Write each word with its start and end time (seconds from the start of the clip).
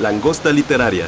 Langosta 0.00 0.52
literaria. 0.52 1.06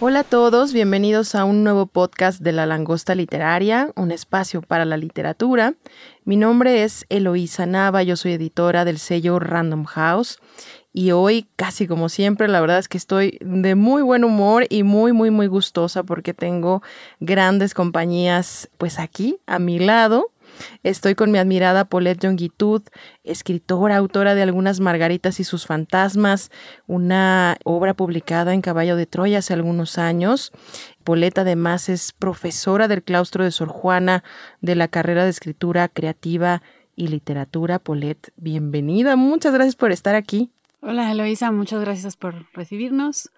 Hola 0.00 0.20
a 0.20 0.24
todos, 0.24 0.74
bienvenidos 0.74 1.34
a 1.34 1.46
un 1.46 1.64
nuevo 1.64 1.86
podcast 1.86 2.42
de 2.42 2.52
La 2.52 2.66
Langosta 2.66 3.14
Literaria, 3.14 3.90
un 3.96 4.10
espacio 4.10 4.60
para 4.60 4.84
la 4.84 4.98
literatura. 4.98 5.72
Mi 6.26 6.36
nombre 6.36 6.82
es 6.82 7.06
Eloísa 7.08 7.64
Nava, 7.64 8.02
yo 8.02 8.16
soy 8.16 8.32
editora 8.32 8.84
del 8.84 8.98
sello 8.98 9.38
Random 9.38 9.84
House 9.86 10.38
y 10.92 11.12
hoy, 11.12 11.46
casi 11.56 11.86
como 11.86 12.10
siempre, 12.10 12.48
la 12.48 12.60
verdad 12.60 12.78
es 12.78 12.88
que 12.88 12.98
estoy 12.98 13.38
de 13.40 13.74
muy 13.74 14.02
buen 14.02 14.24
humor 14.24 14.66
y 14.68 14.82
muy, 14.82 15.14
muy, 15.14 15.30
muy 15.30 15.46
gustosa 15.46 16.02
porque 16.02 16.34
tengo 16.34 16.82
grandes 17.18 17.72
compañías 17.72 18.68
pues 18.76 18.98
aquí 18.98 19.38
a 19.46 19.58
mi 19.58 19.78
lado. 19.78 20.30
Estoy 20.82 21.14
con 21.14 21.30
mi 21.30 21.38
admirada 21.38 21.84
Paulette 21.84 22.26
Jongitud, 22.26 22.82
escritora, 23.24 23.96
autora 23.96 24.34
de 24.34 24.42
algunas 24.42 24.80
Margaritas 24.80 25.40
y 25.40 25.44
sus 25.44 25.66
fantasmas, 25.66 26.50
una 26.86 27.56
obra 27.64 27.94
publicada 27.94 28.54
en 28.54 28.62
Caballo 28.62 28.96
de 28.96 29.06
Troya 29.06 29.38
hace 29.38 29.54
algunos 29.54 29.98
años. 29.98 30.52
Paulette 31.04 31.38
además 31.38 31.88
es 31.88 32.12
profesora 32.12 32.88
del 32.88 33.02
claustro 33.02 33.44
de 33.44 33.50
Sor 33.50 33.68
Juana 33.68 34.24
de 34.60 34.74
la 34.74 34.88
carrera 34.88 35.24
de 35.24 35.30
escritura 35.30 35.88
creativa 35.88 36.62
y 36.96 37.08
literatura. 37.08 37.78
Paulette, 37.78 38.32
bienvenida. 38.36 39.16
Muchas 39.16 39.52
gracias 39.52 39.76
por 39.76 39.92
estar 39.92 40.14
aquí. 40.14 40.50
Hola 40.80 41.10
Eloisa, 41.10 41.50
muchas 41.52 41.80
gracias 41.80 42.16
por 42.16 42.46
recibirnos 42.52 43.30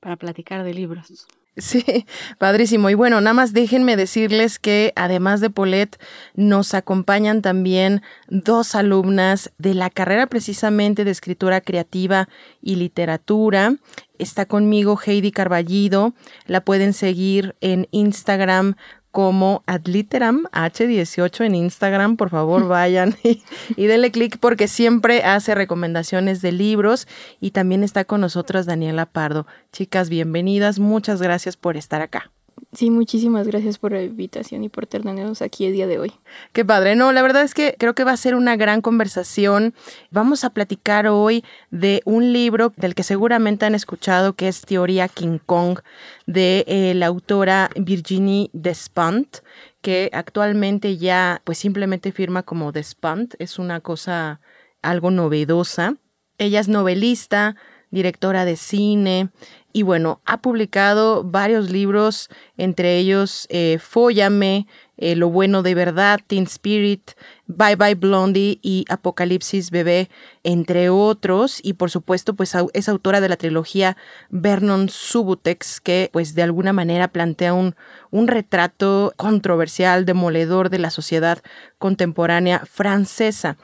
para 0.00 0.16
platicar 0.16 0.64
de 0.64 0.74
libros. 0.74 1.26
Sí, 1.56 1.84
padrísimo. 2.38 2.90
Y 2.90 2.94
bueno, 2.94 3.20
nada 3.20 3.34
más 3.34 3.52
déjenme 3.52 3.96
decirles 3.96 4.58
que 4.58 4.92
además 4.96 5.40
de 5.40 5.50
Paulette, 5.50 6.00
nos 6.34 6.74
acompañan 6.74 7.42
también 7.42 8.02
dos 8.28 8.74
alumnas 8.74 9.52
de 9.58 9.74
la 9.74 9.90
carrera 9.90 10.26
precisamente 10.26 11.04
de 11.04 11.12
escritura 11.12 11.60
creativa 11.60 12.28
y 12.60 12.76
literatura. 12.76 13.76
Está 14.18 14.46
conmigo 14.46 14.98
Heidi 15.04 15.30
Carballido. 15.30 16.14
La 16.46 16.64
pueden 16.64 16.92
seguir 16.92 17.54
en 17.60 17.88
Instagram 17.92 18.74
como 19.14 19.62
Adliteram 19.66 20.42
H18 20.50 21.46
en 21.46 21.54
Instagram. 21.54 22.16
Por 22.16 22.30
favor, 22.30 22.66
vayan 22.68 23.14
y, 23.22 23.44
y 23.76 23.86
denle 23.86 24.10
clic 24.10 24.38
porque 24.40 24.66
siempre 24.66 25.22
hace 25.22 25.54
recomendaciones 25.54 26.42
de 26.42 26.50
libros. 26.50 27.06
Y 27.40 27.52
también 27.52 27.84
está 27.84 28.04
con 28.04 28.20
nosotras 28.20 28.66
Daniela 28.66 29.06
Pardo. 29.06 29.46
Chicas, 29.70 30.08
bienvenidas. 30.08 30.80
Muchas 30.80 31.22
gracias 31.22 31.56
por 31.56 31.76
estar 31.76 32.02
acá. 32.02 32.32
Sí, 32.74 32.90
muchísimas 32.90 33.46
gracias 33.46 33.78
por 33.78 33.92
la 33.92 34.02
invitación 34.02 34.64
y 34.64 34.68
por 34.68 34.86
tenernos 34.86 35.42
aquí 35.42 35.64
el 35.66 35.72
día 35.74 35.86
de 35.86 36.00
hoy. 36.00 36.12
Qué 36.52 36.64
padre. 36.64 36.96
No, 36.96 37.12
la 37.12 37.22
verdad 37.22 37.42
es 37.42 37.54
que 37.54 37.76
creo 37.78 37.94
que 37.94 38.02
va 38.02 38.10
a 38.10 38.16
ser 38.16 38.34
una 38.34 38.56
gran 38.56 38.80
conversación. 38.80 39.74
Vamos 40.10 40.42
a 40.42 40.50
platicar 40.50 41.06
hoy 41.06 41.44
de 41.70 42.02
un 42.04 42.32
libro 42.32 42.72
del 42.76 42.96
que 42.96 43.04
seguramente 43.04 43.64
han 43.64 43.76
escuchado, 43.76 44.32
que 44.32 44.48
es 44.48 44.62
Teoría 44.62 45.06
King 45.06 45.38
Kong, 45.44 45.78
de 46.26 46.64
eh, 46.66 46.94
la 46.94 47.06
autora 47.06 47.70
Virginie 47.76 48.50
Despont, 48.52 49.38
que 49.80 50.10
actualmente 50.12 50.96
ya 50.96 51.42
pues 51.44 51.58
simplemente 51.58 52.10
firma 52.10 52.42
como 52.42 52.72
Despont. 52.72 53.34
Es 53.38 53.60
una 53.60 53.80
cosa 53.80 54.40
algo 54.82 55.12
novedosa. 55.12 55.96
Ella 56.38 56.58
es 56.58 56.66
novelista, 56.66 57.54
directora 57.94 58.44
de 58.44 58.56
cine, 58.56 59.30
y 59.76 59.82
bueno, 59.82 60.20
ha 60.24 60.40
publicado 60.40 61.24
varios 61.24 61.68
libros, 61.68 62.30
entre 62.56 62.96
ellos 62.96 63.48
eh, 63.50 63.78
Fóllame, 63.80 64.68
eh, 64.96 65.16
Lo 65.16 65.28
bueno 65.28 65.64
de 65.64 65.74
verdad, 65.74 66.20
Teen 66.24 66.44
Spirit, 66.44 67.10
Bye 67.46 67.74
Bye 67.74 67.96
Blondie 67.96 68.60
y 68.62 68.84
Apocalipsis 68.88 69.72
Bebé, 69.72 70.08
entre 70.44 70.88
otros. 70.88 71.58
Y 71.60 71.72
por 71.72 71.90
supuesto, 71.90 72.34
pues 72.34 72.54
es 72.72 72.88
autora 72.88 73.20
de 73.20 73.28
la 73.28 73.36
trilogía 73.36 73.96
Vernon 74.30 74.88
Subutex, 74.88 75.80
que 75.80 76.10
pues 76.12 76.36
de 76.36 76.44
alguna 76.44 76.72
manera 76.72 77.08
plantea 77.08 77.54
un, 77.54 77.74
un 78.12 78.28
retrato 78.28 79.12
controversial, 79.16 80.04
demoledor 80.04 80.70
de 80.70 80.78
la 80.78 80.90
sociedad 80.90 81.42
contemporánea 81.78 82.60
francesa. 82.64 83.56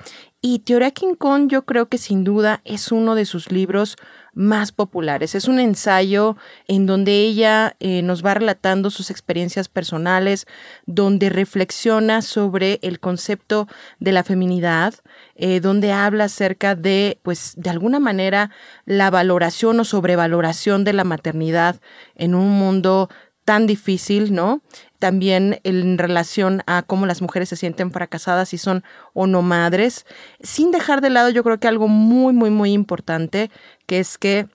Y 0.43 0.61
Teoría 0.61 0.91
King 0.91 1.17
Kong 1.17 1.49
yo 1.49 1.67
creo 1.67 1.91
que 1.91 1.99
sin 1.99 2.25
duda 2.25 2.63
es 2.65 2.93
uno 2.93 3.15
de 3.15 3.27
sus 3.27 3.53
libros 3.53 3.97
más 4.33 4.73
populares. 4.73 5.35
Es 5.35 5.49
un 5.49 5.59
ensayo 5.59 6.37
en 6.67 6.87
donde 6.87 7.13
ella 7.13 7.77
eh, 7.79 8.01
nos 8.01 8.25
va 8.25 8.33
relatando 8.33 8.89
sus 8.89 9.11
experiencias 9.11 9.69
personales, 9.69 10.47
donde 10.87 11.29
reflexiona 11.29 12.23
sobre 12.23 12.79
el 12.83 13.01
concepto 13.01 13.69
de 13.99 14.13
la 14.13 14.25
feminidad, 14.25 14.95
eh, 15.35 15.61
donde 15.61 15.93
habla 15.93 16.25
acerca 16.25 16.75
de, 16.75 17.19
pues, 17.23 17.53
de 17.59 17.69
alguna 17.69 18.01
manera, 18.01 18.51
la 18.87 19.11
valoración 19.11 19.79
o 19.81 19.85
sobrevaloración 19.85 20.85
de 20.85 20.95
la 20.95 21.05
maternidad 21.05 21.83
en 22.15 22.35
un 22.35 22.49
mundo 22.49 23.11
tan 23.51 23.67
difícil, 23.67 24.33
¿no? 24.33 24.63
También 25.01 25.59
en 25.65 25.99
relación 25.99 26.63
a 26.69 26.85
cómo 26.85 27.05
las 27.05 27.21
mujeres 27.21 27.49
se 27.49 27.57
sienten 27.57 27.91
fracasadas 27.91 28.55
y 28.55 28.59
son 28.59 28.85
o 29.13 29.27
no 29.27 29.43
madres, 29.43 30.07
sin 30.41 30.71
dejar 30.71 31.01
de 31.01 31.11
lado 31.11 31.31
yo 31.31 31.43
creo 31.43 31.59
que 31.59 31.67
algo 31.67 31.89
muy, 31.89 32.33
muy, 32.33 32.51
muy 32.51 32.73
importante, 32.73 33.51
que 33.87 33.99
es 33.99 34.19
que 34.19 34.47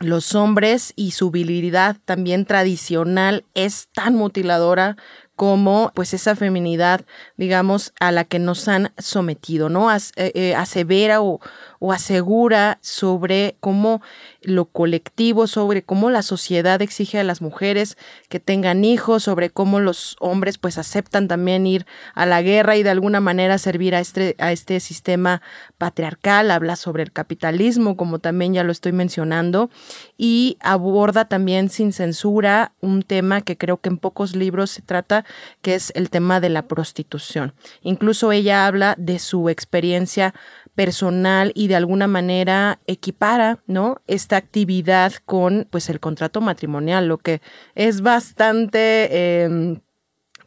los 0.00 0.34
hombres 0.34 0.92
y 0.96 1.12
su 1.12 1.30
virilidad 1.30 1.98
también 2.04 2.46
tradicional 2.46 3.44
es 3.54 3.90
tan 3.94 4.16
mutiladora 4.16 4.96
como 5.36 5.92
pues 5.94 6.14
esa 6.14 6.34
feminidad, 6.34 7.02
digamos, 7.36 7.92
a 8.00 8.10
la 8.10 8.24
que 8.24 8.38
nos 8.40 8.66
han 8.66 8.92
sometido, 8.98 9.68
¿no? 9.68 9.88
As, 9.88 10.12
eh, 10.16 10.32
eh, 10.34 10.54
asevera 10.56 11.22
o, 11.22 11.38
o 11.78 11.92
asegura 11.92 12.78
sobre 12.80 13.56
cómo 13.60 14.02
lo 14.42 14.66
colectivo, 14.66 15.46
sobre 15.46 15.82
cómo 15.82 16.10
la 16.10 16.22
sociedad 16.22 16.80
exige 16.82 17.18
a 17.18 17.24
las 17.24 17.42
mujeres 17.42 17.96
que 18.28 18.40
tengan 18.40 18.84
hijos, 18.84 19.24
sobre 19.24 19.50
cómo 19.50 19.80
los 19.80 20.16
hombres 20.20 20.58
pues 20.58 20.78
aceptan 20.78 21.28
también 21.28 21.66
ir 21.66 21.86
a 22.14 22.26
la 22.26 22.42
guerra 22.42 22.76
y 22.76 22.82
de 22.82 22.90
alguna 22.90 23.20
manera 23.20 23.58
servir 23.58 23.94
a 23.94 24.00
este, 24.00 24.36
a 24.38 24.52
este 24.52 24.80
sistema 24.80 25.42
patriarcal, 25.78 26.50
habla 26.50 26.76
sobre 26.76 27.02
el 27.02 27.12
capitalismo, 27.12 27.96
como 27.96 28.18
también 28.18 28.54
ya 28.54 28.64
lo 28.64 28.72
estoy 28.72 28.92
mencionando, 28.92 29.70
y 30.16 30.56
aborda 30.60 31.26
también 31.26 31.68
sin 31.68 31.92
censura 31.92 32.72
un 32.80 33.02
tema 33.02 33.40
que 33.40 33.56
creo 33.56 33.80
que 33.80 33.88
en 33.88 33.98
pocos 33.98 34.36
libros 34.36 34.70
se 34.70 34.82
trata, 34.82 35.24
que 35.62 35.74
es 35.74 35.92
el 35.94 36.10
tema 36.10 36.40
de 36.40 36.48
la 36.48 36.66
prostitución. 36.68 37.54
Incluso 37.82 38.32
ella 38.32 38.66
habla 38.66 38.94
de 38.98 39.18
su 39.18 39.48
experiencia 39.48 40.34
personal 40.76 41.50
y 41.54 41.66
de 41.66 41.74
alguna 41.74 42.06
manera 42.06 42.78
equipara, 42.86 43.58
¿no? 43.66 44.02
Esta 44.06 44.36
actividad 44.36 45.14
con, 45.24 45.66
pues, 45.70 45.88
el 45.90 45.98
contrato 45.98 46.40
matrimonial, 46.40 47.08
lo 47.08 47.18
que 47.18 47.40
es 47.74 48.02
bastante, 48.02 49.08
eh, 49.10 49.80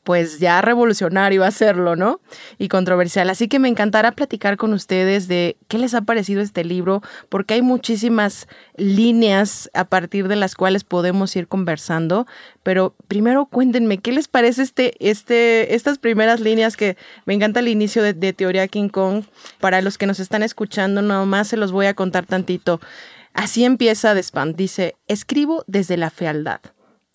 pues 0.10 0.40
ya 0.40 0.60
revolucionario 0.64 1.44
hacerlo, 1.44 1.96
¿no? 1.96 2.20
Y 2.58 2.68
controversial. 2.68 3.30
Así 3.30 3.48
que 3.48 3.60
me 3.60 3.68
encantará 3.68 4.12
platicar 4.12 4.58
con 4.58 4.74
ustedes 4.74 5.28
de 5.28 5.56
qué 5.68 5.78
les 5.78 5.94
ha 5.94 6.02
parecido 6.02 6.42
este 6.42 6.64
libro, 6.64 7.04
porque 7.30 7.54
hay 7.54 7.62
muchísimas 7.62 8.48
líneas 8.76 9.70
a 9.76 9.86
partir 9.86 10.28
de 10.28 10.36
las 10.36 10.56
cuales 10.56 10.84
podemos 10.84 11.36
ir 11.36 11.48
conversando. 11.48 12.26
Pero 12.64 12.96
primero 13.08 13.46
cuéntenme, 13.46 14.00
¿qué 14.00 14.12
les 14.12 14.28
parece 14.28 14.64
este, 14.64 14.96
este, 14.98 15.76
estas 15.76 16.00
primeras 16.00 16.40
líneas 16.40 16.76
que 16.76 16.98
me 17.26 17.36
encanta 17.36 17.60
el 17.60 17.68
inicio 17.68 18.02
de, 18.02 18.34
Teoría 18.34 18.68
King 18.68 18.90
Kong? 18.90 19.26
Para 19.60 19.80
los 19.84 20.00
que 20.00 20.08
nos 20.08 20.20
están 20.20 20.42
escuchando, 20.42 21.04
nomás 21.04 21.50
se 21.50 21.56
los 21.56 21.72
voy 21.72 21.86
a 21.86 21.94
contar 21.94 22.26
tantito. 22.26 22.82
Así 23.36 23.64
empieza 23.64 24.16
Despant. 24.16 24.58
Dice, 24.58 24.96
escribo 25.06 25.64
desde 25.68 25.98
la 25.98 26.10
fealdad. 26.10 26.62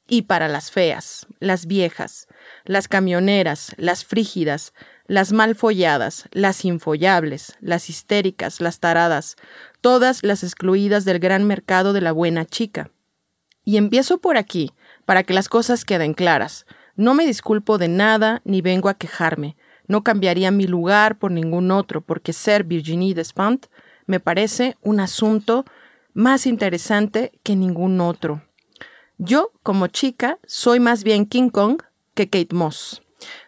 Y 0.07 0.23
para 0.23 0.47
las 0.47 0.71
feas, 0.71 1.27
las 1.41 1.67
viejas, 1.67 2.29
las 2.65 2.89
camioneras, 2.89 3.75
las 3.77 4.05
frígidas, 4.05 4.73
las 5.07 5.33
mal 5.33 5.55
folladas, 5.55 6.29
las 6.33 6.65
infollables, 6.65 7.57
las 7.61 7.91
histéricas, 7.91 8.61
las 8.61 8.81
taradas, 8.81 9.37
todas 9.81 10.23
las 10.23 10.43
excluidas 10.43 11.05
del 11.05 11.19
gran 11.19 11.45
mercado 11.45 11.93
de 11.93 12.01
la 12.01 12.13
buena 12.13 12.45
chica. 12.47 12.91
Y 13.65 13.77
empiezo 13.77 14.19
por 14.19 14.37
aquí, 14.37 14.73
para 15.05 15.23
que 15.23 15.35
las 15.35 15.49
cosas 15.49 15.85
queden 15.85 16.15
claras. 16.15 16.67
No 16.97 17.15
me 17.15 17.27
disculpo 17.27 17.79
de 17.79 17.89
nada 17.89 18.41
ni 18.45 18.61
vengo 18.63 18.89
a 18.89 18.95
quejarme. 18.95 19.57
No 19.87 20.03
cambiaría 20.03 20.51
mi 20.51 20.67
lugar 20.67 21.19
por 21.19 21.31
ningún 21.31 21.71
otro, 21.71 22.01
porque 22.01 22.33
ser 22.33 22.65
Virginie 22.65 23.15
Despentes 23.15 23.71
me 24.07 24.21
parece 24.21 24.77
un 24.83 25.01
asunto 25.01 25.65
más 26.15 26.47
interesante 26.47 27.33
que 27.43 27.57
ningún 27.57 28.01
otro. 28.01 28.43
Yo, 29.19 29.53
como 29.63 29.87
chica, 29.89 30.39
soy 30.47 30.81
más 30.81 31.05
bien 31.05 31.27
King 31.27 31.51
Kong 31.51 31.83
que 32.15 32.29
Kate 32.29 32.55
Moss. 32.55 33.03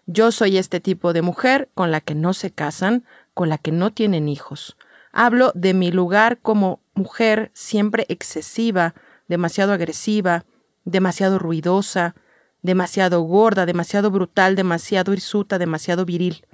Yo 0.06 0.32
soy 0.32 0.58
este 0.58 0.80
tipo 0.80 1.12
de 1.12 1.22
mujer 1.22 1.68
con 1.74 1.90
la 1.90 2.00
que 2.00 2.14
no 2.14 2.34
se 2.34 2.50
casan, 2.50 3.04
con 3.34 3.48
la 3.48 3.58
que 3.58 3.72
no 3.72 3.92
tienen 3.92 4.28
hijos. 4.28 4.76
Hablo 5.12 5.52
de 5.54 5.74
mi 5.74 5.90
lugar 5.90 6.38
como 6.40 6.80
mujer 6.94 7.50
siempre 7.54 8.06
excesiva, 8.08 8.94
demasiado 9.28 9.72
agresiva, 9.72 10.44
demasiado 10.84 11.38
ruidosa, 11.38 12.14
demasiado 12.62 13.20
gorda, 13.22 13.66
demasiado 13.66 14.10
brutal, 14.10 14.56
demasiado 14.56 15.12
hirsuta, 15.12 15.58
demasiado 15.58 16.04
viril. 16.04 16.46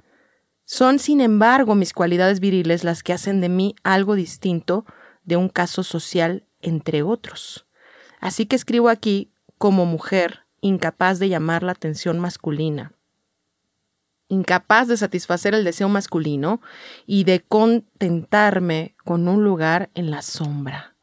Son, 0.65 0.99
sin 0.99 1.21
embargo, 1.21 1.75
mis 1.75 1.93
cualidades 1.93 2.39
viriles 2.39 2.83
las 2.83 3.03
que 3.03 3.13
hacen 3.13 3.41
de 3.41 3.49
mí 3.49 3.75
algo 3.83 4.15
distinto 4.15 4.85
de 5.23 5.35
un 5.37 5.49
caso 5.49 5.83
social 5.83 6.45
entre 6.61 7.03
otros. 7.03 7.65
Así 8.19 8.45
que 8.45 8.55
escribo 8.55 8.89
aquí 8.89 9.31
como 9.57 9.85
mujer 9.85 10.42
incapaz 10.63 11.19
de 11.19 11.29
llamar 11.29 11.61
la 11.61 11.73
atención 11.73 12.19
masculina, 12.19 12.93
incapaz 14.29 14.87
de 14.87 14.97
satisfacer 14.97 15.53
el 15.53 15.63
deseo 15.63 15.89
masculino 15.89 16.61
y 17.05 17.25
de 17.25 17.41
contentarme 17.41 18.95
con 19.03 19.27
un 19.27 19.43
lugar 19.43 19.89
en 19.93 20.09
la 20.09 20.21
sombra. 20.21 20.95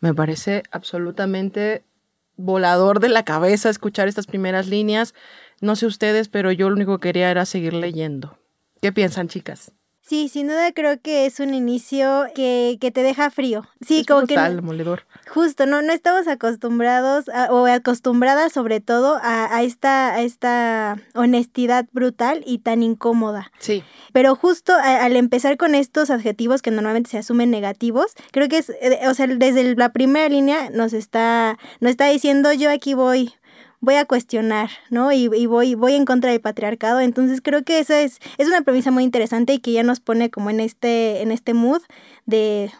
Me 0.00 0.14
parece 0.14 0.62
absolutamente 0.70 1.84
volador 2.36 3.00
de 3.00 3.08
la 3.08 3.24
cabeza 3.24 3.70
escuchar 3.70 4.08
estas 4.08 4.26
primeras 4.26 4.68
líneas. 4.68 5.14
No 5.60 5.74
sé 5.74 5.86
ustedes, 5.86 6.28
pero 6.28 6.52
yo 6.52 6.68
lo 6.68 6.76
único 6.76 6.98
que 6.98 7.08
quería 7.08 7.30
era 7.30 7.46
seguir 7.46 7.72
leyendo. 7.72 8.38
¿Qué 8.82 8.92
piensan, 8.92 9.28
chicas? 9.28 9.72
Sí, 10.04 10.28
sin 10.28 10.48
duda 10.48 10.72
creo 10.72 11.00
que 11.00 11.26
es 11.26 11.38
un 11.38 11.54
inicio 11.54 12.26
que, 12.34 12.76
que 12.80 12.90
te 12.90 13.02
deja 13.04 13.30
frío. 13.30 13.66
Sí, 13.86 14.00
es 14.00 14.06
como 14.06 14.22
brutal, 14.22 14.50
que... 14.50 14.56
demoledor. 14.56 15.06
Justo, 15.30 15.64
no, 15.64 15.80
no 15.80 15.92
estamos 15.92 16.26
acostumbrados 16.26 17.28
a- 17.28 17.52
o 17.52 17.66
acostumbradas 17.66 18.52
sobre 18.52 18.80
todo 18.80 19.18
a, 19.22 19.54
a 19.56 19.62
esta, 19.62 20.12
a 20.14 20.22
esta 20.22 20.96
honestidad 21.14 21.86
brutal 21.92 22.42
y 22.44 22.58
tan 22.58 22.82
incómoda. 22.82 23.52
Sí, 23.60 23.84
Pero 24.12 24.34
justo 24.34 24.72
a- 24.74 25.04
al 25.04 25.14
empezar 25.16 25.56
con 25.56 25.74
estos 25.76 26.10
adjetivos 26.10 26.62
que 26.62 26.72
normalmente 26.72 27.08
se 27.10 27.18
asumen 27.18 27.50
negativos, 27.52 28.12
creo 28.32 28.48
que 28.48 28.58
es, 28.58 28.70
eh, 28.70 29.00
o 29.08 29.14
sea, 29.14 29.28
desde 29.28 29.76
la 29.76 29.92
primera 29.92 30.28
línea 30.28 30.68
nos 30.70 30.92
está, 30.94 31.58
nos 31.80 31.90
está 31.90 32.08
diciendo 32.08 32.52
yo 32.52 32.70
aquí 32.70 32.94
voy, 32.94 33.32
voy 33.82 33.96
a 33.96 34.06
cuestionar, 34.06 34.70
¿no? 34.90 35.12
Y, 35.12 35.28
y 35.34 35.46
voy, 35.46 35.74
voy 35.74 35.94
en 35.94 36.06
contra 36.06 36.30
del 36.30 36.40
patriarcado. 36.40 37.00
Entonces 37.00 37.42
creo 37.42 37.64
que 37.64 37.80
esa 37.80 38.00
es, 38.00 38.20
es 38.38 38.46
una 38.46 38.62
premisa 38.62 38.90
muy 38.90 39.02
interesante 39.02 39.52
y 39.52 39.58
que 39.58 39.72
ya 39.72 39.82
nos 39.82 40.00
pone 40.00 40.30
como 40.30 40.48
en 40.48 40.60
este, 40.60 41.20
en 41.20 41.32
este 41.32 41.52
mood 41.52 41.82
de 42.24 42.70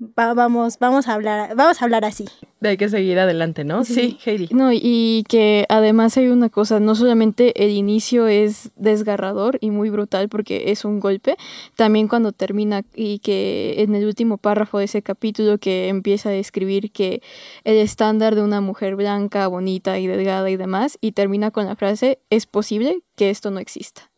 va- 0.00 0.34
vamos, 0.34 0.78
vamos 0.78 1.08
a 1.08 1.14
hablar, 1.14 1.54
vamos 1.56 1.80
a 1.80 1.84
hablar 1.84 2.04
así. 2.04 2.24
de 2.60 2.70
hay 2.70 2.76
que 2.76 2.88
seguir 2.88 3.18
adelante, 3.18 3.64
¿no? 3.64 3.84
Sí, 3.84 4.18
Heidi. 4.24 4.48
No, 4.50 4.70
y 4.72 5.24
que 5.28 5.66
además 5.68 6.16
hay 6.16 6.28
una 6.28 6.48
cosa, 6.48 6.80
no 6.80 6.94
solamente 6.94 7.62
el 7.62 7.70
inicio 7.70 8.26
es 8.26 8.70
desgarrador 8.76 9.58
y 9.60 9.70
muy 9.70 9.90
brutal 9.90 10.28
porque 10.28 10.70
es 10.70 10.84
un 10.84 10.98
golpe, 10.98 11.36
también 11.76 12.08
cuando 12.08 12.32
termina 12.32 12.82
y 12.94 13.18
que 13.18 13.74
en 13.82 13.94
el 13.94 14.06
último 14.06 14.38
párrafo 14.38 14.78
de 14.78 14.84
ese 14.86 15.02
capítulo 15.02 15.58
que 15.58 15.88
empieza 15.88 16.30
a 16.30 16.32
describir 16.32 16.90
que 16.90 17.22
el 17.64 17.76
estándar 17.76 18.34
de 18.34 18.42
una 18.42 18.60
mujer 18.60 18.96
blanca, 18.96 19.46
bonita 19.46 19.98
y 19.98 20.06
delgada 20.06 20.48
y 20.50 20.56
demás, 20.56 20.96
y 21.00 21.12
termina 21.12 21.50
con 21.50 21.66
la 21.66 21.76
frase, 21.76 22.18
es 22.30 22.46
posible 22.46 23.00
que 23.16 23.28
esto 23.30 23.50
no 23.50 23.58
exista. 23.60 24.10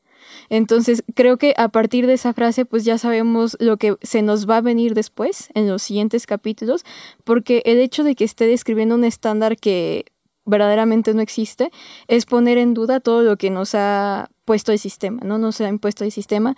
Entonces, 0.48 1.04
creo 1.14 1.36
que 1.36 1.54
a 1.56 1.68
partir 1.68 2.06
de 2.06 2.14
esa 2.14 2.32
frase, 2.32 2.64
pues 2.64 2.84
ya 2.84 2.98
sabemos 2.98 3.56
lo 3.60 3.76
que 3.76 3.96
se 4.02 4.22
nos 4.22 4.48
va 4.48 4.58
a 4.58 4.60
venir 4.60 4.94
después, 4.94 5.48
en 5.54 5.68
los 5.68 5.82
siguientes 5.82 6.26
capítulos, 6.26 6.84
porque 7.24 7.62
el 7.64 7.78
hecho 7.78 8.04
de 8.04 8.14
que 8.14 8.24
esté 8.24 8.46
describiendo 8.46 8.94
un 8.94 9.04
estándar 9.04 9.56
que 9.56 10.06
verdaderamente 10.46 11.12
no 11.12 11.20
existe 11.20 11.70
es 12.08 12.24
poner 12.24 12.56
en 12.56 12.72
duda 12.72 13.00
todo 13.00 13.22
lo 13.22 13.36
que 13.36 13.50
nos 13.50 13.74
ha 13.74 14.30
puesto 14.44 14.72
el 14.72 14.78
sistema, 14.78 15.20
¿no? 15.24 15.38
Nos 15.38 15.60
ha 15.60 15.68
impuesto 15.68 16.04
el 16.04 16.12
sistema, 16.12 16.56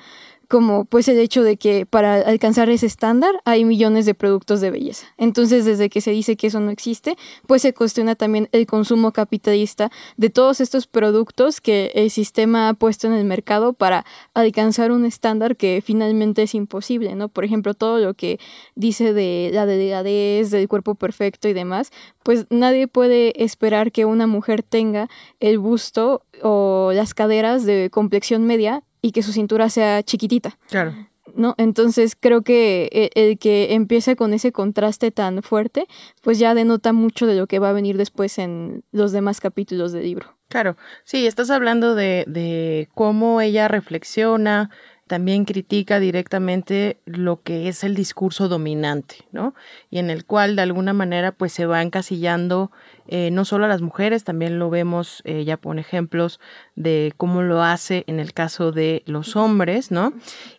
como 0.49 0.87
pues 0.87 1.07
el 1.09 1.19
hecho 1.19 1.43
de 1.43 1.59
que 1.59 1.85
para 1.85 2.15
alcanzar 2.15 2.71
ese 2.71 2.87
estándar 2.87 3.41
hay 3.45 3.67
millones 3.67 4.07
de 4.07 4.15
productos 4.15 4.61
de 4.63 4.71
belleza. 4.71 5.07
Entonces, 5.19 5.67
desde 5.67 5.91
que 5.91 6.01
se 6.01 6.11
dice 6.11 6.37
que 6.37 6.47
eso 6.47 6.59
no 6.61 6.71
existe, 6.71 7.17
pues 7.47 7.63
se 7.63 7.75
cuestiona 7.75 8.15
también 8.15 8.49
el 8.53 8.67
consumo 8.67 9.13
capitalista 9.13 9.91
de 10.17 10.31
todos 10.31 10.61
estos 10.61 10.87
productos 10.87 11.61
que 11.61 11.93
el 11.95 12.11
sistema 12.11 12.71
ha 12.71 12.75
puesto 12.75 13.07
en 13.07 13.13
el 13.13 13.27
mercado 13.27 13.75
para 13.75 14.07
alcanzar 14.33 14.91
un 14.91 15.05
estándar 15.05 15.57
que 15.57 15.83
finalmente 15.85 16.43
es 16.43 16.55
imposible, 16.55 17.15
¿no? 17.15 17.29
Por 17.29 17.45
ejemplo, 17.45 17.75
todo 17.75 17.99
lo 17.99 18.15
que 18.15 18.41
dice 18.75 19.13
de 19.13 19.51
la 19.53 19.67
delgadez, 19.67 20.51
del 20.51 20.67
cuerpo 20.67 20.95
perfecto 20.95 21.49
y 21.49 21.53
demás, 21.53 21.91
pues 22.23 22.47
nadie 22.49 22.89
puede 22.89 23.43
esperar 23.43 23.93
que 23.93 24.07
una 24.07 24.27
mujer 24.27 24.63
tenga 24.63 25.09
el 25.41 25.59
busto 25.59 26.23
o 26.43 26.91
las 26.95 27.13
caderas 27.13 27.65
de 27.65 27.91
complexión 27.91 28.45
media 28.45 28.83
y 29.03 29.13
que 29.13 29.23
su 29.23 29.33
cintura 29.33 29.69
sea 29.69 30.03
chiquitita. 30.03 30.59
Claro. 30.69 30.95
¿no? 31.35 31.55
Entonces 31.59 32.17
creo 32.19 32.43
que 32.43 32.89
e- 32.93 33.11
el 33.15 33.39
que 33.39 33.75
empiece 33.75 34.17
con 34.17 34.35
ese 34.35 34.53
contraste 34.53 35.11
tan 35.11 35.43
fuerte, 35.43 35.87
pues 36.23 36.39
ya 36.39 36.55
denota 36.55 36.93
mucho 36.93 37.27
de 37.27 37.37
lo 37.37 37.47
que 37.47 37.59
va 37.59 37.71
a 37.71 37.73
venir 37.73 37.97
después 37.97 38.39
en 38.39 38.83
los 38.93 39.13
demás 39.13 39.41
capítulos 39.41 39.93
del 39.93 40.05
libro. 40.05 40.35
Claro, 40.49 40.77
sí, 41.05 41.27
estás 41.27 41.51
hablando 41.51 41.95
de, 41.95 42.25
de 42.27 42.89
cómo 42.95 43.41
ella 43.41 43.69
reflexiona, 43.69 44.71
también 45.07 45.45
critica 45.45 45.99
directamente 46.01 47.01
lo 47.05 47.43
que 47.43 47.69
es 47.69 47.83
el 47.83 47.95
discurso 47.95 48.49
dominante, 48.49 49.17
¿no? 49.33 49.55
Y 49.91 49.99
en 49.99 50.11
el 50.11 50.25
cual 50.25 50.55
de 50.55 50.63
alguna 50.63 50.93
manera 50.93 51.33
pues 51.33 51.53
se 51.53 51.67
va 51.67 51.83
encasillando 51.83 52.71
eh, 53.09 53.31
no 53.33 53.45
solo 53.45 53.65
a 53.65 53.69
las 53.69 53.81
mujeres, 53.83 54.23
también 54.25 54.59
lo 54.59 54.71
vemos, 54.71 55.23
eh, 55.25 55.45
ya 55.45 55.57
pone 55.57 55.81
ejemplos 55.81 56.39
de 56.77 57.13
cómo 57.17 57.43
lo 57.43 57.63
hace 57.63 58.05
en 58.07 58.21
el 58.21 58.33
caso 58.33 58.71
de 58.71 59.03
los 59.07 59.35
hombres, 59.37 59.91
¿no? 59.91 60.13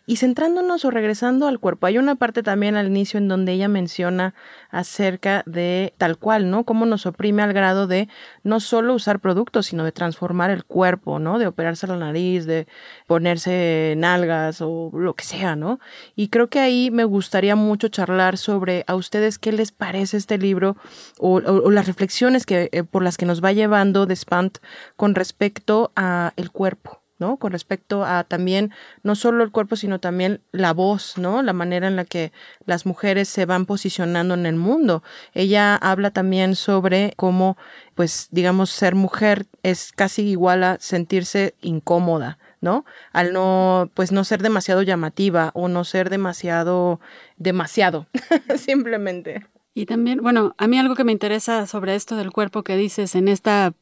Y 0.06 0.16
centrándonos 0.16 0.84
o 0.84 0.90
regresando 0.90 1.46
al 1.46 1.58
cuerpo, 1.60 1.86
hay 1.86 1.98
una 1.98 2.16
parte 2.16 2.42
también 2.42 2.76
al 2.76 2.88
inicio 2.88 3.18
en 3.18 3.28
donde 3.28 3.52
ella 3.52 3.68
menciona 3.68 4.34
acerca 4.70 5.42
de 5.46 5.94
tal 5.98 6.18
cual, 6.18 6.50
¿no? 6.50 6.64
Cómo 6.64 6.86
nos 6.86 7.06
oprime 7.06 7.42
al 7.42 7.52
grado 7.52 7.86
de 7.86 8.08
no 8.42 8.60
solo 8.60 8.94
usar 8.94 9.20
productos, 9.20 9.66
sino 9.66 9.84
de 9.84 9.92
transformar 9.92 10.50
el 10.50 10.64
cuerpo, 10.64 11.18
¿no? 11.18 11.38
De 11.38 11.46
operarse 11.46 11.86
la 11.86 11.96
nariz, 11.96 12.46
de 12.46 12.66
ponerse 13.06 13.94
nalgas 13.96 14.60
o 14.60 14.90
lo 14.94 15.14
que 15.14 15.24
sea, 15.24 15.56
¿no? 15.56 15.80
Y 16.16 16.28
creo 16.28 16.48
que 16.48 16.60
ahí 16.60 16.90
me 16.90 17.04
gustaría 17.04 17.56
mucho 17.56 17.88
charlar 17.88 18.38
sobre 18.38 18.84
a 18.86 18.94
ustedes 18.94 19.38
qué 19.38 19.52
les 19.52 19.72
parece 19.72 20.16
este 20.16 20.38
libro 20.38 20.76
o, 21.18 21.38
o- 21.38 21.62
o 21.66 21.70
las 21.70 21.86
reflexiones 21.86 22.39
que, 22.46 22.68
eh, 22.72 22.84
por 22.84 23.02
las 23.02 23.16
que 23.16 23.26
nos 23.26 23.42
va 23.42 23.52
llevando 23.52 24.06
de 24.06 24.16
Spant 24.16 24.58
con 24.96 25.14
respecto 25.14 25.92
a 25.96 26.32
el 26.36 26.50
cuerpo. 26.50 27.00
¿no? 27.20 27.36
Con 27.36 27.52
respecto 27.52 28.04
a 28.04 28.24
también 28.24 28.72
no 29.02 29.14
solo 29.14 29.44
el 29.44 29.52
cuerpo, 29.52 29.76
sino 29.76 30.00
también 30.00 30.40
la 30.52 30.72
voz, 30.72 31.18
¿no? 31.18 31.42
La 31.42 31.52
manera 31.52 31.86
en 31.86 31.94
la 31.94 32.06
que 32.06 32.32
las 32.64 32.86
mujeres 32.86 33.28
se 33.28 33.44
van 33.44 33.66
posicionando 33.66 34.34
en 34.34 34.46
el 34.46 34.56
mundo. 34.56 35.04
Ella 35.34 35.76
habla 35.76 36.10
también 36.12 36.56
sobre 36.56 37.12
cómo, 37.16 37.58
pues, 37.94 38.28
digamos, 38.30 38.70
ser 38.70 38.94
mujer 38.94 39.46
es 39.62 39.92
casi 39.92 40.22
igual 40.22 40.64
a 40.64 40.78
sentirse 40.80 41.54
incómoda, 41.60 42.38
¿no? 42.62 42.86
Al 43.12 43.34
no, 43.34 43.90
pues, 43.92 44.12
no 44.12 44.24
ser 44.24 44.42
demasiado 44.42 44.80
llamativa 44.80 45.50
o 45.52 45.68
no 45.68 45.84
ser 45.84 46.08
demasiado, 46.08 47.00
demasiado, 47.36 48.06
simplemente. 48.56 49.46
Y 49.74 49.86
también, 49.86 50.20
bueno, 50.22 50.54
a 50.58 50.66
mí 50.66 50.78
algo 50.78 50.94
que 50.94 51.04
me 51.04 51.12
interesa 51.12 51.66
sobre 51.66 51.94
esto 51.94 52.16
del 52.16 52.32
cuerpo 52.32 52.62
que 52.62 52.76
dices 52.76 53.14
en 53.14 53.28
esta, 53.28 53.72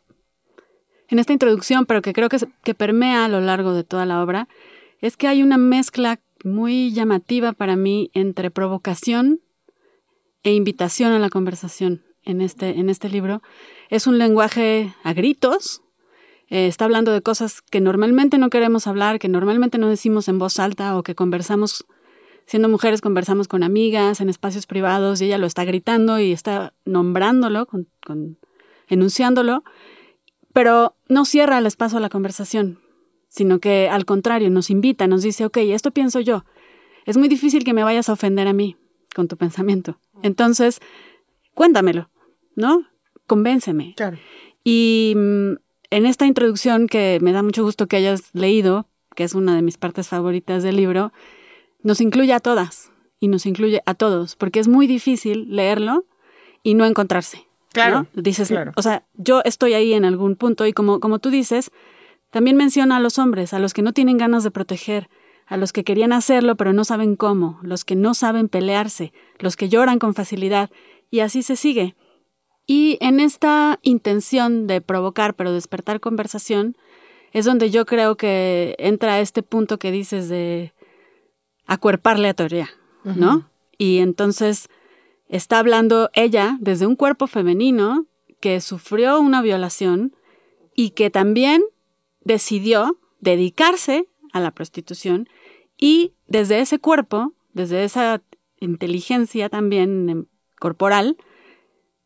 en 1.08 1.18
esta 1.18 1.32
introducción, 1.32 1.86
pero 1.86 2.02
que 2.02 2.12
creo 2.12 2.28
que, 2.28 2.38
que 2.62 2.74
permea 2.74 3.24
a 3.24 3.28
lo 3.28 3.40
largo 3.40 3.72
de 3.72 3.84
toda 3.84 4.04
la 4.04 4.22
obra, 4.22 4.48
es 5.00 5.16
que 5.16 5.28
hay 5.28 5.42
una 5.42 5.56
mezcla 5.56 6.20
muy 6.44 6.92
llamativa 6.92 7.52
para 7.52 7.76
mí 7.76 8.10
entre 8.14 8.50
provocación 8.50 9.40
e 10.42 10.54
invitación 10.54 11.12
a 11.12 11.18
la 11.18 11.30
conversación 11.30 12.04
en 12.24 12.40
este, 12.40 12.78
en 12.78 12.90
este 12.90 13.08
libro. 13.08 13.42
Es 13.88 14.06
un 14.06 14.18
lenguaje 14.18 14.94
a 15.02 15.12
gritos, 15.14 15.82
eh, 16.48 16.66
está 16.66 16.84
hablando 16.84 17.12
de 17.12 17.22
cosas 17.22 17.60
que 17.62 17.80
normalmente 17.80 18.38
no 18.38 18.50
queremos 18.50 18.86
hablar, 18.86 19.18
que 19.18 19.28
normalmente 19.28 19.78
no 19.78 19.88
decimos 19.88 20.28
en 20.28 20.38
voz 20.38 20.58
alta 20.58 20.96
o 20.96 21.02
que 21.02 21.14
conversamos 21.14 21.86
siendo 22.48 22.68
mujeres 22.68 23.00
conversamos 23.02 23.46
con 23.46 23.62
amigas 23.62 24.20
en 24.20 24.28
espacios 24.30 24.66
privados 24.66 25.20
y 25.20 25.26
ella 25.26 25.36
lo 25.38 25.46
está 25.46 25.64
gritando 25.64 26.18
y 26.18 26.32
está 26.32 26.72
nombrándolo, 26.84 27.66
con, 27.66 27.86
con- 28.04 28.38
enunciándolo, 28.88 29.62
pero 30.54 30.96
no 31.08 31.24
cierra 31.26 31.58
el 31.58 31.66
espacio 31.66 31.98
a 31.98 32.00
la 32.00 32.08
conversación, 32.08 32.80
sino 33.28 33.58
que 33.60 33.88
al 33.90 34.06
contrario 34.06 34.48
nos 34.50 34.70
invita, 34.70 35.06
nos 35.06 35.22
dice, 35.22 35.44
ok, 35.44 35.58
esto 35.58 35.90
pienso 35.90 36.20
yo. 36.20 36.44
Es 37.04 37.18
muy 37.18 37.28
difícil 37.28 37.64
que 37.64 37.74
me 37.74 37.84
vayas 37.84 38.08
a 38.08 38.14
ofender 38.14 38.48
a 38.48 38.54
mí 38.54 38.76
con 39.14 39.28
tu 39.28 39.36
pensamiento. 39.36 39.98
Entonces, 40.22 40.80
cuéntamelo, 41.54 42.08
¿no? 42.56 42.86
Convénceme. 43.26 43.92
Claro. 43.94 44.16
Y 44.64 45.12
mm, 45.16 45.52
en 45.90 46.06
esta 46.06 46.26
introducción 46.26 46.86
que 46.86 47.18
me 47.20 47.32
da 47.32 47.42
mucho 47.42 47.62
gusto 47.62 47.86
que 47.86 47.96
hayas 47.96 48.34
leído, 48.34 48.88
que 49.14 49.24
es 49.24 49.34
una 49.34 49.54
de 49.54 49.62
mis 49.62 49.76
partes 49.76 50.08
favoritas 50.08 50.62
del 50.62 50.76
libro, 50.76 51.12
nos 51.82 52.00
incluye 52.00 52.32
a 52.32 52.40
todas 52.40 52.92
y 53.20 53.28
nos 53.28 53.46
incluye 53.46 53.82
a 53.86 53.94
todos, 53.94 54.36
porque 54.36 54.60
es 54.60 54.68
muy 54.68 54.86
difícil 54.86 55.54
leerlo 55.54 56.04
y 56.62 56.74
no 56.74 56.84
encontrarse. 56.84 57.46
Claro. 57.72 58.06
¿no? 58.14 58.22
Dices, 58.22 58.48
claro. 58.48 58.72
o 58.76 58.82
sea, 58.82 59.04
yo 59.14 59.42
estoy 59.44 59.74
ahí 59.74 59.92
en 59.92 60.04
algún 60.04 60.36
punto 60.36 60.66
y 60.66 60.72
como, 60.72 61.00
como 61.00 61.18
tú 61.18 61.30
dices, 61.30 61.70
también 62.30 62.56
menciona 62.56 62.96
a 62.96 63.00
los 63.00 63.18
hombres, 63.18 63.52
a 63.52 63.58
los 63.58 63.74
que 63.74 63.82
no 63.82 63.92
tienen 63.92 64.18
ganas 64.18 64.44
de 64.44 64.50
proteger, 64.50 65.08
a 65.46 65.56
los 65.56 65.72
que 65.72 65.84
querían 65.84 66.12
hacerlo 66.12 66.56
pero 66.56 66.72
no 66.72 66.84
saben 66.84 67.16
cómo, 67.16 67.58
los 67.62 67.84
que 67.84 67.96
no 67.96 68.14
saben 68.14 68.48
pelearse, 68.48 69.12
los 69.38 69.56
que 69.56 69.68
lloran 69.68 69.98
con 69.98 70.14
facilidad, 70.14 70.70
y 71.10 71.20
así 71.20 71.42
se 71.42 71.56
sigue. 71.56 71.94
Y 72.66 72.98
en 73.00 73.18
esta 73.18 73.78
intención 73.82 74.66
de 74.66 74.80
provocar 74.80 75.34
pero 75.34 75.52
despertar 75.52 76.00
conversación, 76.00 76.76
es 77.32 77.44
donde 77.44 77.70
yo 77.70 77.86
creo 77.86 78.16
que 78.16 78.74
entra 78.78 79.20
este 79.20 79.42
punto 79.42 79.78
que 79.78 79.90
dices 79.90 80.28
de 80.28 80.72
acuerparle 81.68 82.28
a 82.28 82.34
teoría, 82.34 82.70
¿no? 83.04 83.48
Y 83.76 83.98
entonces 83.98 84.68
está 85.28 85.58
hablando 85.58 86.10
ella 86.14 86.56
desde 86.60 86.86
un 86.86 86.96
cuerpo 86.96 87.26
femenino 87.26 88.06
que 88.40 88.60
sufrió 88.60 89.20
una 89.20 89.42
violación 89.42 90.16
y 90.74 90.90
que 90.90 91.10
también 91.10 91.62
decidió 92.22 92.98
dedicarse 93.20 94.08
a 94.32 94.40
la 94.40 94.50
prostitución 94.50 95.28
y 95.76 96.14
desde 96.26 96.60
ese 96.60 96.78
cuerpo, 96.78 97.34
desde 97.52 97.84
esa 97.84 98.22
inteligencia 98.60 99.48
también 99.48 100.08
em, 100.08 100.24
corporal, 100.58 101.16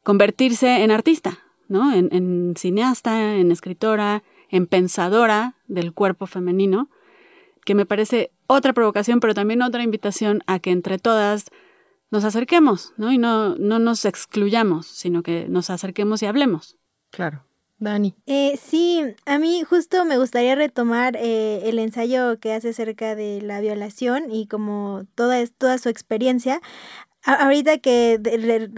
convertirse 0.03 0.83
en 0.83 0.91
artista, 0.91 1.39
¿no? 1.69 1.93
En, 1.93 2.09
en 2.13 2.55
cineasta, 2.57 3.37
en 3.37 3.53
escritora, 3.53 4.25
en 4.49 4.67
pensadora 4.67 5.55
del 5.69 5.93
cuerpo 5.93 6.27
femenino, 6.27 6.91
que 7.65 7.75
me 7.75 7.87
parece 7.87 8.33
otra 8.53 8.73
provocación, 8.73 9.21
pero 9.21 9.35
también 9.35 9.63
otra 9.63 9.83
invitación 9.83 10.43
a 10.47 10.59
que 10.59 10.71
entre 10.71 10.99
todas 10.99 11.47
nos 12.11 12.25
acerquemos, 12.25 12.93
¿no? 12.97 13.11
Y 13.13 13.19
no, 13.19 13.55
no 13.57 13.79
nos 13.79 14.05
excluyamos, 14.05 14.87
sino 14.87 15.23
que 15.23 15.47
nos 15.49 15.71
acerquemos 15.71 16.23
y 16.23 16.27
hablemos. 16.27 16.77
Claro. 17.11 17.45
Dani. 17.79 18.15
Eh, 18.27 18.61
sí, 18.63 19.03
a 19.27 19.39
mí 19.39 19.63
justo 19.65 20.05
me 20.05 20.17
gustaría 20.17 20.55
retomar 20.55 21.17
eh, 21.17 21.63
el 21.69 21.81
ensayo 21.81 22.39
que 22.39 22.53
hace 22.53 22.69
acerca 22.69 23.17
de 23.17 23.43
la 23.43 23.61
violación 23.61 24.31
y 24.31 24.47
como 24.47 25.03
toda, 25.17 25.41
es- 25.41 25.53
toda 25.53 25.79
su 25.79 25.89
experiencia. 25.89 26.61
A- 27.25 27.45
ahorita 27.45 27.79
que 27.79 28.21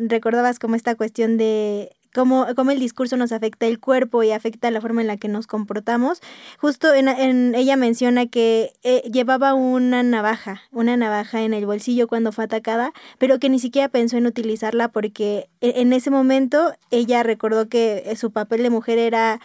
recordabas 0.08 0.58
como 0.58 0.74
esta 0.74 0.94
cuestión 0.94 1.36
de 1.36 1.90
cómo, 2.14 2.46
cómo 2.56 2.70
el 2.70 2.78
discurso 2.80 3.16
nos 3.16 3.32
afecta 3.32 3.66
el 3.66 3.80
cuerpo 3.80 4.22
y 4.22 4.30
afecta 4.30 4.70
la 4.70 4.80
forma 4.80 5.00
en 5.00 5.06
la 5.08 5.16
que 5.16 5.28
nos 5.28 5.46
comportamos, 5.46 6.20
justo 6.58 6.94
en, 6.94 7.08
en- 7.08 7.54
ella 7.54 7.76
menciona 7.76 8.26
que 8.26 8.72
eh, 8.82 9.02
llevaba 9.12 9.54
una 9.54 10.02
navaja, 10.02 10.62
una 10.72 10.96
navaja 10.96 11.42
en 11.42 11.52
el 11.54 11.66
bolsillo 11.66 12.06
cuando 12.08 12.32
fue 12.32 12.44
atacada, 12.44 12.92
pero 13.18 13.38
que 13.38 13.48
ni 13.48 13.58
siquiera 13.58 13.88
pensó 13.88 14.16
en 14.16 14.26
utilizarla 14.26 14.88
porque 14.88 15.48
e- 15.60 15.80
en 15.80 15.92
ese 15.92 16.10
momento 16.10 16.72
ella 16.90 17.22
recordó 17.22 17.68
que 17.68 18.04
eh, 18.06 18.16
su 18.16 18.30
papel 18.30 18.62
de 18.62 18.70
mujer 18.70 18.98
era 18.98 19.40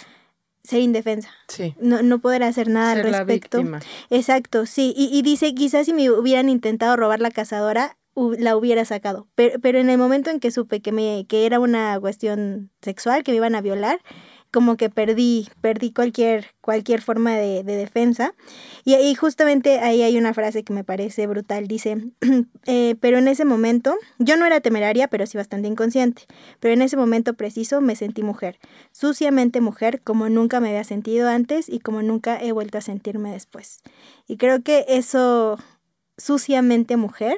ser 0.64 0.82
indefensa, 0.82 1.30
Sí. 1.48 1.74
no, 1.80 2.04
no 2.04 2.20
poder 2.20 2.44
hacer 2.44 2.68
nada 2.68 2.94
Ser 2.94 3.06
al 3.06 3.12
la 3.14 3.24
respecto. 3.24 3.58
víctima. 3.60 3.80
Exacto, 4.10 4.66
sí. 4.66 4.94
Y, 4.96 5.10
y 5.18 5.22
dice, 5.24 5.56
quizás 5.56 5.86
si 5.86 5.94
me 5.94 6.12
hubieran 6.12 6.50
intentado 6.50 6.96
robar 6.98 7.22
la 7.22 7.32
cazadora, 7.32 7.96
la 8.38 8.56
hubiera 8.56 8.86
sacado. 8.86 9.28
Pero, 9.36 9.60
pero 9.60 9.80
en 9.80 9.90
el 9.90 9.98
momento 9.98 10.30
en 10.30 10.40
que 10.40 10.52
supe 10.52 10.82
que, 10.82 10.92
me, 10.92 11.26
que 11.28 11.46
era 11.46 11.60
una 11.60 12.00
cuestión 12.00 12.72
sexual, 12.82 13.24
que 13.24 13.32
me 13.32 13.38
iban 13.38 13.56
a 13.56 13.62
violar, 13.62 14.00
como 14.52 14.78
que 14.78 14.90
perdí, 14.90 15.48
perdí 15.62 15.92
cualquier, 15.92 16.48
cualquier 16.62 17.02
forma 17.02 17.36
de, 17.36 17.64
de 17.64 17.76
defensa. 17.76 18.34
Y, 18.84 18.96
y 18.96 19.14
justamente 19.16 19.80
ahí 19.80 20.02
hay 20.02 20.18
una 20.18 20.34
frase 20.34 20.64
que 20.64 20.74
me 20.74 20.84
parece 20.84 21.28
brutal. 21.28 21.68
Dice, 21.68 21.98
eh, 22.66 22.96
pero 23.00 23.20
en 23.20 23.28
ese 23.28 23.46
momento, 23.46 23.96
yo 24.18 24.38
no 24.38 24.46
era 24.46 24.60
temeraria, 24.60 25.08
pero 25.08 25.26
sí 25.28 25.38
bastante 25.38 25.68
inconsciente. 25.68 26.24
Pero 26.60 26.74
en 26.74 26.82
ese 26.82 26.98
momento 26.98 27.36
preciso 27.36 27.82
me 27.82 27.96
sentí 27.96 28.24
mujer, 28.24 28.60
suciamente 28.92 29.62
mujer, 29.62 30.02
como 30.02 30.30
nunca 30.30 30.60
me 30.60 30.70
había 30.70 30.84
sentido 30.84 31.30
antes 31.30 31.70
y 31.70 31.80
como 31.80 32.02
nunca 32.02 32.42
he 32.42 32.52
vuelto 32.52 32.78
a 32.78 32.82
sentirme 32.82 33.32
después. 33.32 33.82
Y 34.28 34.38
creo 34.38 34.64
que 34.64 34.86
eso, 34.88 35.60
suciamente 36.18 36.98
mujer, 36.98 37.38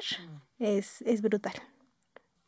es, 0.62 1.02
es 1.02 1.22
brutal. 1.22 1.54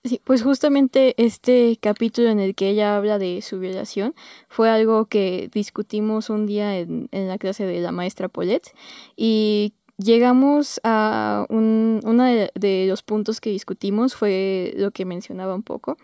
Sí, 0.04 0.21
pues 0.23 0.42
justamente 0.42 1.14
este 1.16 1.78
capítulo 1.80 2.28
en 2.28 2.38
el 2.38 2.54
que 2.54 2.68
ella 2.68 2.97
habla 2.97 3.18
de 3.18 3.40
su 3.40 3.59
violación 3.59 4.14
fue 4.49 4.68
algo 4.68 5.06
que 5.06 5.49
discutimos 5.50 6.28
un 6.28 6.44
día 6.44 6.78
en, 6.78 7.09
en 7.11 7.26
la 7.26 7.38
clase 7.38 7.64
de 7.64 7.80
la 7.80 7.90
maestra 7.90 8.28
Paulette 8.28 8.75
y 9.16 9.73
llegamos 9.97 10.78
a 10.85 11.47
un, 11.49 12.00
uno 12.04 12.25
de, 12.25 12.87
los 12.87 13.02
puntos 13.02 13.40
que 13.40 13.50
discutimos 13.50 14.14
fue 14.14 14.75
lo 14.76 14.90
que 14.90 15.04
mencionaba 15.06 15.54
un 15.54 15.62
poco 15.62 15.97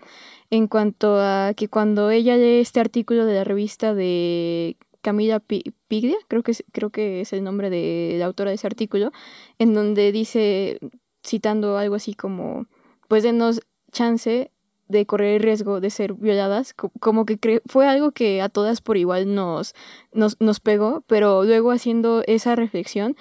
en 0.50 0.67
cuanto 0.67 1.17
a 1.19 1.52
que 1.55 1.69
cuando 1.69 2.11
ella 2.11 2.37
lee 2.37 2.61
este 2.61 2.81
artículo 2.81 3.26
de 3.26 3.35
la 3.35 3.45
revista 3.45 3.95
de 3.95 4.76
Camila 5.02 5.40
Pi- 5.40 5.75
Piglia, 5.88 6.17
creo 6.29 6.43
que, 6.43 6.52
es, 6.52 6.64
creo 6.73 6.90
que 6.90 7.21
es 7.21 7.33
el 7.33 7.45
nombre 7.45 7.71
de 7.71 8.17
la 8.19 8.26
autora 8.26 8.50
de 8.50 8.57
ese 8.57 8.67
artículo, 8.67 9.12
en 9.59 9.75
donde 9.75 10.12
dice, 10.12 10.79
citando 11.24 11.76
algo 11.78 11.94
así 11.96 12.14
como, 12.14 12.66
pues 13.08 13.22
denos 13.22 13.60
chance 13.92 14.50
de 14.88 15.06
correr 15.06 15.36
el 15.36 15.42
riesgo 15.42 15.80
de 15.80 15.90
ser 15.90 16.14
violadas, 16.14 16.74
co- 16.74 16.90
como 17.00 17.24
que 17.24 17.62
fue 17.66 17.86
algo 17.86 18.10
que 18.10 18.42
a 18.42 18.48
todas 18.48 18.80
por 18.80 18.96
igual 18.96 19.34
nos, 19.34 19.74
nos, 20.12 20.40
nos 20.40 20.58
pegó, 20.60 21.02
pero 21.06 21.44
luego 21.44 21.70
haciendo 21.70 22.22
esa 22.26 22.56
reflexión, 22.56 23.16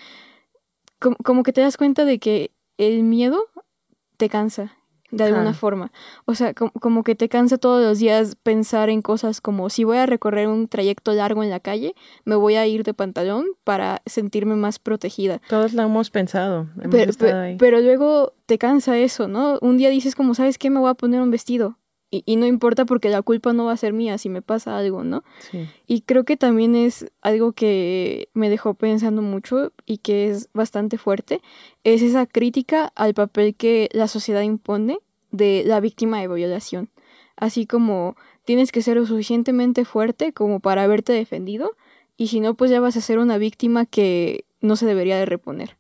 como 1.23 1.43
que 1.43 1.53
te 1.53 1.61
das 1.61 1.77
cuenta 1.77 2.05
de 2.05 2.19
que 2.19 2.51
el 2.77 3.03
miedo 3.03 3.45
te 4.17 4.29
cansa 4.29 4.75
de 5.11 5.23
alguna 5.23 5.53
forma. 5.53 5.91
O 6.25 6.35
sea, 6.35 6.53
com- 6.53 6.71
como 6.79 7.03
que 7.03 7.15
te 7.15 7.29
cansa 7.29 7.57
todos 7.57 7.83
los 7.83 7.99
días 7.99 8.35
pensar 8.43 8.89
en 8.89 9.01
cosas 9.01 9.41
como 9.41 9.69
si 9.69 9.83
voy 9.83 9.97
a 9.97 10.05
recorrer 10.05 10.47
un 10.47 10.67
trayecto 10.67 11.13
largo 11.13 11.43
en 11.43 11.49
la 11.49 11.59
calle, 11.59 11.95
me 12.25 12.35
voy 12.35 12.55
a 12.55 12.67
ir 12.67 12.83
de 12.83 12.93
pantalón 12.93 13.45
para 13.63 14.01
sentirme 14.05 14.55
más 14.55 14.79
protegida. 14.79 15.41
Todos 15.49 15.73
lo 15.73 15.83
hemos 15.83 16.09
pensado. 16.09 16.67
Hemos 16.81 17.17
Pero, 17.17 17.37
ahí. 17.37 17.55
pero 17.57 17.79
luego 17.81 18.33
te 18.45 18.57
cansa 18.57 18.97
eso, 18.97 19.27
¿no? 19.27 19.57
Un 19.61 19.77
día 19.77 19.89
dices 19.89 20.15
como, 20.15 20.33
¿sabes 20.35 20.57
qué? 20.57 20.69
Me 20.69 20.79
voy 20.79 20.89
a 20.89 20.93
poner 20.95 21.21
un 21.21 21.31
vestido. 21.31 21.77
Y, 22.11 22.23
y 22.25 22.37
no 22.37 22.45
importa 22.45 22.85
porque 22.85 23.09
la 23.09 23.21
culpa 23.21 23.53
no 23.53 23.65
va 23.65 23.73
a 23.73 23.77
ser 23.77 23.93
mía 23.93 24.17
si 24.17 24.29
me 24.29 24.41
pasa 24.41 24.77
algo, 24.77 25.03
¿no? 25.03 25.23
Sí. 25.51 25.67
Y 25.85 26.01
creo 26.01 26.23
que 26.23 26.37
también 26.37 26.75
es 26.75 27.05
algo 27.21 27.51
que 27.51 28.29
me 28.33 28.49
dejó 28.49 28.73
pensando 28.73 29.21
mucho 29.21 29.71
y 29.85 29.97
que 29.99 30.29
es 30.29 30.49
bastante 30.53 30.97
fuerte, 30.97 31.41
es 31.83 32.01
esa 32.01 32.25
crítica 32.25 32.91
al 32.95 33.13
papel 33.13 33.55
que 33.55 33.89
la 33.91 34.07
sociedad 34.07 34.41
impone 34.41 34.99
de 35.31 35.63
la 35.65 35.79
víctima 35.79 36.19
de 36.19 36.27
violación. 36.27 36.89
Así 37.35 37.65
como 37.65 38.15
tienes 38.43 38.71
que 38.71 38.81
ser 38.81 38.97
lo 38.97 39.05
suficientemente 39.05 39.85
fuerte 39.85 40.33
como 40.33 40.59
para 40.59 40.83
haberte 40.83 41.13
defendido 41.13 41.75
y 42.17 42.27
si 42.27 42.41
no, 42.41 42.53
pues 42.53 42.69
ya 42.69 42.81
vas 42.81 42.97
a 42.97 43.01
ser 43.01 43.17
una 43.17 43.37
víctima 43.37 43.85
que 43.85 44.43
no 44.59 44.75
se 44.75 44.85
debería 44.85 45.17
de 45.17 45.25
reponer. 45.25 45.77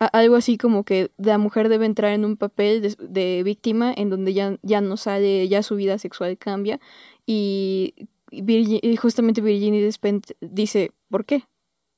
Algo 0.00 0.36
así 0.36 0.56
como 0.56 0.84
que 0.84 1.10
la 1.18 1.36
mujer 1.36 1.68
debe 1.68 1.84
entrar 1.84 2.12
en 2.12 2.24
un 2.24 2.36
papel 2.38 2.96
de, 2.98 3.42
víctima 3.42 3.92
en 3.94 4.08
donde 4.08 4.32
ya, 4.32 4.56
ya 4.62 4.80
no 4.80 4.96
sale, 4.96 5.46
ya 5.48 5.62
su 5.62 5.76
vida 5.76 5.98
sexual 5.98 6.38
cambia 6.38 6.80
y, 7.26 8.08
Virgi- 8.32 8.80
y 8.82 8.96
justamente 8.96 9.42
Virginia 9.42 9.82
Despentes 9.82 10.36
dice, 10.40 10.92
¿por 11.10 11.26
qué? 11.26 11.44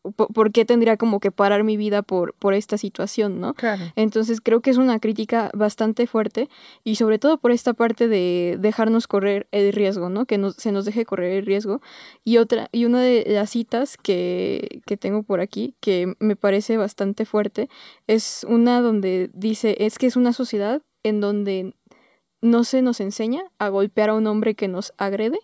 ¿Por, 0.02 0.50
qué 0.50 0.64
tendría 0.64 0.96
como 0.96 1.20
que 1.20 1.30
parar 1.30 1.62
mi 1.62 1.76
vida 1.76 2.02
por, 2.02 2.34
por 2.34 2.54
esta 2.54 2.76
situación, 2.76 3.40
no? 3.40 3.54
Claro. 3.54 3.84
Entonces 3.94 4.40
creo 4.40 4.60
que 4.60 4.70
es 4.70 4.76
una 4.76 4.98
crítica 4.98 5.50
bastante 5.54 6.08
fuerte 6.08 6.48
y 6.82 6.96
sobre 6.96 7.20
todo 7.20 7.38
por 7.38 7.52
esta 7.52 7.72
parte 7.72 8.08
de 8.08 8.56
dejarnos 8.58 9.06
correr 9.06 9.46
el 9.52 9.72
riesgo, 9.72 10.08
¿no? 10.08 10.26
Que 10.26 10.38
nos, 10.38 10.56
se 10.56 10.72
nos 10.72 10.84
deje 10.84 11.04
correr 11.04 11.34
el 11.34 11.46
riesgo. 11.46 11.80
Y 12.24 12.38
otra, 12.38 12.68
y 12.72 12.84
una 12.84 13.00
de 13.00 13.24
las 13.28 13.50
citas 13.50 13.96
que, 13.96 14.80
que 14.86 14.96
tengo 14.96 15.22
por 15.22 15.40
aquí, 15.40 15.74
que 15.80 16.14
me 16.18 16.34
parece 16.34 16.76
bastante 16.76 17.24
fuerte, 17.24 17.68
es 18.08 18.44
una 18.48 18.80
donde 18.80 19.30
dice, 19.34 19.76
es 19.78 19.98
que 19.98 20.06
es 20.06 20.16
una 20.16 20.32
sociedad 20.32 20.82
en 21.04 21.20
donde 21.20 21.74
no 22.40 22.64
se 22.64 22.82
nos 22.82 23.00
enseña 23.00 23.44
a 23.58 23.68
golpear 23.68 24.10
a 24.10 24.14
un 24.14 24.26
hombre 24.26 24.54
que 24.54 24.68
nos 24.68 24.92
agrede, 24.98 25.38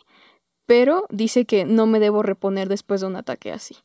pero 0.67 1.07
dice 1.11 1.47
que 1.47 1.65
no 1.65 1.87
me 1.87 2.00
debo 2.00 2.23
reponer 2.23 2.69
después 2.69 3.00
de 3.00 3.07
un 3.07 3.17
ataque 3.17 3.53
así. 3.53 3.77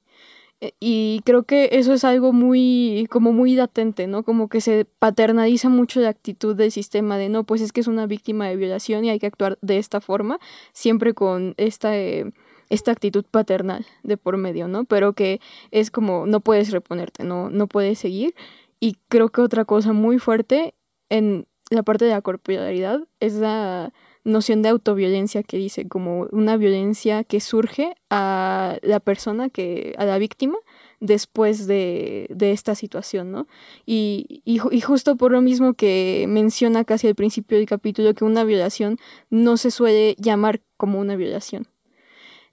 Eh, 0.63 0.73
Y 0.79 1.21
creo 1.25 1.43
que 1.43 1.69
eso 1.73 1.93
es 1.93 2.05
algo 2.05 2.31
muy, 2.31 3.05
como 3.09 3.33
muy 3.33 3.53
latente, 3.55 4.07
¿no? 4.07 4.23
Como 4.23 4.47
que 4.47 4.61
se 4.61 4.85
paternaliza 4.85 5.67
mucho 5.69 5.99
la 5.99 6.09
actitud 6.09 6.55
del 6.55 6.71
sistema 6.71 7.17
de, 7.17 7.27
no, 7.29 7.43
pues 7.43 7.61
es 7.61 7.73
que 7.73 7.81
es 7.81 7.87
una 7.87 8.07
víctima 8.07 8.47
de 8.47 8.55
violación 8.55 9.03
y 9.03 9.09
hay 9.09 9.19
que 9.19 9.27
actuar 9.27 9.57
de 9.61 9.77
esta 9.77 9.99
forma, 9.99 10.39
siempre 10.71 11.13
con 11.13 11.53
esta, 11.57 11.97
eh, 11.97 12.31
esta 12.69 12.91
actitud 12.91 13.25
paternal 13.29 13.85
de 14.03 14.15
por 14.17 14.37
medio, 14.37 14.67
¿no? 14.69 14.85
Pero 14.85 15.13
que 15.13 15.41
es 15.71 15.91
como, 15.91 16.25
no 16.27 16.39
puedes 16.39 16.71
reponerte, 16.71 17.25
no, 17.25 17.49
no 17.49 17.67
puedes 17.67 17.99
seguir. 17.99 18.33
Y 18.79 18.97
creo 19.09 19.29
que 19.29 19.41
otra 19.41 19.65
cosa 19.65 19.91
muy 19.93 20.17
fuerte 20.19 20.75
en 21.09 21.45
la 21.71 21.83
parte 21.83 22.05
de 22.05 22.11
la 22.11 22.21
corporalidad 22.21 23.01
es 23.19 23.35
la 23.35 23.93
noción 24.23 24.61
de 24.61 24.69
autoviolencia 24.69 25.43
que 25.43 25.57
dice, 25.57 25.87
como 25.87 26.27
una 26.31 26.57
violencia 26.57 27.23
que 27.23 27.39
surge 27.39 27.95
a 28.09 28.77
la 28.81 28.99
persona, 28.99 29.49
que, 29.49 29.95
a 29.97 30.05
la 30.05 30.17
víctima, 30.17 30.57
después 30.99 31.67
de, 31.67 32.27
esta 32.39 32.75
situación, 32.75 33.31
¿no? 33.31 33.47
Y, 33.85 34.41
y, 34.45 34.81
justo 34.81 35.17
por 35.17 35.31
lo 35.31 35.41
mismo 35.41 35.73
que 35.73 36.25
menciona 36.29 36.85
casi 36.85 37.07
al 37.07 37.15
principio 37.15 37.57
del 37.57 37.67
capítulo, 37.67 38.13
que 38.13 38.23
una 38.23 38.43
violación 38.43 38.97
no 39.29 39.57
se 39.57 39.71
suele 39.71 40.15
llamar 40.17 40.61
como 40.77 40.99
una 40.99 41.15
violación. 41.15 41.67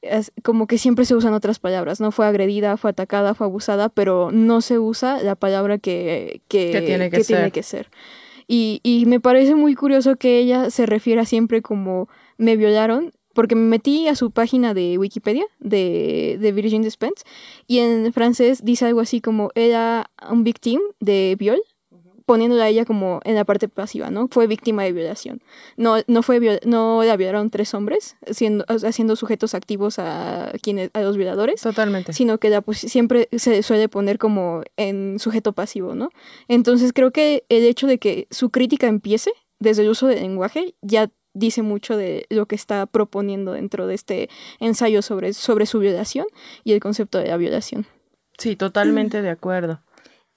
Es 0.03 0.33
como 0.43 0.67
que 0.67 0.79
siempre 0.79 1.05
se 1.05 1.15
usan 1.15 1.35
otras 1.35 1.59
palabras, 1.59 2.00
¿no? 2.00 2.11
Fue 2.11 2.27
agredida, 2.27 2.77
fue 2.77 2.91
atacada, 2.91 3.35
fue 3.35 3.47
abusada, 3.47 3.91
pero 3.91 4.31
no 4.33 4.62
se 4.62 4.79
usa 4.79 5.23
la 5.23 5.37
palabra 5.37 5.79
que, 5.79 6.41
tiene, 6.49 7.11
que, 7.11 7.23
tiene 7.23 7.50
que 7.50 7.62
ser. 7.62 7.91
Y, 8.52 8.80
y 8.83 9.07
me 9.07 9.21
parece 9.21 9.54
muy 9.54 9.76
curioso 9.76 10.16
que 10.16 10.40
ella 10.40 10.71
se 10.71 10.85
refiera 10.85 11.25
siempre 11.25 11.62
como 11.62 12.09
me 12.37 12.57
violaron 12.57 13.12
porque 13.33 13.54
me 13.54 13.62
metí 13.62 14.09
a 14.09 14.16
su 14.16 14.33
página 14.33 14.75
de 14.75 14.99
Wikipedia 14.99 15.45
de, 15.61 16.37
de 16.40 16.50
Virgin 16.50 16.83
Despens 16.83 17.23
y 17.69 17.78
en 17.78 18.12
francés 18.12 18.64
dice 18.64 18.87
algo 18.87 18.99
así 18.99 19.21
como 19.21 19.50
era 19.54 20.11
un 20.28 20.42
victim 20.42 20.80
de 20.99 21.37
viol, 21.38 21.62
poniéndola 22.31 22.63
a 22.63 22.69
ella 22.69 22.85
como 22.85 23.21
en 23.25 23.35
la 23.35 23.45
parte 23.45 23.67
pasiva, 23.67 24.09
¿no? 24.09 24.29
Fue 24.29 24.47
víctima 24.47 24.85
de 24.85 24.93
violación. 24.93 25.43
No, 25.77 25.97
no, 26.07 26.23
fue 26.23 26.61
no 26.65 27.03
la 27.03 27.17
violaron 27.17 27.51
tres 27.51 27.75
hombres, 27.75 28.17
siendo, 28.31 28.65
haciendo 28.69 29.17
sujetos 29.17 29.53
activos 29.57 29.99
a, 29.99 30.53
quienes, 30.63 30.91
a 30.95 31.01
los 31.01 31.17
violadores. 31.17 31.61
Totalmente. 31.61 32.13
Sino 32.13 32.39
que 32.39 32.49
la, 32.49 32.61
pues, 32.61 32.79
siempre 32.79 33.29
se 33.37 33.65
suele 33.65 33.89
poner 33.89 34.19
como 34.19 34.63
en 34.77 35.19
sujeto 35.19 35.55
pasivo, 35.55 35.97
¿no? 35.97 36.11
Entonces 36.47 36.93
creo 36.93 37.11
que 37.11 37.43
el 37.49 37.65
hecho 37.65 37.89
de 37.89 37.99
que 37.99 38.29
su 38.31 38.51
crítica 38.51 38.87
empiece 38.87 39.33
desde 39.59 39.83
el 39.83 39.89
uso 39.89 40.07
del 40.07 40.21
lenguaje 40.21 40.77
ya 40.83 41.11
dice 41.35 41.63
mucho 41.63 41.97
de 41.97 42.27
lo 42.31 42.47
que 42.47 42.55
está 42.55 42.87
proponiendo 42.87 43.55
dentro 43.55 43.89
de 43.89 43.97
este 43.97 44.31
ensayo 44.61 45.03
sobre, 45.03 45.33
sobre 45.33 45.67
su 45.67 45.81
violación 45.81 46.27
y 46.63 46.75
el 46.75 46.81
concepto 46.81 47.19
de 47.19 47.27
la 47.27 47.37
violación. 47.37 47.87
Sí, 48.39 48.55
totalmente 48.55 49.21
de 49.23 49.31
acuerdo. 49.31 49.81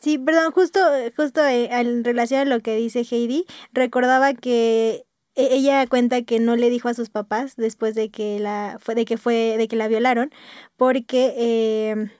Sí, 0.03 0.17
perdón, 0.17 0.51
justo, 0.51 0.81
justo 1.15 1.45
eh, 1.45 1.69
en 1.72 2.03
relación 2.03 2.41
a 2.41 2.45
lo 2.45 2.60
que 2.60 2.75
dice 2.75 3.05
Heidi, 3.10 3.45
recordaba 3.72 4.33
que 4.33 5.05
e, 5.36 5.55
ella 5.55 5.88
cuenta 5.88 6.24
que 6.24 6.41
no 6.41 6.57
le 6.57 6.69
dijo 6.69 6.89
a 6.89 6.93
sus 6.93 7.10
papás 7.10 7.55
después 7.55 7.95
de 7.95 8.12
que 8.12 8.38
la 8.38 8.77
fue 8.81 8.95
de 8.95 9.05
que 9.05 9.17
fue 9.17 9.55
de 9.57 9.69
que 9.69 9.77
la 9.77 9.88
violaron 9.88 10.31
porque 10.75 11.33
eh, 11.38 12.12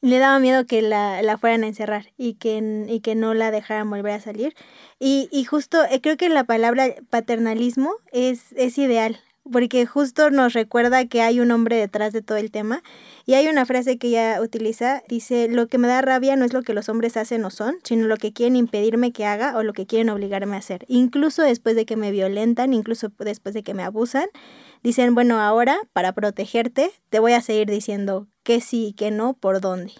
le 0.00 0.18
daba 0.18 0.40
miedo 0.40 0.66
que 0.66 0.82
la, 0.82 1.22
la, 1.22 1.38
fueran 1.38 1.62
a 1.62 1.68
encerrar 1.68 2.06
y 2.16 2.34
que, 2.34 2.86
y 2.88 3.00
que 3.00 3.14
no 3.14 3.34
la 3.34 3.52
dejaran 3.52 3.88
volver 3.88 4.12
a 4.12 4.20
salir. 4.20 4.54
Y, 4.98 5.28
y 5.30 5.44
justo 5.44 5.84
eh, 5.84 6.00
creo 6.00 6.16
que 6.16 6.28
la 6.28 6.42
palabra 6.44 6.88
paternalismo 7.08 7.92
es, 8.10 8.52
es 8.56 8.78
ideal, 8.78 9.20
porque 9.50 9.86
justo 9.86 10.30
nos 10.30 10.52
recuerda 10.52 11.06
que 11.06 11.22
hay 11.22 11.40
un 11.40 11.50
hombre 11.50 11.76
detrás 11.76 12.12
de 12.12 12.22
todo 12.22 12.38
el 12.38 12.50
tema. 12.50 12.82
Y 13.26 13.34
hay 13.34 13.48
una 13.48 13.66
frase 13.66 13.98
que 13.98 14.08
ella 14.08 14.40
utiliza, 14.40 15.02
dice, 15.08 15.48
lo 15.48 15.66
que 15.66 15.78
me 15.78 15.88
da 15.88 16.02
rabia 16.02 16.36
no 16.36 16.44
es 16.44 16.52
lo 16.52 16.62
que 16.62 16.74
los 16.74 16.88
hombres 16.88 17.16
hacen 17.16 17.44
o 17.44 17.50
son, 17.50 17.76
sino 17.84 18.06
lo 18.06 18.16
que 18.16 18.32
quieren 18.32 18.56
impedirme 18.56 19.12
que 19.12 19.26
haga 19.26 19.56
o 19.56 19.62
lo 19.62 19.72
que 19.72 19.86
quieren 19.86 20.10
obligarme 20.10 20.56
a 20.56 20.60
hacer. 20.60 20.84
Incluso 20.88 21.42
después 21.42 21.76
de 21.76 21.86
que 21.86 21.96
me 21.96 22.10
violentan, 22.10 22.72
incluso 22.72 23.12
después 23.18 23.54
de 23.54 23.62
que 23.62 23.74
me 23.74 23.82
abusan, 23.82 24.28
dicen, 24.82 25.14
bueno, 25.14 25.40
ahora 25.40 25.78
para 25.92 26.12
protegerte 26.12 26.90
te 27.10 27.18
voy 27.18 27.32
a 27.32 27.40
seguir 27.40 27.68
diciendo 27.68 28.28
que 28.42 28.60
sí 28.60 28.88
y 28.88 28.92
que 28.92 29.10
no, 29.10 29.34
por 29.34 29.60
dónde. 29.60 29.92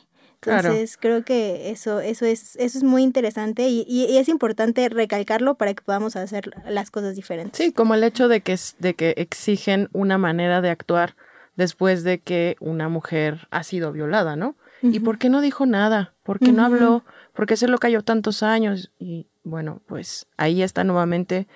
Entonces 0.47 0.97
creo 0.99 1.25
que 1.25 1.71
eso, 1.71 2.01
eso 2.01 2.27
es, 2.27 2.57
eso 2.57 2.79
es 2.79 2.85
muy 2.85 3.03
interesante 3.03 3.69
y, 3.69 3.85
y, 3.89 4.19
es 4.19 4.29
importante 4.29 4.89
recalcarlo 4.89 5.55
para 5.55 5.75
que 5.75 5.83
podamos 5.83 6.17
hacer 6.17 6.51
las 6.69 6.91
cosas 6.91 7.17
diferentes. 7.17 7.59
Sí, 7.59 7.73
como 7.73 7.95
el 7.95 8.05
hecho 8.05 8.29
de 8.29 8.41
que, 8.41 8.59
de 8.79 8.95
que 8.95 9.15
exigen 9.17 9.89
una 9.93 10.19
manera 10.19 10.61
de 10.61 10.71
actuar 10.71 11.17
después 11.57 12.05
de 12.05 12.21
que 12.21 12.57
una 12.61 12.89
mujer 12.89 13.47
ha 13.51 13.63
sido 13.63 13.93
violada, 13.93 14.37
¿no? 14.37 14.57
¿Y 14.83 15.01
por 15.01 15.17
qué 15.17 15.31
no 15.31 15.41
dijo 15.41 15.65
nada? 15.65 16.13
¿Por 16.23 16.39
qué 16.39 16.53
no 16.53 16.63
habló? 16.63 17.05
¿Por 17.33 17.47
qué 17.47 17.57
se 17.57 17.69
lo 17.69 17.79
cayó 17.79 18.03
tantos 18.03 18.43
años? 18.43 18.93
Y 18.99 19.29
bueno, 19.43 19.81
pues 19.87 20.27
ahí 20.37 20.63
está 20.63 20.85
nuevamente 20.85 21.49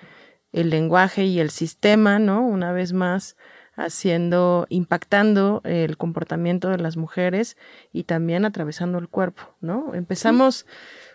el 0.51 0.71
lenguaje 0.71 1.25
y 1.25 1.39
el 1.39 1.51
sistema, 1.51 2.17
¿no? 2.17 2.41
Una 2.41 2.71
vez 2.71 2.91
más 2.91 3.37
haciendo, 3.79 4.65
impactando 4.69 5.61
el 5.63 5.97
comportamiento 5.97 6.69
de 6.69 6.77
las 6.77 6.97
mujeres 6.97 7.57
y 7.91 8.03
también 8.03 8.45
atravesando 8.45 8.97
el 8.97 9.07
cuerpo, 9.07 9.43
¿no? 9.61 9.93
Empezamos, 9.93 10.65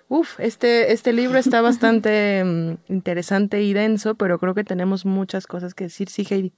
uff, 0.09 0.41
este, 0.41 0.93
este 0.93 1.13
libro 1.13 1.39
está 1.39 1.61
bastante 1.61 2.43
mm, 2.45 2.93
interesante 2.93 3.63
y 3.63 3.73
denso, 3.73 4.15
pero 4.15 4.39
creo 4.39 4.55
que 4.55 4.65
tenemos 4.65 5.05
muchas 5.07 5.47
cosas 5.47 5.75
que 5.75 5.85
decir. 5.85 6.09
Sí, 6.09 6.27
Heidi. 6.29 6.53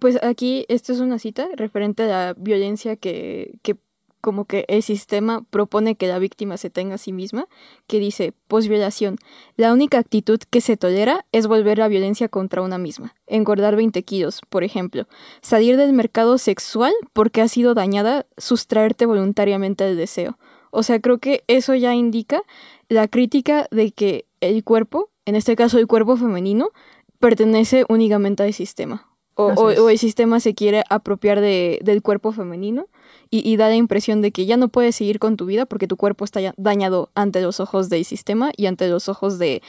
pues 0.00 0.22
aquí, 0.22 0.66
esto 0.68 0.92
es 0.92 1.00
una 1.00 1.18
cita 1.18 1.48
referente 1.56 2.04
a 2.04 2.06
la 2.06 2.34
violencia 2.36 2.96
que, 2.96 3.58
que 3.62 3.76
como 4.22 4.46
que 4.46 4.64
el 4.68 4.82
sistema 4.82 5.44
propone 5.50 5.96
que 5.96 6.06
la 6.06 6.18
víctima 6.18 6.56
se 6.56 6.70
tenga 6.70 6.94
a 6.94 6.98
sí 6.98 7.12
misma, 7.12 7.48
que 7.88 7.98
dice, 7.98 8.32
posviolación, 8.48 9.18
la 9.56 9.72
única 9.72 9.98
actitud 9.98 10.38
que 10.48 10.62
se 10.62 10.76
tolera 10.76 11.26
es 11.32 11.48
volver 11.48 11.78
la 11.78 11.88
violencia 11.88 12.28
contra 12.28 12.62
una 12.62 12.78
misma, 12.78 13.14
engordar 13.26 13.76
20 13.76 14.02
kilos, 14.04 14.40
por 14.48 14.62
ejemplo, 14.62 15.06
salir 15.42 15.76
del 15.76 15.92
mercado 15.92 16.38
sexual 16.38 16.94
porque 17.12 17.42
ha 17.42 17.48
sido 17.48 17.74
dañada, 17.74 18.24
sustraerte 18.38 19.06
voluntariamente 19.06 19.84
del 19.84 19.96
deseo. 19.96 20.38
O 20.70 20.84
sea, 20.84 21.00
creo 21.00 21.18
que 21.18 21.42
eso 21.48 21.74
ya 21.74 21.92
indica 21.92 22.42
la 22.88 23.08
crítica 23.08 23.66
de 23.72 23.90
que 23.90 24.26
el 24.40 24.62
cuerpo, 24.62 25.10
en 25.26 25.34
este 25.34 25.56
caso 25.56 25.78
el 25.78 25.88
cuerpo 25.88 26.16
femenino, 26.16 26.70
pertenece 27.18 27.84
únicamente 27.88 28.44
al 28.44 28.52
sistema. 28.52 29.08
O, 29.34 29.90
el 29.90 29.98
sistema 29.98 30.40
se 30.40 30.54
quiere 30.54 30.84
apropiar 30.90 31.40
de, 31.40 31.80
del 31.82 32.02
cuerpo 32.02 32.32
femenino 32.32 32.86
y, 33.34 33.56
da 33.56 33.68
la 33.68 33.76
impresión 33.76 34.20
de 34.20 34.30
que 34.30 34.44
ya 34.44 34.58
no 34.58 34.68
puedes 34.68 34.94
seguir 34.94 35.18
con 35.18 35.38
tu 35.38 35.46
vida 35.46 35.64
porque 35.64 35.88
tu 35.88 35.96
cuerpo 35.96 36.26
está 36.26 36.52
dañado 36.58 37.10
ante 37.14 37.40
los 37.40 37.60
ojos 37.60 37.88
del 37.88 38.04
sistema 38.04 38.52
y 38.54 38.66
ante 38.66 38.88
los 38.88 39.08
ojos 39.08 39.38
de, 39.38 39.62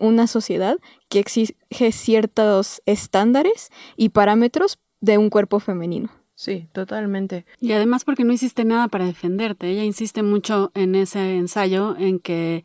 una 0.00 0.26
sociedad 0.26 0.76
que 1.08 1.20
exige 1.20 1.54
ciertos 1.92 2.82
estándares 2.84 3.70
y 3.96 4.08
parámetros 4.08 4.80
de 5.00 5.18
un 5.18 5.30
cuerpo 5.30 5.60
femenino. 5.60 6.10
Sí, 6.34 6.68
totalmente. 6.72 7.46
Y 7.60 7.70
además 7.72 8.04
porque 8.04 8.24
no 8.24 8.32
hiciste 8.32 8.64
nada 8.64 8.88
para 8.88 9.06
defenderte. 9.06 9.68
Ella 9.68 9.84
insiste 9.84 10.24
mucho 10.24 10.72
en 10.74 10.96
ese 10.96 11.36
ensayo 11.36 11.94
en 11.96 12.18
que 12.18 12.64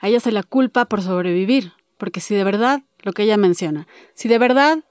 a 0.00 0.08
ella 0.08 0.20
se 0.20 0.32
la 0.32 0.42
culpa 0.42 0.84
por 0.84 1.00
sobrevivir. 1.00 1.72
Porque 1.96 2.20
si 2.20 2.34
de 2.34 2.44
verdad, 2.44 2.82
lo 3.02 3.12
que 3.12 3.22
ella 3.22 3.38
menciona, 3.38 3.88
si 4.12 4.28
de 4.28 4.38
verdad 4.38 4.84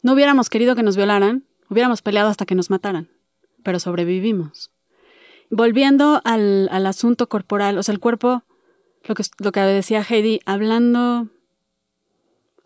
no 0.00 0.14
hubiéramos 0.14 0.48
querido 0.48 0.74
que 0.74 0.82
nos 0.82 0.96
violaran, 0.96 1.44
hubiéramos 1.68 2.00
peleado 2.00 2.30
hasta 2.30 2.46
que 2.46 2.54
nos 2.54 2.70
mataran 2.70 3.10
pero 3.62 3.80
sobrevivimos. 3.80 4.70
Volviendo 5.50 6.20
al, 6.24 6.68
asunto 6.86 7.28
corporal, 7.28 7.78
o 7.78 7.82
sea, 7.82 7.92
el 7.92 8.00
cuerpo, 8.00 8.44
lo 9.04 9.14
que, 9.14 9.24
lo 9.38 9.52
que 9.52 9.60
decía 9.60 10.04
Heidi, 10.08 10.40
hablando, 10.46 11.28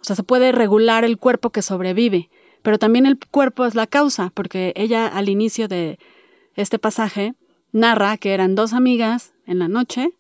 o 0.01 0.05
sea, 0.05 0.17
se 0.17 0.23
puede 0.23 0.53
regular 0.53 1.05
el 1.05 1.19
cuerpo 1.19 1.51
que 1.51 1.63
sobrevive, 1.63 2.31
pero 2.63 2.79
también 2.79 3.07
el 3.07 3.19
cuerpo 3.19 3.65
es 3.65 3.75
la 3.75 3.87
causa, 3.87 4.31
porque 4.35 4.73
ella 4.77 5.07
al 5.07 5.29
inicio 5.29 5.69
de 5.69 5.99
este 6.57 6.79
pasaje 6.79 7.35
narra 7.73 8.17
que 8.17 8.33
eran 8.35 8.55
dos 8.55 8.73
amigas 8.73 9.35
en 9.47 9.59
la 9.59 9.69
noche, 9.69 10.13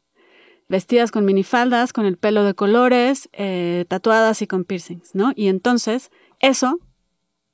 vestidas 0.68 1.10
con 1.10 1.24
minifaldas, 1.24 1.92
con 1.92 2.04
el 2.06 2.16
pelo 2.16 2.44
de 2.44 2.54
colores, 2.54 3.28
eh, 3.32 3.84
tatuadas 3.88 4.42
y 4.42 4.46
con 4.46 4.64
piercings, 4.64 5.14
¿no? 5.14 5.32
Y 5.37 5.48
entonces, 5.48 6.10
eso, 6.40 6.80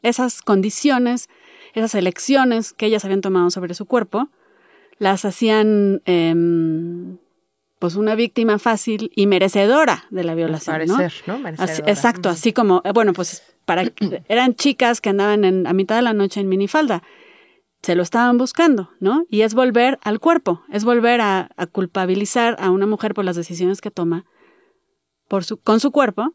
esas 0.03 0.43
condiciones 0.43 1.29
esas 1.75 1.95
elecciones 1.95 2.73
que 2.73 2.87
ellas 2.87 3.05
habían 3.05 3.21
tomado 3.21 3.51
sobre 3.51 3.75
su 3.75 3.87
cuerpo, 3.87 4.29
las 4.99 5.25
hacían 5.25 6.03
em, 6.05 7.19
pues 7.81 7.97
una 7.97 8.15
víctima 8.15 8.59
fácil 8.59 9.11
y 9.17 9.27
merecedora 9.27 10.05
de 10.11 10.23
la 10.23 10.35
violación. 10.35 10.87
¿no? 10.87 11.01
exacto, 11.87 12.29
así 12.29 12.53
como, 12.53 12.83
eh, 12.85 12.93
bueno, 12.93 13.15
pues 13.15 13.43
para 13.65 13.85
eran 14.29 14.55
chicas 14.55 15.01
que 15.01 15.09
andaban 15.09 15.45
en, 15.45 15.67
a 15.67 15.73
mitad 15.73 15.97
de 15.97 16.03
la 16.03 16.13
noche 16.13 16.41
en 16.41 16.49
minifalda. 16.49 17.03
Se 17.83 17.95
lo 17.95 18.03
estaban 18.03 18.37
buscando, 18.37 18.91
¿no? 19.01 19.25
Y 19.31 19.41
es 19.41 19.55
volver 19.55 19.99
al 20.03 20.21
cuerpo, 20.21 20.63
es 20.71 20.85
volver 20.85 21.23
a, 21.23 21.49
culpabilizar 21.73 22.57
a 22.61 22.71
una 22.71 22.85
mujer 22.85 23.15
por 23.15 23.25
las 23.25 23.37
decisiones 23.37 23.81
que 23.81 23.91
toma 23.91 24.27
por 25.29 25.45
su, 25.45 25.57
con 25.57 25.81
su 25.81 25.91
cuerpo 25.91 26.35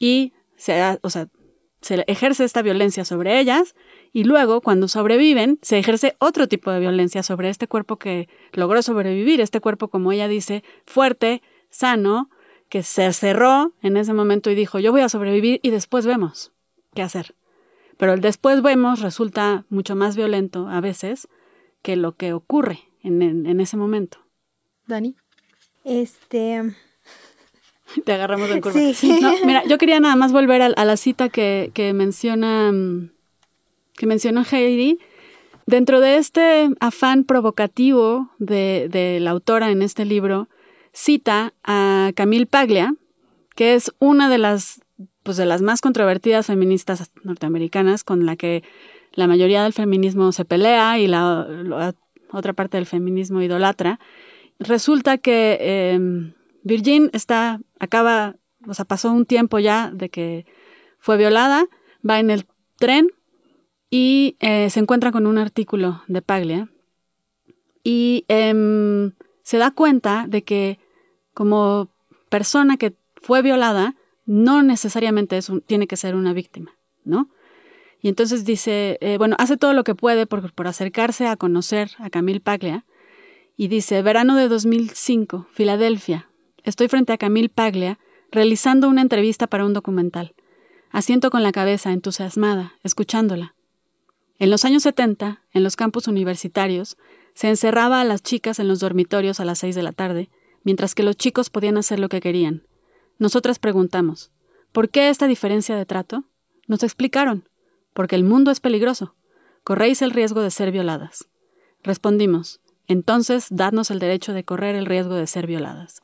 y 0.00 0.32
se, 0.56 0.98
o 1.02 1.10
sea, 1.10 1.28
se 1.82 2.02
ejerce 2.08 2.42
esta 2.42 2.62
violencia 2.62 3.04
sobre 3.04 3.38
ellas 3.38 3.76
y 4.12 4.24
luego, 4.24 4.60
cuando 4.60 4.88
sobreviven, 4.88 5.58
se 5.62 5.78
ejerce 5.78 6.16
otro 6.18 6.48
tipo 6.48 6.70
de 6.70 6.80
violencia 6.80 7.22
sobre 7.22 7.50
este 7.50 7.68
cuerpo 7.68 7.96
que 7.96 8.28
logró 8.52 8.82
sobrevivir, 8.82 9.40
este 9.40 9.60
cuerpo, 9.60 9.88
como 9.88 10.12
ella 10.12 10.28
dice, 10.28 10.64
fuerte, 10.84 11.42
sano, 11.70 12.30
que 12.68 12.82
se 12.82 13.12
cerró 13.12 13.72
en 13.82 13.96
ese 13.96 14.12
momento 14.12 14.50
y 14.50 14.54
dijo, 14.54 14.78
yo 14.78 14.92
voy 14.92 15.02
a 15.02 15.08
sobrevivir 15.08 15.60
y 15.62 15.70
después 15.70 16.06
vemos 16.06 16.52
qué 16.94 17.02
hacer. 17.02 17.34
Pero 17.96 18.12
el 18.12 18.20
después 18.20 18.62
vemos 18.62 19.00
resulta 19.00 19.64
mucho 19.68 19.96
más 19.96 20.16
violento 20.16 20.68
a 20.68 20.80
veces 20.80 21.28
que 21.82 21.96
lo 21.96 22.16
que 22.16 22.32
ocurre 22.32 22.80
en, 23.02 23.22
en 23.22 23.60
ese 23.60 23.76
momento. 23.76 24.18
Dani. 24.86 25.14
Este, 25.84 26.62
Te 28.04 28.12
agarramos 28.12 28.50
en 28.50 28.60
curva. 28.60 28.80
Sí. 28.94 29.18
No, 29.20 29.32
mira, 29.44 29.62
yo 29.64 29.78
quería 29.78 30.00
nada 30.00 30.16
más 30.16 30.32
volver 30.32 30.62
a, 30.62 30.66
a 30.66 30.84
la 30.84 30.96
cita 30.96 31.28
que, 31.28 31.70
que 31.74 31.92
menciona 31.92 32.72
mm, 32.72 33.10
que 33.96 34.06
mencionó 34.06 34.44
Heidi. 34.50 34.98
Dentro 35.66 36.00
de 36.00 36.16
este 36.18 36.68
afán 36.80 37.24
provocativo 37.24 38.30
de, 38.38 38.88
de 38.90 39.18
la 39.20 39.30
autora 39.30 39.70
en 39.70 39.82
este 39.82 40.04
libro, 40.04 40.48
cita 40.92 41.52
a 41.64 42.12
Camille 42.14 42.46
Paglia, 42.46 42.94
que 43.56 43.74
es 43.74 43.92
una 43.98 44.28
de 44.28 44.38
las, 44.38 44.80
pues, 45.22 45.36
de 45.36 45.46
las 45.46 45.62
más 45.62 45.80
controvertidas 45.80 46.46
feministas 46.46 47.10
norteamericanas 47.24 48.04
con 48.04 48.26
la 48.26 48.36
que 48.36 48.62
la 49.12 49.26
mayoría 49.26 49.62
del 49.62 49.72
feminismo 49.72 50.30
se 50.30 50.44
pelea 50.44 50.98
y 50.98 51.06
la, 51.06 51.46
la 51.48 51.94
otra 52.32 52.52
parte 52.52 52.76
del 52.76 52.86
feminismo 52.86 53.42
idolatra. 53.42 53.98
Resulta 54.58 55.18
que 55.18 55.58
eh, 55.60 55.98
Virgin 56.62 57.10
está, 57.12 57.60
acaba, 57.78 58.36
o 58.66 58.74
sea, 58.74 58.84
pasó 58.84 59.10
un 59.10 59.26
tiempo 59.26 59.58
ya 59.58 59.90
de 59.92 60.10
que 60.10 60.46
fue 60.98 61.16
violada, 61.16 61.66
va 62.08 62.20
en 62.20 62.30
el 62.30 62.46
tren 62.76 63.08
y 63.98 64.36
eh, 64.40 64.68
se 64.68 64.80
encuentra 64.80 65.10
con 65.10 65.26
un 65.26 65.38
artículo 65.38 66.02
de 66.06 66.20
Paglia 66.20 66.68
y 67.82 68.26
eh, 68.28 69.10
se 69.42 69.56
da 69.56 69.70
cuenta 69.70 70.26
de 70.28 70.44
que 70.44 70.78
como 71.32 71.88
persona 72.28 72.76
que 72.76 72.94
fue 73.14 73.40
violada 73.40 73.94
no 74.26 74.62
necesariamente 74.62 75.38
es 75.38 75.50
tiene 75.64 75.86
que 75.86 75.96
ser 75.96 76.14
una 76.14 76.34
víctima, 76.34 76.76
¿no? 77.04 77.30
Y 78.02 78.08
entonces 78.08 78.44
dice, 78.44 78.98
eh, 79.00 79.16
bueno, 79.16 79.34
hace 79.38 79.56
todo 79.56 79.72
lo 79.72 79.82
que 79.82 79.94
puede 79.94 80.26
por, 80.26 80.52
por 80.52 80.66
acercarse 80.66 81.26
a 81.26 81.36
conocer 81.38 81.92
a 81.98 82.10
Camille 82.10 82.40
Paglia 82.40 82.84
y 83.56 83.68
dice, 83.68 84.02
verano 84.02 84.36
de 84.36 84.48
2005, 84.48 85.46
Filadelfia, 85.52 86.28
estoy 86.64 86.88
frente 86.88 87.14
a 87.14 87.18
Camille 87.18 87.48
Paglia 87.48 87.98
realizando 88.30 88.90
una 88.90 89.00
entrevista 89.00 89.46
para 89.46 89.64
un 89.64 89.72
documental. 89.72 90.34
Asiento 90.90 91.30
con 91.30 91.42
la 91.42 91.52
cabeza, 91.52 91.92
entusiasmada, 91.92 92.74
escuchándola. 92.82 93.55
En 94.38 94.50
los 94.50 94.64
años 94.64 94.82
70, 94.82 95.42
en 95.52 95.64
los 95.64 95.76
campus 95.76 96.08
universitarios, 96.08 96.98
se 97.34 97.48
encerraba 97.48 98.00
a 98.00 98.04
las 98.04 98.22
chicas 98.22 98.58
en 98.58 98.68
los 98.68 98.80
dormitorios 98.80 99.40
a 99.40 99.44
las 99.44 99.58
seis 99.58 99.74
de 99.74 99.82
la 99.82 99.92
tarde, 99.92 100.30
mientras 100.62 100.94
que 100.94 101.02
los 101.02 101.16
chicos 101.16 101.48
podían 101.48 101.78
hacer 101.78 101.98
lo 101.98 102.08
que 102.08 102.20
querían. 102.20 102.62
Nosotras 103.18 103.58
preguntamos, 103.58 104.30
¿por 104.72 104.90
qué 104.90 105.08
esta 105.08 105.26
diferencia 105.26 105.76
de 105.76 105.86
trato? 105.86 106.24
Nos 106.66 106.82
explicaron, 106.82 107.48
porque 107.94 108.14
el 108.14 108.24
mundo 108.24 108.50
es 108.50 108.60
peligroso. 108.60 109.14
Corréis 109.64 110.02
el 110.02 110.10
riesgo 110.10 110.42
de 110.42 110.50
ser 110.50 110.70
violadas. 110.70 111.28
Respondimos, 111.82 112.60
entonces 112.88 113.46
dadnos 113.50 113.90
el 113.90 113.98
derecho 113.98 114.32
de 114.34 114.44
correr 114.44 114.74
el 114.74 114.86
riesgo 114.86 115.14
de 115.14 115.26
ser 115.26 115.46
violadas. 115.46 116.02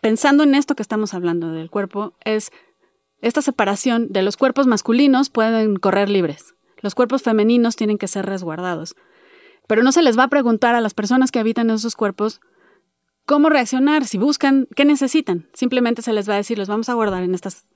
Pensando 0.00 0.44
en 0.44 0.54
esto 0.54 0.76
que 0.76 0.82
estamos 0.82 1.12
hablando 1.12 1.50
del 1.50 1.70
cuerpo, 1.70 2.14
es 2.24 2.52
esta 3.20 3.42
separación 3.42 4.08
de 4.12 4.22
los 4.22 4.36
cuerpos 4.36 4.68
masculinos 4.68 5.28
pueden 5.28 5.76
correr 5.76 6.08
libres, 6.08 6.54
los 6.80 6.94
cuerpos 6.94 7.22
femeninos 7.22 7.76
tienen 7.76 7.98
que 7.98 8.08
ser 8.08 8.26
resguardados. 8.26 8.94
Pero 9.66 9.82
no 9.82 9.92
se 9.92 10.02
les 10.02 10.18
va 10.18 10.24
a 10.24 10.28
preguntar 10.28 10.74
a 10.74 10.80
las 10.80 10.94
personas 10.94 11.30
que 11.30 11.38
habitan 11.38 11.70
esos 11.70 11.94
cuerpos 11.94 12.40
cómo 13.28 13.50
reaccionar, 13.50 14.06
si 14.06 14.16
buscan, 14.16 14.66
qué 14.74 14.86
necesitan. 14.86 15.48
Simplemente 15.52 16.00
se 16.00 16.14
les 16.14 16.28
va 16.28 16.34
a 16.34 16.38
decir, 16.38 16.58
los 16.58 16.68
vamos 16.68 16.88
a 16.88 16.94
guardar 16.94 17.22
en 17.22 17.34
estas, 17.34 17.66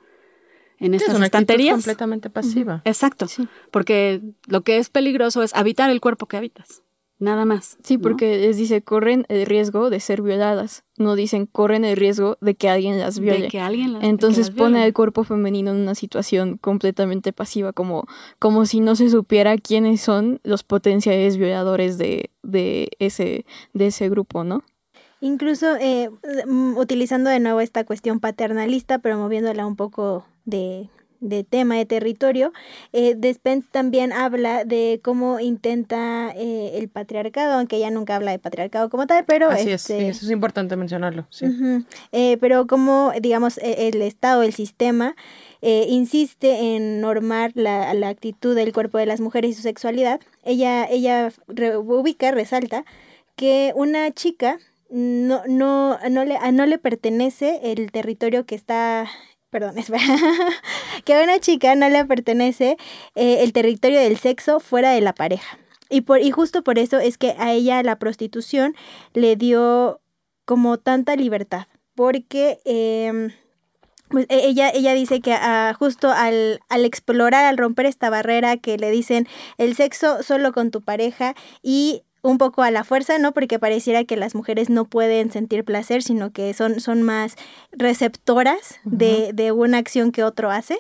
en 0.78 0.94
estas 0.94 1.10
es 1.10 1.16
una 1.16 1.26
estanterías. 1.26 1.74
completamente 1.74 2.30
pasiva. 2.30 2.80
Exacto, 2.86 3.26
porque 3.70 4.22
lo 4.46 4.62
que 4.62 4.78
es 4.78 4.88
peligroso 4.88 5.42
es 5.42 5.54
habitar 5.54 5.90
el 5.90 6.00
cuerpo 6.00 6.26
que 6.26 6.38
habitas, 6.38 6.82
nada 7.22 7.44
más. 7.44 7.78
Sí, 7.85 7.96
¿no? 7.96 8.02
porque 8.02 8.38
les 8.38 8.56
dice 8.56 8.82
corren 8.82 9.24
el 9.28 9.46
riesgo 9.46 9.90
de 9.90 10.00
ser 10.00 10.22
violadas. 10.22 10.85
No 10.98 11.14
dicen 11.14 11.46
corren 11.46 11.85
el 11.85 11.96
riesgo 11.96 12.37
de 12.40 12.54
que 12.54 12.68
alguien 12.68 12.98
las 12.98 13.20
viole. 13.20 13.42
de 13.42 13.48
que 13.48 13.61
alguien 13.61 13.92
las, 13.92 14.02
que 14.02 14.08
Entonces 14.08 14.48
las 14.48 14.56
pone 14.56 14.82
al 14.82 14.92
cuerpo 14.92 15.22
femenino 15.22 15.70
en 15.70 15.78
una 15.78 15.94
situación 15.94 16.58
completamente 16.58 17.32
pasiva, 17.32 17.72
como, 17.72 18.06
como 18.38 18.66
si 18.66 18.80
no 18.80 18.96
se 18.96 19.08
supiera 19.08 19.56
quiénes 19.56 20.00
son 20.00 20.40
los 20.42 20.64
potenciales 20.64 21.37
violadores 21.37 21.96
de, 21.96 22.30
de, 22.42 22.90
ese, 22.98 23.46
de 23.72 23.87
ese 23.87 24.08
grupo, 24.08 24.42
¿no? 24.42 24.64
Incluso 25.20 25.76
eh, 25.76 26.11
utilizando 26.76 27.30
de 27.30 27.38
nuevo 27.38 27.61
esta 27.61 27.85
cuestión 27.85 28.18
paternalista, 28.18 28.98
pero 28.98 29.16
moviéndola 29.16 29.64
un 29.64 29.76
poco 29.76 30.26
de, 30.44 30.88
de 31.22 31.44
tema, 31.44 31.76
de 31.76 31.87
territorio, 31.87 32.52
eh, 32.92 33.14
Despentes 33.16 33.70
también 33.70 34.12
habla 34.12 34.64
de 34.64 35.00
cómo 35.02 35.38
intenta 35.40 36.32
eh, 36.37 36.72
el 36.78 36.88
patriarcado, 36.88 37.54
aunque 37.54 37.76
ella 37.76 37.90
nunca 37.90 38.16
habla 38.16 38.32
de 38.32 38.38
patriarcado 38.40 38.90
como 38.90 39.06
tal, 39.06 39.24
pero... 39.24 39.48
Así 39.48 39.70
es, 39.70 39.82
este, 39.88 39.98
sí, 40.00 40.04
eso 40.06 40.26
es 40.26 40.30
importante 40.32 40.74
mencionarlo. 40.76 41.26
Sí. 41.30 41.46
Eh, 42.11 42.37
pero 42.40 42.66
como, 42.66 43.12
digamos, 43.20 43.56
e- 43.58 43.88
el 43.88 44.02
Estado, 44.02 44.42
el 44.42 44.52
sistema, 44.52 45.14
eh, 45.62 45.87
insiste 45.88 46.74
en 46.74 47.00
normar 47.00 47.52
la, 47.54 47.94
la 47.94 48.08
actitud 48.08 48.56
del 48.56 48.72
cuerpo 48.72 48.98
de 48.98 49.06
las 49.06 49.20
mujeres 49.20 49.52
y 49.52 49.54
su 49.54 49.62
sexualidad, 49.62 50.20
ella, 50.44 50.87
ella 50.90 51.32
re- 51.46 51.76
ubica, 51.76 52.32
resalta, 52.32 52.85
que 53.37 53.72
una 53.76 54.11
chica 54.11 54.58
no, 54.90 55.42
no, 55.46 55.98
no, 56.11 56.24
le, 56.24 56.37
no 56.52 56.66
le 56.66 56.78
pertenece 56.78 57.61
el 57.72 57.92
territorio 57.92 58.44
que 58.44 58.56
está... 58.56 59.06
Perdón, 59.52 59.76
espera. 59.78 60.02
que 61.04 61.14
a 61.14 61.22
una 61.22 61.38
chica 61.38 61.74
no 61.74 61.88
le 61.90 62.04
pertenece 62.06 62.78
eh, 63.14 63.42
el 63.42 63.52
territorio 63.52 64.00
del 64.00 64.16
sexo 64.16 64.58
fuera 64.60 64.92
de 64.92 65.02
la 65.02 65.12
pareja. 65.12 65.58
Y, 65.90 66.00
por, 66.00 66.20
y 66.20 66.30
justo 66.30 66.62
por 66.64 66.78
eso 66.78 66.98
es 66.98 67.18
que 67.18 67.34
a 67.38 67.52
ella 67.52 67.82
la 67.82 67.96
prostitución 67.98 68.74
le 69.12 69.36
dio 69.36 70.00
como 70.46 70.78
tanta 70.78 71.16
libertad, 71.16 71.66
porque 71.94 72.60
em, 72.64 73.32
pues, 74.08 74.24
e- 74.30 74.46
ella, 74.46 74.70
ella 74.70 74.94
dice 74.94 75.20
que 75.20 75.34
ah, 75.34 75.74
justo 75.78 76.10
al, 76.10 76.60
al 76.70 76.86
explorar, 76.86 77.44
al 77.44 77.58
romper 77.58 77.84
esta 77.84 78.08
barrera 78.08 78.56
que 78.56 78.78
le 78.78 78.90
dicen 78.90 79.28
el 79.58 79.76
sexo 79.76 80.22
solo 80.22 80.52
con 80.52 80.70
tu 80.70 80.80
pareja 80.80 81.34
y 81.62 82.04
un 82.22 82.38
poco 82.38 82.62
a 82.62 82.70
la 82.70 82.85
fuerza, 82.85 83.18
¿no? 83.18 83.32
Porque 83.32 83.58
pareciera 83.58 84.04
que 84.04 84.16
las 84.16 84.35
mujeres 84.35 84.70
no 84.70 84.85
pueden 84.85 85.30
sentir 85.32 85.64
placer, 85.64 86.02
sino 86.02 86.32
que 86.32 86.54
son, 86.54 86.80
son 86.80 87.02
más 87.02 87.35
receptoras 87.72 88.80
de, 88.85 89.32
de 89.32 89.52
una 89.52 89.78
acción 89.78 90.12
que 90.12 90.24
otro 90.24 90.50
hace. 90.50 90.78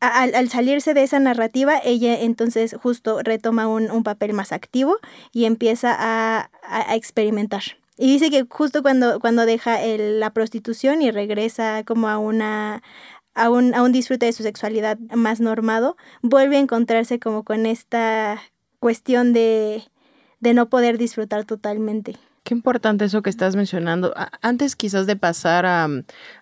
Al, 0.00 0.34
al 0.34 0.48
salirse 0.48 0.94
de 0.94 1.02
esa 1.02 1.18
narrativa, 1.20 1.74
ella 1.84 2.18
entonces 2.20 2.74
justo 2.82 3.20
retoma 3.22 3.68
un, 3.68 3.90
un 3.90 4.02
papel 4.02 4.32
más 4.32 4.52
activo 4.52 4.96
y 5.32 5.44
empieza 5.44 5.94
a, 5.94 6.50
a- 6.62 6.90
a 6.90 6.94
experimentar. 6.96 7.62
Y 7.98 8.06
dice 8.10 8.30
que 8.30 8.46
justo 8.48 8.80
cuando, 8.82 9.20
cuando 9.20 9.44
deja 9.44 9.82
el- 9.82 10.18
la 10.18 10.30
prostitución 10.32 11.02
y 11.02 11.10
regresa 11.10 11.84
como 11.84 12.08
a 12.08 12.16
una 12.18 12.82
a 13.34 13.48
un, 13.48 13.74
a 13.74 13.82
un 13.82 13.92
disfrute 13.92 14.26
de 14.26 14.32
su 14.32 14.42
sexualidad 14.42 14.98
más 15.14 15.38
normado, 15.40 15.96
vuelve 16.20 16.56
a 16.56 16.60
encontrarse 16.60 17.20
como 17.20 17.44
con 17.44 17.64
esta 17.64 18.40
cuestión 18.80 19.32
de, 19.32 19.84
de 20.40 20.54
no 20.54 20.68
poder 20.68 20.98
disfrutar 20.98 21.44
totalmente. 21.44 22.16
Qué 22.42 22.54
importante 22.54 23.04
eso 23.04 23.22
que 23.22 23.30
estás 23.30 23.54
mencionando. 23.54 24.14
Antes 24.40 24.74
quizás 24.74 25.06
de 25.06 25.14
pasar 25.14 25.66
a, 25.66 25.88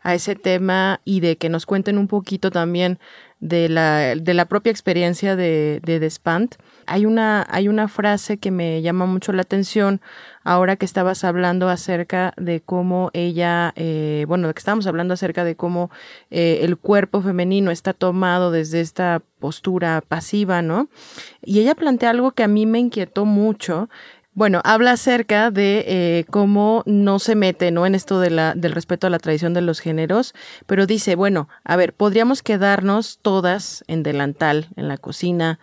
a 0.02 0.14
ese 0.14 0.36
tema 0.36 1.00
y 1.04 1.20
de 1.20 1.36
que 1.36 1.48
nos 1.48 1.66
cuenten 1.66 1.98
un 1.98 2.06
poquito 2.06 2.50
también 2.50 2.98
de 3.40 3.68
la, 3.68 4.14
de 4.14 4.34
la 4.34 4.46
propia 4.46 4.70
experiencia 4.70 5.34
de, 5.34 5.80
de 5.84 5.98
Despant, 5.98 6.54
hay 6.88 7.06
una, 7.06 7.46
hay 7.48 7.68
una 7.68 7.88
frase 7.88 8.38
que 8.38 8.50
me 8.50 8.82
llama 8.82 9.06
mucho 9.06 9.32
la 9.32 9.42
atención 9.42 10.00
ahora 10.42 10.76
que 10.76 10.86
estabas 10.86 11.24
hablando 11.24 11.68
acerca 11.68 12.32
de 12.36 12.60
cómo 12.60 13.10
ella, 13.12 13.72
eh, 13.76 14.24
bueno, 14.28 14.52
que 14.52 14.58
estábamos 14.58 14.86
hablando 14.86 15.14
acerca 15.14 15.44
de 15.44 15.56
cómo 15.56 15.90
eh, 16.30 16.60
el 16.62 16.78
cuerpo 16.78 17.20
femenino 17.20 17.70
está 17.70 17.92
tomado 17.92 18.50
desde 18.50 18.80
esta 18.80 19.22
postura 19.38 20.02
pasiva, 20.06 20.62
¿no? 20.62 20.88
Y 21.44 21.60
ella 21.60 21.74
plantea 21.74 22.10
algo 22.10 22.32
que 22.32 22.44
a 22.44 22.48
mí 22.48 22.64
me 22.64 22.78
inquietó 22.78 23.26
mucho, 23.26 23.88
bueno, 24.38 24.60
habla 24.62 24.92
acerca 24.92 25.50
de 25.50 25.84
eh, 25.88 26.24
cómo 26.30 26.84
no 26.86 27.18
se 27.18 27.34
mete 27.34 27.72
¿no? 27.72 27.86
en 27.86 27.96
esto 27.96 28.20
de 28.20 28.30
la, 28.30 28.54
del 28.54 28.70
respeto 28.70 29.08
a 29.08 29.10
la 29.10 29.18
tradición 29.18 29.52
de 29.52 29.62
los 29.62 29.80
géneros, 29.80 30.32
pero 30.64 30.86
dice, 30.86 31.16
bueno, 31.16 31.48
a 31.64 31.74
ver, 31.74 31.92
podríamos 31.92 32.44
quedarnos 32.44 33.18
todas 33.20 33.82
en 33.88 34.04
delantal, 34.04 34.68
en 34.76 34.86
la 34.86 34.96
cocina, 34.96 35.58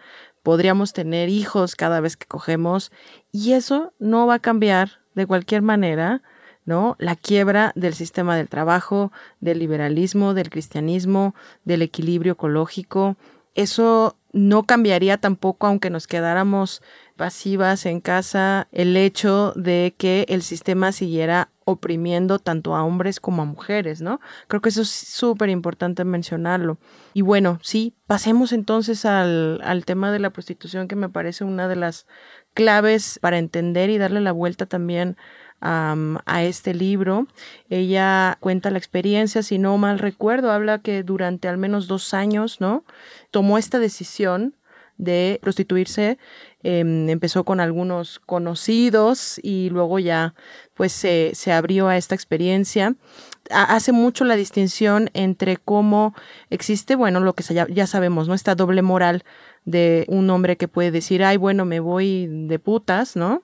podríamos 0.46 0.94
tener 0.94 1.28
hijos 1.28 1.76
cada 1.76 2.00
vez 2.02 2.16
que 2.18 2.28
cogemos, 2.28 2.92
y 3.32 3.54
eso 3.54 3.94
no 3.98 4.28
va 4.28 4.36
a 4.36 4.40
cambiar 4.40 5.02
de 5.16 5.26
cualquier 5.26 5.64
manera, 5.64 6.22
¿no? 6.66 6.96
La 7.00 7.16
quiebra 7.16 7.72
del 7.76 7.96
sistema 7.96 8.38
del 8.38 8.48
trabajo, 8.48 9.12
del 9.40 9.58
liberalismo, 9.58 10.36
del 10.36 10.52
cristianismo, 10.52 11.34
del 11.64 11.82
equilibrio 11.82 12.34
ecológico. 12.34 13.18
Eso 13.56 14.18
no 14.34 14.64
cambiaría 14.64 15.18
tampoco 15.18 15.66
aunque 15.66 15.90
nos 15.90 16.06
quedáramos 16.06 16.84
pasivas 17.16 17.88
en 17.88 18.00
casa 18.00 18.68
el 18.72 18.98
hecho 18.98 19.52
de 19.56 19.96
que 19.98 20.28
el 20.30 20.44
sistema 20.44 20.92
siguiera 20.92 21.50
oprimiendo 21.66 22.40
tanto 22.40 22.76
a 22.76 22.84
hombres 22.84 23.20
como 23.20 23.42
a 23.42 23.46
mujeres, 23.46 24.02
¿no? 24.02 24.22
Creo 24.48 24.62
que 24.62 24.70
eso 24.70 24.84
es 24.84 24.90
súper 24.90 25.50
importante 25.50 26.06
mencionarlo. 26.06 26.78
Y 27.14 27.22
bueno, 27.22 27.60
sí, 27.62 27.96
pasemos 28.08 28.54
entonces 28.54 29.06
al, 29.06 29.60
al 29.64 29.84
tema 29.84 30.12
de 30.12 30.20
la 30.20 30.30
prostitución, 30.30 30.88
que 30.88 30.96
me 30.96 31.10
parece 31.10 31.44
una 31.44 31.68
de 31.68 31.76
las 31.76 32.06
claves 32.54 33.20
para 33.20 33.40
entender 33.40 33.90
y 33.90 33.98
darle 33.98 34.22
la 34.22 34.32
vuelta 34.32 34.66
también 34.66 35.18
a 35.62 36.44
este 36.44 36.76
libro. 36.76 37.28
Ella 37.70 38.38
cuenta 38.40 38.70
la 38.70 38.78
experiencia, 38.78 39.42
si 39.42 39.58
no 39.58 39.78
mal 39.78 39.98
recuerdo, 39.98 40.52
habla 40.52 40.80
que 40.80 41.02
durante 41.02 41.48
al 41.48 41.58
menos 41.58 41.88
dos 41.88 42.14
años, 42.14 42.62
¿no? 42.62 42.84
Tomó 43.32 43.58
esta 43.58 43.80
decisión 43.80 44.56
de 44.98 45.40
prostituirse. 45.42 46.20
Em, 46.68 47.08
empezó 47.12 47.44
con 47.44 47.60
algunos 47.60 48.18
conocidos 48.18 49.40
y 49.44 49.70
luego 49.70 50.00
ya 50.00 50.34
pues 50.74 50.94
se, 50.94 51.30
se 51.36 51.52
abrió 51.52 51.90
a 51.90 51.96
esta 51.96 52.16
experiencia. 52.16 52.96
hace 53.52 53.92
mucho 53.92 54.26
la 54.26 54.36
distinción 54.36 55.12
entre 55.14 55.58
cómo 55.58 56.16
existe, 56.50 56.96
bueno, 56.96 57.20
lo 57.20 57.34
que 57.34 57.44
ya, 57.44 57.68
ya 57.70 57.86
sabemos, 57.86 58.28
¿no? 58.28 58.34
Esta 58.34 58.56
doble 58.56 58.82
moral 58.82 59.24
de 59.66 60.06
un 60.08 60.28
hombre 60.32 60.58
que 60.58 60.68
puede 60.68 60.90
decir, 60.90 61.24
ay, 61.24 61.38
bueno, 61.38 61.66
me 61.66 61.80
voy 61.80 62.26
de 62.48 62.58
putas, 62.58 63.16
¿no? 63.16 63.44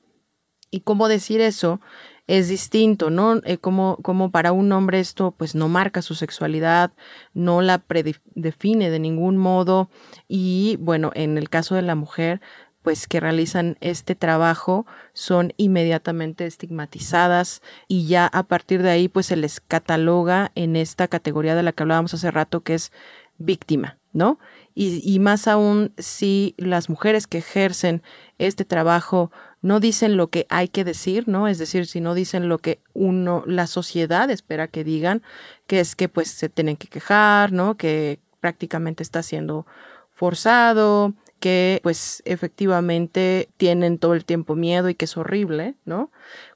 Y 0.72 0.80
cómo 0.80 1.08
decir 1.08 1.42
eso 1.42 1.80
es 2.26 2.48
distinto, 2.48 3.12
¿no? 3.12 3.36
Eh, 3.44 3.60
como, 3.60 3.98
como 3.98 4.32
para 4.32 4.52
un 4.52 4.72
hombre 4.72 5.00
esto 5.00 5.30
pues 5.38 5.54
no 5.54 5.68
marca 5.70 6.02
su 6.02 6.16
sexualidad, 6.16 6.92
no 7.36 7.62
la 7.62 7.78
predefine 7.78 8.90
de 8.90 9.00
ningún 9.00 9.38
modo 9.38 9.92
y 10.28 10.78
bueno, 10.80 11.12
en 11.14 11.38
el 11.38 11.50
caso 11.50 11.76
de 11.76 11.84
la 11.84 11.94
mujer 11.94 12.42
pues 12.82 13.08
que 13.08 13.20
realizan 13.20 13.78
este 13.82 14.16
trabajo 14.16 14.86
son 15.14 15.54
inmediatamente 15.58 16.46
estigmatizadas 16.46 17.62
y 17.88 18.08
ya 18.08 18.28
a 18.28 18.44
partir 18.44 18.82
de 18.82 18.90
ahí 18.90 19.08
pues 19.08 19.28
se 19.28 19.36
les 19.36 19.60
cataloga 19.60 20.52
en 20.56 20.76
esta 20.76 21.08
categoría 21.08 21.56
de 21.56 21.64
la 21.64 21.72
que 21.72 21.84
hablábamos 21.84 22.14
hace 22.14 22.32
rato 22.32 22.62
que 22.62 22.74
es 22.74 22.92
víctima, 23.38 23.98
¿no? 24.14 24.40
Y, 24.74 25.20
más 25.20 25.50
aún 25.50 25.94
si 25.98 26.56
las 26.58 26.90
mujeres 26.90 27.28
que 27.28 27.40
ejercen 27.40 28.02
este 28.38 28.64
trabajo 28.64 29.32
no 29.62 29.82
dicen 29.82 30.16
lo 30.16 30.30
que 30.30 30.48
hay 30.50 30.70
que 30.70 30.86
decir, 30.86 31.28
¿no? 31.28 31.50
Es 31.50 31.58
decir, 31.58 31.88
si 31.88 32.00
no 32.00 32.14
dicen 32.14 32.48
lo 32.48 32.58
que 32.58 32.80
uno, 32.94 33.44
la 33.46 33.68
sociedad 33.68 34.30
espera 34.30 34.70
que 34.70 34.86
digan, 34.86 35.24
que 35.68 35.82
es 35.82 35.96
que 35.98 36.08
pues 36.08 36.30
se 36.30 36.48
tienen 36.48 36.78
que 36.78 36.88
quejar, 36.88 37.52
¿no? 37.52 37.76
Que 37.76 38.20
prácticamente 38.40 39.04
está 39.04 39.24
siendo 39.24 39.66
forzado, 40.10 41.14
que 41.42 41.82
pues 41.84 42.22
efectivamente 42.26 43.50
tienen 43.58 43.98
todo 43.98 44.14
el 44.14 44.24
tiempo 44.24 44.56
miedo 44.56 44.88
y 44.88 44.96
que 44.96 45.06
es 45.06 45.18
horrible, 45.18 45.76
¿no? 45.84 46.12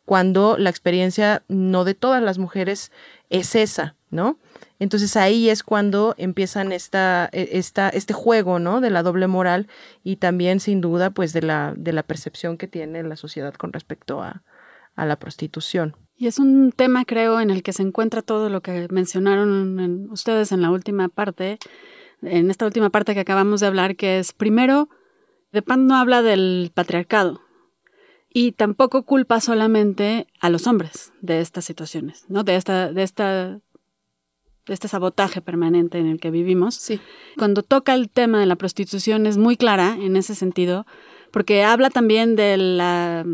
Cuando 0.05 0.57
la 0.57 0.69
experiencia 0.69 1.43
no 1.49 1.83
de 1.83 1.95
todas 1.95 2.23
las 2.23 2.37
mujeres 2.37 2.91
es 3.29 3.55
esa, 3.55 3.95
¿no? 4.11 4.37
Entonces 4.79 5.17
ahí 5.17 5.49
es 5.49 5.63
cuando 5.63 6.13
empiezan 6.17 6.71
esta, 6.71 7.27
e, 7.33 7.49
esta, 7.53 7.89
este 7.89 8.13
juego, 8.13 8.59
¿no? 8.59 8.79
De 8.79 8.91
la 8.91 9.03
doble 9.03 9.27
moral 9.27 9.67
y 10.03 10.17
también 10.17 10.59
sin 10.59 10.79
duda 10.79 11.09
pues 11.09 11.33
de 11.33 11.41
la, 11.41 11.73
de 11.75 11.91
la 11.91 12.03
percepción 12.03 12.57
que 12.57 12.67
tiene 12.67 13.03
la 13.03 13.15
sociedad 13.15 13.55
con 13.55 13.73
respecto 13.73 14.21
a, 14.21 14.43
a 14.95 15.05
la 15.05 15.17
prostitución. 15.17 15.95
Y 16.15 16.27
es 16.27 16.39
un 16.39 16.71
tema, 16.71 17.03
creo, 17.03 17.41
en 17.41 17.49
el 17.49 17.61
que 17.63 17.73
se 17.73 17.81
encuentra 17.81 18.21
todo 18.21 18.49
lo 18.49 18.61
que 18.61 18.87
mencionaron 18.89 20.09
ustedes 20.11 20.51
en 20.53 20.61
la 20.61 20.71
última 20.71 21.09
parte, 21.09 21.57
en 22.21 22.49
esta 22.49 22.65
última 22.65 22.89
parte 22.89 23.13
que 23.13 23.19
acabamos 23.19 23.59
de 23.59 23.67
hablar, 23.67 23.95
que 23.95 24.19
es, 24.19 24.33
primero, 24.33 24.89
De 25.51 25.61
Pan 25.61 25.87
no 25.87 25.95
habla 25.95 26.21
del 26.21 26.71
patriarcado 26.73 27.41
y 28.29 28.51
tampoco 28.51 29.03
culpa 29.03 29.39
solamente 29.39 30.27
a 30.41 30.49
los 30.49 30.67
hombres 30.67 31.13
de 31.21 31.39
estas 31.39 31.63
situaciones, 31.63 32.25
¿no? 32.27 32.43
De 32.43 32.55
esta, 32.57 32.91
de 32.91 33.03
esta 33.03 33.61
de 34.65 34.73
este 34.73 34.87
sabotaje 34.87 35.41
permanente 35.41 35.99
en 35.99 36.07
el 36.07 36.19
que 36.19 36.31
vivimos. 36.31 36.75
Sí. 36.75 36.99
Cuando 37.37 37.63
toca 37.63 37.93
el 37.93 38.09
tema 38.09 38.39
de 38.39 38.45
la 38.45 38.55
prostitución 38.55 39.25
es 39.25 39.37
muy 39.37 39.57
clara 39.57 39.95
en 39.99 40.15
ese 40.17 40.35
sentido, 40.35 40.85
porque 41.31 41.63
habla 41.63 41.89
también 41.89 42.35
de 42.35 42.57
la, 42.57 43.25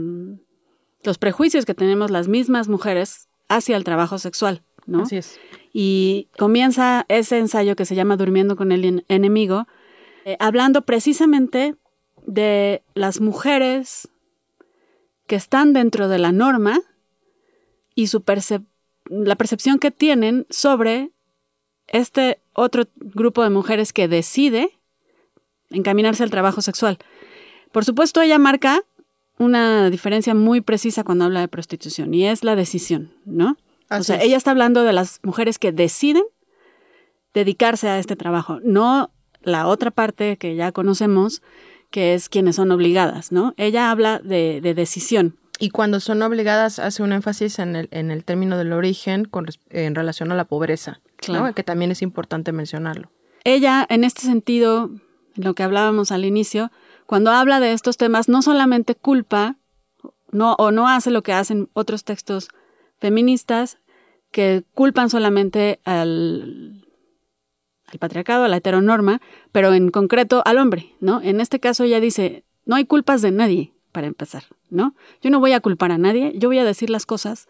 los 1.03 1.17
prejuicios 1.17 1.65
que 1.65 1.73
tenemos 1.73 2.11
las 2.11 2.27
mismas 2.27 2.67
mujeres 2.67 3.29
hacia 3.47 3.77
el 3.77 3.83
trabajo 3.83 4.17
sexual, 4.17 4.63
¿no? 4.85 5.03
Así 5.03 5.17
es. 5.17 5.39
Y 5.73 6.27
comienza 6.37 7.05
ese 7.07 7.37
ensayo 7.37 7.75
que 7.75 7.85
se 7.85 7.95
llama 7.95 8.17
Durmiendo 8.17 8.55
con 8.55 8.71
el 8.71 9.05
enemigo, 9.07 9.67
eh, 10.25 10.35
hablando 10.39 10.81
precisamente 10.83 11.75
de 12.25 12.83
las 12.93 13.21
mujeres 13.21 14.09
que 15.27 15.35
están 15.35 15.73
dentro 15.73 16.09
de 16.09 16.19
la 16.19 16.31
norma 16.31 16.81
y 17.95 18.07
su 18.07 18.23
la 19.09 19.35
percepción 19.35 19.79
que 19.79 19.91
tienen 19.91 20.45
sobre 20.49 21.11
este 21.87 22.41
otro 22.53 22.85
grupo 22.95 23.43
de 23.43 23.49
mujeres 23.49 23.93
que 23.93 24.07
decide 24.07 24.71
encaminarse 25.69 26.23
al 26.23 26.31
trabajo 26.31 26.61
sexual. 26.61 26.97
Por 27.71 27.85
supuesto, 27.85 28.21
ella 28.21 28.39
marca 28.39 28.83
una 29.37 29.89
diferencia 29.89 30.33
muy 30.33 30.61
precisa 30.61 31.03
cuando 31.03 31.25
habla 31.25 31.41
de 31.41 31.47
prostitución 31.47 32.13
y 32.13 32.27
es 32.27 32.43
la 32.43 32.55
decisión, 32.55 33.13
¿no? 33.25 33.57
O 33.99 34.03
sea, 34.03 34.21
ella 34.21 34.37
está 34.37 34.51
hablando 34.51 34.83
de 34.83 34.93
las 34.93 35.19
mujeres 35.23 35.59
que 35.59 35.71
deciden 35.71 36.23
dedicarse 37.33 37.89
a 37.89 37.99
este 37.99 38.15
trabajo, 38.15 38.59
no 38.63 39.11
la 39.41 39.67
otra 39.67 39.91
parte 39.91 40.37
que 40.37 40.55
ya 40.55 40.71
conocemos, 40.71 41.41
que 41.89 42.13
es 42.13 42.29
quienes 42.29 42.55
son 42.55 42.71
obligadas, 42.71 43.31
¿no? 43.31 43.53
Ella 43.57 43.91
habla 43.91 44.19
de, 44.19 44.61
decisión. 44.61 45.37
Y 45.59 45.69
cuando 45.69 45.99
son 45.99 46.21
obligadas 46.21 46.79
hace 46.79 47.03
un 47.03 47.13
énfasis 47.13 47.59
en 47.59 47.75
el, 47.75 47.87
en 47.91 48.09
el 48.11 48.23
término 48.23 48.57
del 48.57 48.73
origen 48.73 49.25
con, 49.25 49.47
en 49.69 49.93
relación 49.93 50.31
a 50.31 50.35
la 50.35 50.45
pobreza. 50.45 51.01
Claro. 51.17 51.53
que 51.53 51.63
también 51.63 51.91
es 51.91 52.01
importante 52.01 52.51
mencionarlo. 52.51 53.11
Ella, 53.43 53.85
en 53.89 54.03
este 54.03 54.23
sentido, 54.23 54.89
lo 55.35 55.53
que 55.53 55.61
hablábamos 55.61 56.11
al 56.11 56.25
inicio, 56.25 56.71
cuando 57.05 57.29
habla 57.29 57.59
de 57.59 57.73
estos 57.73 57.97
temas, 57.97 58.27
no 58.27 58.41
solamente 58.41 58.95
culpa 58.95 59.57
no, 60.31 60.53
o 60.55 60.71
no 60.71 60.87
hace 60.87 61.11
lo 61.11 61.21
que 61.21 61.33
hacen 61.33 61.69
otros 61.73 62.05
textos 62.05 62.49
feministas 63.01 63.79
que 64.31 64.63
culpan 64.73 65.09
solamente 65.09 65.81
al, 65.83 66.85
patriarcado, 67.99 68.45
a 68.45 68.47
la 68.47 68.57
heteronorma, 68.57 69.19
pero 69.51 69.73
en 69.73 69.91
concreto 69.91 70.41
al 70.45 70.57
hombre, 70.57 70.95
¿no? 71.01 71.21
En 71.21 71.41
este 71.41 71.59
caso 71.59 71.83
ella 71.83 71.99
dice, 71.99 72.45
no 72.65 72.75
hay 72.75 72.85
culpas 72.85 73.21
de 73.21 73.31
nadie, 73.31 73.73
para 73.91 74.07
empezar, 74.07 74.43
¿no? 74.69 74.95
Yo 75.21 75.29
no 75.29 75.41
voy 75.41 75.51
a 75.51 75.59
culpar 75.59 75.91
a 75.91 75.97
nadie, 75.97 76.31
yo 76.37 76.47
voy 76.47 76.59
a 76.59 76.63
decir 76.63 76.89
las 76.89 77.05
cosas 77.05 77.49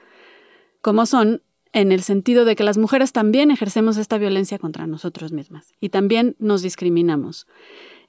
como 0.82 1.06
son 1.06 1.44
en 1.74 1.92
el 1.92 2.02
sentido 2.02 2.44
de 2.44 2.56
que 2.56 2.64
las 2.64 2.78
mujeres 2.78 3.12
también 3.12 3.52
ejercemos 3.52 3.98
esta 3.98 4.18
violencia 4.18 4.58
contra 4.58 4.88
nosotros 4.88 5.32
mismas 5.32 5.74
y 5.80 5.90
también 5.90 6.36
nos 6.40 6.64
discriminamos. 6.64 7.46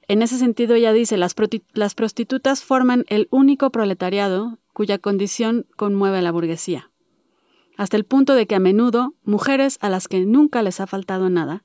En 0.07 0.21
ese 0.21 0.37
sentido, 0.37 0.75
ella 0.75 0.91
dice, 0.91 1.15
las, 1.17 1.35
las 1.73 1.95
prostitutas 1.95 2.63
forman 2.63 3.05
el 3.07 3.27
único 3.29 3.69
proletariado 3.69 4.57
cuya 4.73 4.97
condición 4.97 5.65
conmueve 5.77 6.17
a 6.17 6.21
la 6.21 6.31
burguesía, 6.31 6.91
hasta 7.77 7.97
el 7.97 8.05
punto 8.05 8.33
de 8.35 8.47
que 8.47 8.55
a 8.55 8.59
menudo 8.59 9.13
mujeres 9.23 9.77
a 9.81 9.89
las 9.89 10.07
que 10.07 10.25
nunca 10.25 10.61
les 10.61 10.79
ha 10.79 10.87
faltado 10.87 11.29
nada 11.29 11.63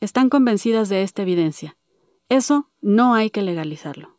están 0.00 0.28
convencidas 0.28 0.88
de 0.88 1.02
esta 1.02 1.22
evidencia. 1.22 1.76
Eso 2.28 2.70
no 2.80 3.14
hay 3.14 3.30
que 3.30 3.42
legalizarlo. 3.42 4.18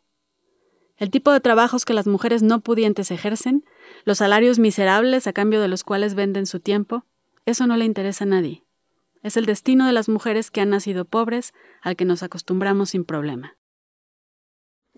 El 0.96 1.10
tipo 1.10 1.32
de 1.32 1.40
trabajos 1.40 1.84
que 1.84 1.94
las 1.94 2.06
mujeres 2.06 2.42
no 2.42 2.60
pudientes 2.60 3.10
ejercen, 3.10 3.64
los 4.04 4.18
salarios 4.18 4.58
miserables 4.58 5.26
a 5.26 5.32
cambio 5.32 5.60
de 5.60 5.68
los 5.68 5.82
cuales 5.82 6.14
venden 6.14 6.44
su 6.44 6.60
tiempo, 6.60 7.04
eso 7.46 7.66
no 7.66 7.76
le 7.76 7.86
interesa 7.86 8.24
a 8.24 8.28
nadie. 8.28 8.64
Es 9.22 9.36
el 9.36 9.46
destino 9.46 9.86
de 9.86 9.92
las 9.92 10.08
mujeres 10.08 10.50
que 10.50 10.60
han 10.60 10.70
nacido 10.70 11.04
pobres 11.06 11.54
al 11.80 11.96
que 11.96 12.04
nos 12.04 12.22
acostumbramos 12.22 12.90
sin 12.90 13.04
problema. 13.04 13.56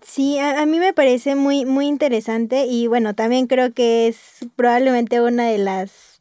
Sí, 0.01 0.37
a, 0.39 0.65
mí 0.65 0.79
me 0.79 0.93
parece 0.93 1.35
muy, 1.35 1.63
muy 1.65 1.87
interesante 1.87 2.65
y 2.65 2.87
bueno, 2.87 3.15
también 3.15 3.47
creo 3.47 3.73
que 3.73 4.07
es 4.07 4.39
probablemente 4.57 5.21
una 5.21 5.47
de 5.47 5.57
las, 5.57 6.12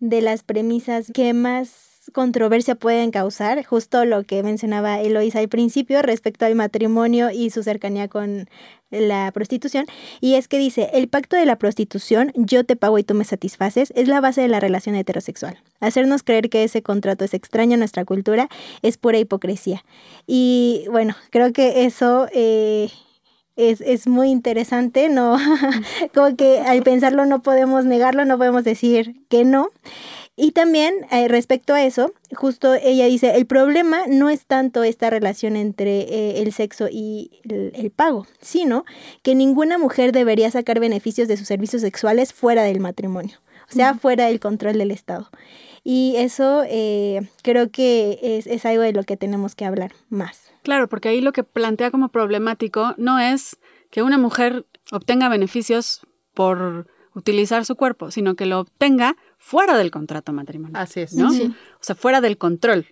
de 0.00 0.20
las 0.20 0.42
premisas 0.42 1.10
que 1.12 1.32
más 1.32 1.94
controversia 2.12 2.74
pueden 2.74 3.10
causar, 3.10 3.64
justo 3.64 4.04
lo 4.04 4.24
que 4.24 4.42
mencionaba 4.42 5.00
Eloisa 5.00 5.38
al 5.38 5.48
principio 5.48 6.02
respecto 6.02 6.44
al 6.44 6.54
matrimonio 6.54 7.30
y 7.30 7.50
su 7.50 7.62
cercanía 7.62 8.08
con 8.08 8.48
la 8.90 9.30
prostitución, 9.32 9.86
y 10.20 10.34
es 10.34 10.46
que 10.46 10.58
dice, 10.58 10.90
el 10.92 11.08
pacto 11.08 11.36
de 11.36 11.46
la 11.46 11.56
prostitución, 11.56 12.32
yo 12.34 12.64
te 12.64 12.76
pago 12.76 12.98
y 12.98 13.04
tú 13.04 13.14
me 13.14 13.24
satisfaces, 13.24 13.92
es 13.96 14.08
la 14.08 14.20
base 14.20 14.42
de 14.42 14.48
la 14.48 14.60
relación 14.60 14.94
heterosexual. 14.94 15.58
Hacernos 15.80 16.22
creer 16.22 16.50
que 16.50 16.64
ese 16.64 16.82
contrato 16.82 17.24
es 17.24 17.34
extraño 17.34 17.74
a 17.74 17.78
nuestra 17.78 18.04
cultura 18.04 18.48
es 18.82 18.96
pura 18.96 19.18
hipocresía. 19.18 19.84
Y 20.26 20.84
bueno, 20.90 21.16
creo 21.30 21.52
que 21.52 21.84
eso... 21.84 22.28
Eh, 22.32 22.90
es, 23.56 23.80
es, 23.80 24.06
muy 24.06 24.30
interesante, 24.30 25.08
¿no? 25.08 25.36
Como 26.14 26.36
que 26.36 26.60
al 26.60 26.82
pensarlo 26.82 27.26
no 27.26 27.42
podemos 27.42 27.84
negarlo, 27.84 28.24
no 28.24 28.38
podemos 28.38 28.64
decir 28.64 29.14
que 29.28 29.44
no. 29.44 29.70
Y 30.36 30.50
también 30.50 31.06
eh, 31.12 31.28
respecto 31.28 31.74
a 31.74 31.84
eso, 31.84 32.12
justo 32.34 32.74
ella 32.74 33.06
dice, 33.06 33.36
el 33.36 33.46
problema 33.46 34.00
no 34.08 34.30
es 34.30 34.46
tanto 34.46 34.82
esta 34.82 35.08
relación 35.08 35.54
entre 35.54 36.00
eh, 36.00 36.42
el 36.42 36.52
sexo 36.52 36.88
y 36.90 37.40
el, 37.44 37.92
pago, 37.92 38.26
sino 38.40 38.84
que 39.22 39.36
ninguna 39.36 39.78
mujer 39.78 40.10
debería 40.10 40.50
sacar 40.50 40.80
beneficios 40.80 41.28
de 41.28 41.36
sus 41.36 41.46
servicios 41.46 41.82
sexuales 41.82 42.32
fuera 42.32 42.64
del 42.64 42.80
matrimonio, 42.80 43.38
o 43.70 43.72
sea, 43.72 43.94
fuera 43.94 44.26
del 44.26 44.40
control 44.40 44.78
del 44.78 44.90
Estado. 44.90 45.30
Y 45.84 46.14
eso 46.16 46.64
eh, 46.66 47.28
creo 47.42 47.70
que 47.70 48.18
es, 48.20 48.48
es 48.48 48.66
algo 48.66 48.82
de 48.82 48.92
lo 48.92 49.04
que 49.04 49.16
tenemos 49.16 49.54
que 49.54 49.66
hablar 49.66 49.92
más. 50.08 50.53
Claro, 50.64 50.88
porque 50.88 51.08
ahí 51.10 51.20
lo 51.20 51.32
que 51.32 51.44
plantea 51.44 51.92
como 51.92 52.08
problemático 52.08 52.94
no 52.96 53.20
es 53.20 53.58
que 53.90 54.02
una 54.02 54.18
mujer 54.18 54.66
obtenga 54.90 55.28
beneficios 55.28 56.00
por 56.34 56.88
utilizar 57.14 57.64
su 57.64 57.76
cuerpo, 57.76 58.10
sino 58.10 58.34
que 58.34 58.46
lo 58.46 58.58
obtenga 58.58 59.16
fuera 59.38 59.76
del 59.78 59.92
contrato 59.92 60.32
matrimonial. 60.32 60.82
Así 60.82 61.00
es. 61.00 61.14
¿no? 61.14 61.30
Sí. 61.30 61.44
O 61.74 61.78
sea, 61.80 61.94
fuera 61.94 62.20
del 62.20 62.38
control. 62.38 62.86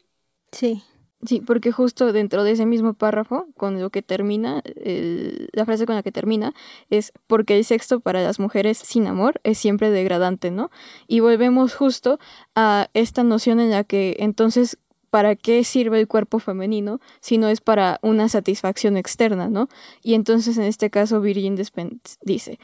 Sí. 0.53 0.83
Sí, 1.25 1.41
porque 1.41 1.71
justo 1.71 2.13
dentro 2.13 2.43
de 2.45 2.51
ese 2.51 2.67
mismo 2.67 2.95
párrafo, 2.95 3.47
con 3.57 3.81
lo 3.81 3.91
que 3.91 4.03
termina, 4.03 4.61
el- 4.65 5.49
la 5.53 5.65
frase 5.65 5.87
con 5.87 5.95
la 5.95 6.03
que 6.03 6.11
termina 6.11 6.53
es 6.91 7.13
porque 7.29 7.57
el 7.57 7.65
sexo 7.65 8.01
para 8.01 8.23
las 8.23 8.41
mujeres 8.41 8.79
sin 8.79 9.07
amor 9.07 9.41
es 9.45 9.57
siempre 9.59 9.91
degradante, 9.91 10.51
¿no? 10.51 10.71
Y 11.07 11.21
volvemos 11.21 11.75
justo 11.75 12.19
a 12.57 12.89
esta 12.93 13.23
noción 13.23 13.61
en 13.61 13.71
la 13.71 13.85
que 13.85 14.17
entonces, 14.19 14.79
¿para 15.13 15.37
qué 15.37 15.63
sirve 15.63 16.01
el 16.01 16.09
cuerpo 16.09 16.39
femenino 16.39 16.99
si 17.21 17.37
no 17.37 17.49
es 17.49 17.61
para 17.61 17.99
una 18.01 18.31
satisfacción 18.31 18.97
externa, 18.97 19.51
¿no? 19.51 19.69
Y 20.03 20.15
entonces 20.15 20.57
en 20.57 20.65
este 20.65 20.89
caso 20.89 21.21
Virgin 21.21 21.55
Despentes 21.55 22.19
dice, 22.23 22.59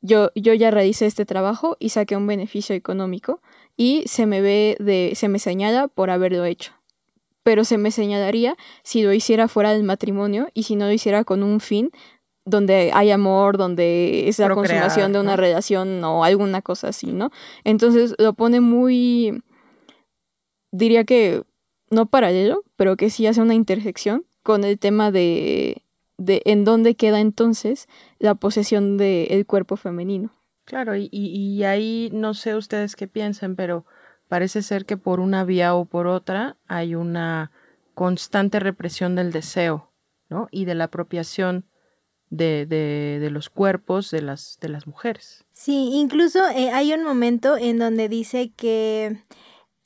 yo, 0.00 0.30
yo 0.34 0.54
ya 0.54 0.70
realicé 0.70 1.04
este 1.04 1.26
trabajo 1.26 1.76
y 1.78 1.90
saqué 1.90 2.16
un 2.16 2.26
beneficio 2.26 2.74
económico 2.74 3.42
y 3.76 4.02
se 4.06 4.24
me 4.24 4.40
ve 4.40 4.78
de, 4.80 5.12
se 5.14 5.28
me 5.28 5.38
señala 5.38 5.88
por 5.88 6.08
haberlo 6.08 6.46
hecho 6.46 6.72
pero 7.42 7.64
se 7.64 7.76
me 7.76 7.90
señalaría 7.90 8.56
si 8.84 9.02
lo 9.02 9.12
hiciera 9.12 9.48
fuera 9.48 9.74
del 9.74 9.82
matrimonio 9.82 10.48
y 10.54 10.62
si 10.62 10.76
no 10.76 10.86
lo 10.86 10.92
hiciera 10.92 11.24
con 11.24 11.42
un 11.42 11.60
fin 11.60 11.90
donde 12.46 12.92
hay 12.94 13.10
amor, 13.10 13.58
donde 13.58 14.26
es 14.26 14.38
la 14.38 14.46
Procrear, 14.46 14.84
consumación 14.84 15.12
de 15.12 15.20
una 15.20 15.32
¿no? 15.32 15.36
relación 15.36 16.02
o 16.02 16.24
alguna 16.24 16.62
cosa 16.62 16.88
así, 16.88 17.12
¿no? 17.12 17.30
Entonces 17.62 18.14
lo 18.16 18.32
pone 18.32 18.60
muy, 18.60 19.42
diría 20.72 21.04
que 21.04 21.44
no 21.94 22.06
paralelo, 22.06 22.64
pero 22.76 22.96
que 22.96 23.10
sí 23.10 23.26
hace 23.26 23.40
una 23.40 23.54
intersección 23.54 24.24
con 24.42 24.64
el 24.64 24.78
tema 24.78 25.10
de, 25.10 25.82
de 26.18 26.42
en 26.44 26.64
dónde 26.64 26.94
queda 26.94 27.20
entonces 27.20 27.88
la 28.18 28.34
posesión 28.34 28.96
del 28.96 29.46
cuerpo 29.46 29.76
femenino. 29.76 30.30
Claro, 30.64 30.96
y, 30.96 31.08
y, 31.10 31.62
ahí 31.64 32.08
no 32.12 32.32
sé 32.32 32.54
ustedes 32.54 32.96
qué 32.96 33.06
piensen, 33.06 33.54
pero 33.54 33.84
parece 34.28 34.62
ser 34.62 34.86
que 34.86 34.96
por 34.96 35.20
una 35.20 35.44
vía 35.44 35.74
o 35.74 35.84
por 35.84 36.06
otra 36.06 36.56
hay 36.66 36.94
una 36.94 37.50
constante 37.92 38.60
represión 38.60 39.14
del 39.14 39.30
deseo, 39.30 39.90
¿no? 40.30 40.48
Y 40.50 40.64
de 40.64 40.74
la 40.74 40.84
apropiación 40.84 41.66
de, 42.30 42.66
de, 42.66 43.18
de 43.20 43.30
los 43.30 43.50
cuerpos 43.50 44.10
de 44.10 44.22
las, 44.22 44.58
de 44.60 44.68
las 44.70 44.86
mujeres. 44.86 45.44
Sí, 45.52 45.90
incluso 45.92 46.48
eh, 46.48 46.70
hay 46.70 46.92
un 46.94 47.04
momento 47.04 47.56
en 47.56 47.78
donde 47.78 48.08
dice 48.08 48.52
que 48.56 49.18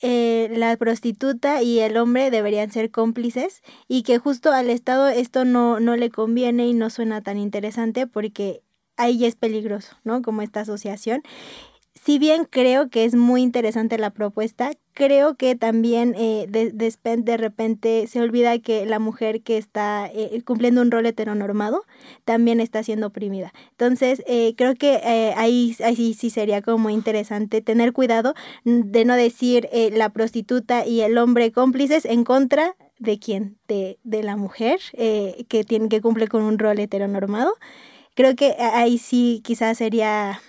eh, 0.01 0.49
la 0.55 0.75
prostituta 0.77 1.61
y 1.61 1.79
el 1.79 1.97
hombre 1.97 2.31
deberían 2.31 2.71
ser 2.71 2.89
cómplices 2.91 3.61
y 3.87 4.03
que 4.03 4.17
justo 4.17 4.51
al 4.51 4.69
Estado 4.69 5.07
esto 5.09 5.45
no, 5.45 5.79
no 5.79 5.97
le 5.97 6.09
conviene 6.09 6.67
y 6.67 6.73
no 6.73 6.89
suena 6.89 7.21
tan 7.21 7.37
interesante 7.37 8.07
porque 8.07 8.61
ahí 8.95 9.17
ya 9.17 9.27
es 9.27 9.35
peligroso, 9.35 9.97
¿no? 10.03 10.21
Como 10.21 10.41
esta 10.41 10.61
asociación. 10.61 11.23
Si 12.03 12.17
bien 12.17 12.45
creo 12.49 12.89
que 12.89 13.03
es 13.03 13.13
muy 13.13 13.41
interesante 13.41 13.97
la 13.97 14.11
propuesta, 14.11 14.71
creo 14.93 15.35
que 15.35 15.55
también 15.55 16.15
eh, 16.17 16.45
de, 16.49 16.71
de, 16.71 17.37
repente 17.37 18.07
se 18.07 18.21
olvida 18.21 18.57
que 18.59 18.85
la 18.85 18.99
mujer 18.99 19.41
que 19.41 19.57
está 19.57 20.09
eh, 20.13 20.41
cumpliendo 20.45 20.81
un 20.81 20.91
rol 20.91 21.05
heteronormado 21.05 21.83
también 22.23 22.61
está 22.61 22.83
siendo 22.83 23.07
oprimida. 23.07 23.53
Entonces, 23.71 24.23
eh, 24.27 24.55
creo 24.57 24.75
que 24.75 24.95
eh, 24.95 25.33
ahí, 25.35 25.75
ahí 25.83 26.13
sí 26.13 26.29
sería 26.29 26.61
como 26.61 26.89
interesante 26.89 27.61
tener 27.61 27.91
cuidado 27.91 28.33
de 28.63 29.03
no 29.03 29.15
decir 29.15 29.69
la 29.91 30.09
prostituta 30.09 30.85
y 30.85 31.01
el 31.01 31.17
hombre 31.17 31.51
cómplices 31.51 32.05
en 32.05 32.23
contra 32.23 32.75
de 32.97 33.19
quién, 33.19 33.57
de, 33.67 33.99
de 34.03 34.23
la 34.23 34.37
mujer 34.37 34.79
que, 34.93 35.63
tiene, 35.67 35.89
que 35.89 36.01
cumple 36.01 36.27
con 36.27 36.43
un 36.43 36.59
rol 36.59 36.79
heteronormado. 36.79 37.53
Creo 38.15 38.35
que 38.35 38.55
ahí 38.59 38.97
sí 38.97 39.41
quizás 39.43 39.77
sería 39.77 40.41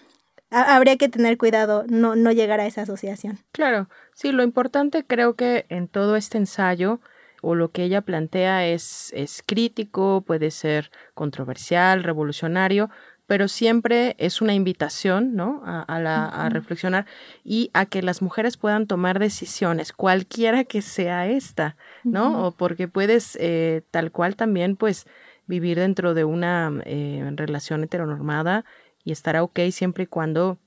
habría 0.50 0.96
que 0.96 1.08
tener 1.08 1.38
cuidado, 1.38 1.84
no, 1.88 2.16
no 2.16 2.32
llegar 2.32 2.60
a 2.60 2.66
esa 2.66 2.82
asociación. 2.82 3.38
Claro, 3.52 3.88
sí, 4.14 4.32
lo 4.32 4.42
importante 4.42 5.04
creo 5.06 5.34
que 5.34 5.66
en 5.68 5.88
todo 5.88 6.16
este 6.16 6.38
ensayo 6.38 7.00
o 7.42 7.54
lo 7.54 7.70
que 7.70 7.84
ella 7.84 8.02
plantea 8.02 8.66
es, 8.66 9.12
es 9.14 9.42
crítico, 9.46 10.22
puede 10.26 10.50
ser 10.50 10.90
controversial, 11.14 12.02
revolucionario, 12.02 12.90
pero 13.26 13.46
siempre 13.46 14.16
es 14.18 14.42
una 14.42 14.54
invitación, 14.54 15.36
¿no? 15.36 15.62
A, 15.64 15.82
a, 15.82 16.00
la, 16.00 16.26
a 16.26 16.48
reflexionar 16.48 17.06
y 17.44 17.70
a 17.72 17.86
que 17.86 18.02
las 18.02 18.22
mujeres 18.22 18.56
puedan 18.56 18.88
tomar 18.88 19.20
decisiones, 19.20 19.92
cualquiera 19.92 20.64
que 20.64 20.82
sea 20.82 21.28
esta, 21.28 21.76
¿no? 22.02 22.30
Uh 22.30 22.34
-huh. 22.34 22.46
O 22.46 22.50
porque 22.50 22.88
puedes 22.88 23.38
eh, 23.40 23.82
tal 23.92 24.10
cual 24.10 24.34
también, 24.34 24.74
pues, 24.74 25.06
vivir 25.46 25.78
dentro 25.78 26.12
de 26.14 26.24
una 26.24 26.72
eh, 26.84 27.28
relación 27.36 27.84
heteronormada 27.84 28.64
y 29.04 29.12
estará 29.12 29.42
ok 29.42 29.60
siempre 29.70 30.04
y 30.04 30.06
cuando 30.06 30.58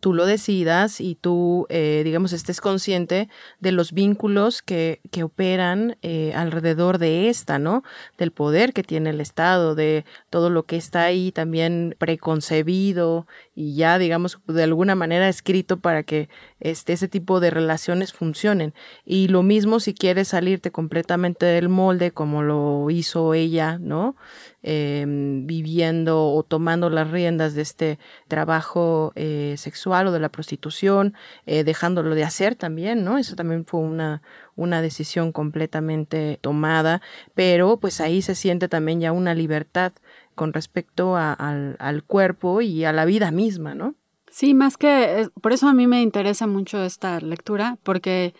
tú 0.00 0.14
lo 0.14 0.26
decidas 0.26 1.00
y 1.00 1.14
tú, 1.14 1.66
eh, 1.68 2.02
digamos, 2.04 2.32
estés 2.32 2.60
consciente 2.60 3.28
de 3.60 3.72
los 3.72 3.92
vínculos 3.92 4.62
que, 4.62 5.00
que 5.10 5.22
operan 5.22 5.96
eh, 6.02 6.32
alrededor 6.34 6.98
de 6.98 7.28
esta, 7.28 7.58
¿no? 7.58 7.82
Del 8.16 8.32
poder 8.32 8.72
que 8.72 8.82
tiene 8.82 9.10
el 9.10 9.20
Estado, 9.20 9.74
de 9.74 10.04
todo 10.30 10.48
lo 10.48 10.64
que 10.64 10.76
está 10.76 11.02
ahí 11.02 11.32
también 11.32 11.94
preconcebido 11.98 13.26
y 13.54 13.74
ya, 13.74 13.98
digamos, 13.98 14.40
de 14.46 14.62
alguna 14.62 14.94
manera 14.94 15.28
escrito 15.28 15.78
para 15.80 16.02
que 16.02 16.28
este, 16.60 16.92
ese 16.94 17.08
tipo 17.08 17.40
de 17.40 17.50
relaciones 17.50 18.12
funcionen. 18.12 18.74
Y 19.04 19.28
lo 19.28 19.42
mismo 19.42 19.80
si 19.80 19.92
quieres 19.92 20.28
salirte 20.28 20.70
completamente 20.70 21.46
del 21.46 21.68
molde, 21.68 22.12
como 22.12 22.42
lo 22.42 22.88
hizo 22.90 23.34
ella, 23.34 23.78
¿no? 23.78 24.16
Eh, 24.62 25.06
viviendo 25.06 26.26
o 26.26 26.42
tomando 26.42 26.90
las 26.90 27.10
riendas 27.10 27.54
de 27.54 27.62
este 27.62 27.98
trabajo 28.28 29.10
eh, 29.14 29.54
sexual 29.56 30.08
o 30.08 30.12
de 30.12 30.20
la 30.20 30.28
prostitución, 30.28 31.14
eh, 31.46 31.64
dejándolo 31.64 32.14
de 32.14 32.24
hacer 32.24 32.56
también, 32.56 33.02
¿no? 33.02 33.16
Eso 33.16 33.36
también 33.36 33.64
fue 33.64 33.80
una, 33.80 34.20
una 34.56 34.82
decisión 34.82 35.32
completamente 35.32 36.38
tomada, 36.42 37.00
pero 37.34 37.78
pues 37.78 38.02
ahí 38.02 38.20
se 38.20 38.34
siente 38.34 38.68
también 38.68 39.00
ya 39.00 39.12
una 39.12 39.34
libertad 39.34 39.92
con 40.34 40.52
respecto 40.52 41.16
a, 41.16 41.32
al, 41.32 41.76
al 41.78 42.04
cuerpo 42.04 42.60
y 42.60 42.84
a 42.84 42.92
la 42.92 43.06
vida 43.06 43.30
misma, 43.30 43.74
¿no? 43.74 43.94
Sí, 44.30 44.52
más 44.52 44.76
que, 44.76 45.30
por 45.40 45.54
eso 45.54 45.68
a 45.68 45.74
mí 45.74 45.86
me 45.86 46.02
interesa 46.02 46.46
mucho 46.46 46.84
esta 46.84 47.18
lectura, 47.20 47.78
porque 47.82 48.34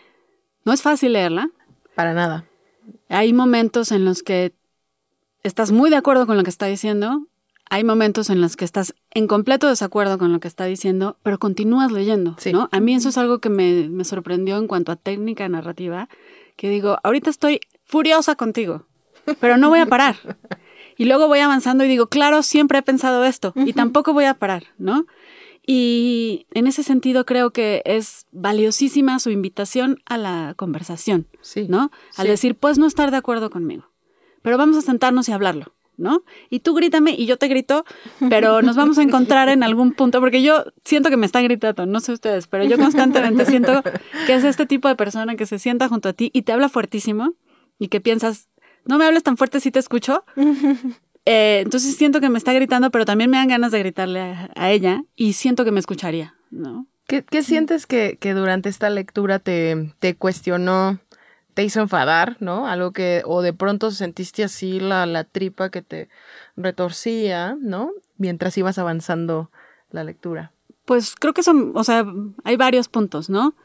no 0.65 0.71
es 0.71 0.83
fácil 0.83 1.13
leerla. 1.13 1.49
Para 1.95 2.13
nada. 2.13 2.45
Hay 3.09 3.33
momentos 3.33 3.91
en 3.91 4.05
los 4.05 4.23
que 4.23 4.53
estás 5.43 5.71
muy 5.71 5.89
de 5.89 5.95
acuerdo 5.95 6.27
con 6.27 6.37
lo 6.37 6.43
que 6.43 6.49
está 6.49 6.65
diciendo, 6.65 7.27
hay 7.69 7.83
momentos 7.83 8.29
en 8.29 8.41
los 8.41 8.57
que 8.57 8.65
estás 8.65 8.93
en 9.11 9.27
completo 9.27 9.69
desacuerdo 9.69 10.17
con 10.17 10.33
lo 10.33 10.39
que 10.39 10.47
está 10.47 10.65
diciendo, 10.65 11.17
pero 11.23 11.39
continúas 11.39 11.91
leyendo, 11.91 12.35
sí. 12.37 12.51
¿no? 12.51 12.67
A 12.71 12.79
mí 12.79 12.93
eso 12.93 13.09
es 13.09 13.17
algo 13.17 13.39
que 13.39 13.49
me, 13.49 13.87
me, 13.89 14.03
sorprendió 14.03 14.57
en 14.57 14.67
cuanto 14.67 14.91
a 14.91 14.97
técnica 14.97 15.47
narrativa, 15.47 16.09
que 16.57 16.69
digo, 16.69 16.97
ahorita 17.03 17.29
estoy 17.29 17.61
furiosa 17.85 18.35
contigo, 18.35 18.85
pero 19.39 19.57
no 19.57 19.69
voy 19.69 19.79
a 19.79 19.85
parar. 19.85 20.15
Y 20.97 21.05
luego 21.05 21.27
voy 21.27 21.39
avanzando 21.39 21.83
y 21.83 21.87
digo, 21.87 22.09
claro, 22.09 22.43
siempre 22.43 22.77
he 22.77 22.81
pensado 22.83 23.25
esto, 23.25 23.53
y 23.55 23.73
tampoco 23.73 24.13
voy 24.13 24.25
a 24.25 24.35
parar, 24.35 24.65
¿no? 24.77 25.07
Y 25.65 26.45
en 26.53 26.67
ese 26.67 26.83
sentido 26.83 27.25
creo 27.25 27.49
que 27.49 27.81
es 27.85 28.27
valiosísima 28.31 29.17
su 29.17 29.31
invitación 29.31 29.99
a 30.05 30.19
la 30.19 30.53
conversación, 30.57 31.25
sí, 31.41 31.65
¿no? 31.67 31.89
Al 32.17 32.25
sí. 32.25 32.31
decir, 32.31 32.55
puedes 32.55 32.77
no 32.77 32.85
estar 32.85 33.09
de 33.09 33.17
acuerdo 33.17 33.49
conmigo, 33.49 33.85
pero 34.41 34.57
vamos 34.57 34.77
a 34.77 34.81
sentarnos 34.81 35.29
y 35.29 35.31
hablarlo, 35.31 35.73
¿no? 35.97 36.23
Y 36.49 36.59
tú 36.59 36.73
grítame 36.73 37.11
y 37.11 37.25
yo 37.25 37.37
te 37.37 37.47
grito, 37.47 37.85
pero 38.29 38.61
nos 38.61 38.75
vamos 38.75 38.97
a 38.97 39.03
encontrar 39.03 39.49
en 39.49 39.63
algún 39.63 39.93
punto, 39.93 40.19
porque 40.19 40.41
yo 40.41 40.65
siento 40.83 41.09
que 41.09 41.17
me 41.17 41.25
están 41.25 41.43
gritando, 41.43 41.85
no 41.85 41.99
sé 41.99 42.13
ustedes, 42.13 42.47
pero 42.47 42.63
yo 42.63 42.77
constantemente 42.77 43.45
siento 43.45 43.83
que 44.25 44.33
es 44.33 44.43
este 44.43 44.65
tipo 44.65 44.87
de 44.87 44.95
persona 44.95 45.35
que 45.35 45.45
se 45.45 45.59
sienta 45.59 45.87
junto 45.87 46.09
a 46.09 46.13
ti 46.13 46.31
y 46.33 46.43
te 46.43 46.51
habla 46.51 46.69
fuertísimo 46.69 47.33
y 47.79 47.87
que 47.87 48.01
piensas, 48.01 48.47
no 48.85 48.97
me 48.97 49.05
hables 49.05 49.23
tan 49.23 49.37
fuerte 49.37 49.59
si 49.59 49.71
te 49.71 49.79
escucho. 49.79 50.23
Eh, 51.25 51.59
entonces 51.63 51.95
siento 51.95 52.19
que 52.19 52.29
me 52.29 52.39
está 52.39 52.51
gritando, 52.51 52.89
pero 52.89 53.05
también 53.05 53.29
me 53.29 53.37
dan 53.37 53.47
ganas 53.47 53.71
de 53.71 53.79
gritarle 53.79 54.49
a, 54.55 54.71
ella 54.71 55.03
y 55.15 55.33
siento 55.33 55.63
que 55.63 55.71
me 55.71 55.79
escucharía, 55.79 56.35
¿no? 56.49 56.87
¿Qué, 57.07 57.43
sientes 57.43 57.85
que, 57.85 58.17
que, 58.19 58.33
durante 58.33 58.69
esta 58.69 58.89
lectura 58.89 59.39
te, 59.39 59.93
cuestionó, 60.17 60.99
te 61.53 61.63
hizo 61.63 61.81
enfadar, 61.81 62.37
¿no? 62.39 62.67
Algo 62.67 62.91
que, 62.91 63.23
o 63.25 63.41
de 63.41 63.53
pronto 63.53 63.91
sentiste 63.91 64.43
así 64.43 64.79
la, 64.79 65.05
la 65.05 65.23
tripa 65.23 65.69
que 65.69 65.81
te 65.81 66.09
retorcía, 66.55 67.57
¿no? 67.59 67.91
Mientras 68.17 68.57
ibas 68.57 68.77
avanzando 68.77 69.51
la 69.91 70.03
lectura. 70.03 70.51
Pues 70.85 71.15
creo 71.15 71.33
que 71.33 71.43
son, 71.43 71.71
o 71.75 71.83
sea, 71.83 72.05
hay 72.43 72.57
varios 72.57 72.87
puntos, 72.87 73.29
¿no? 73.29 73.55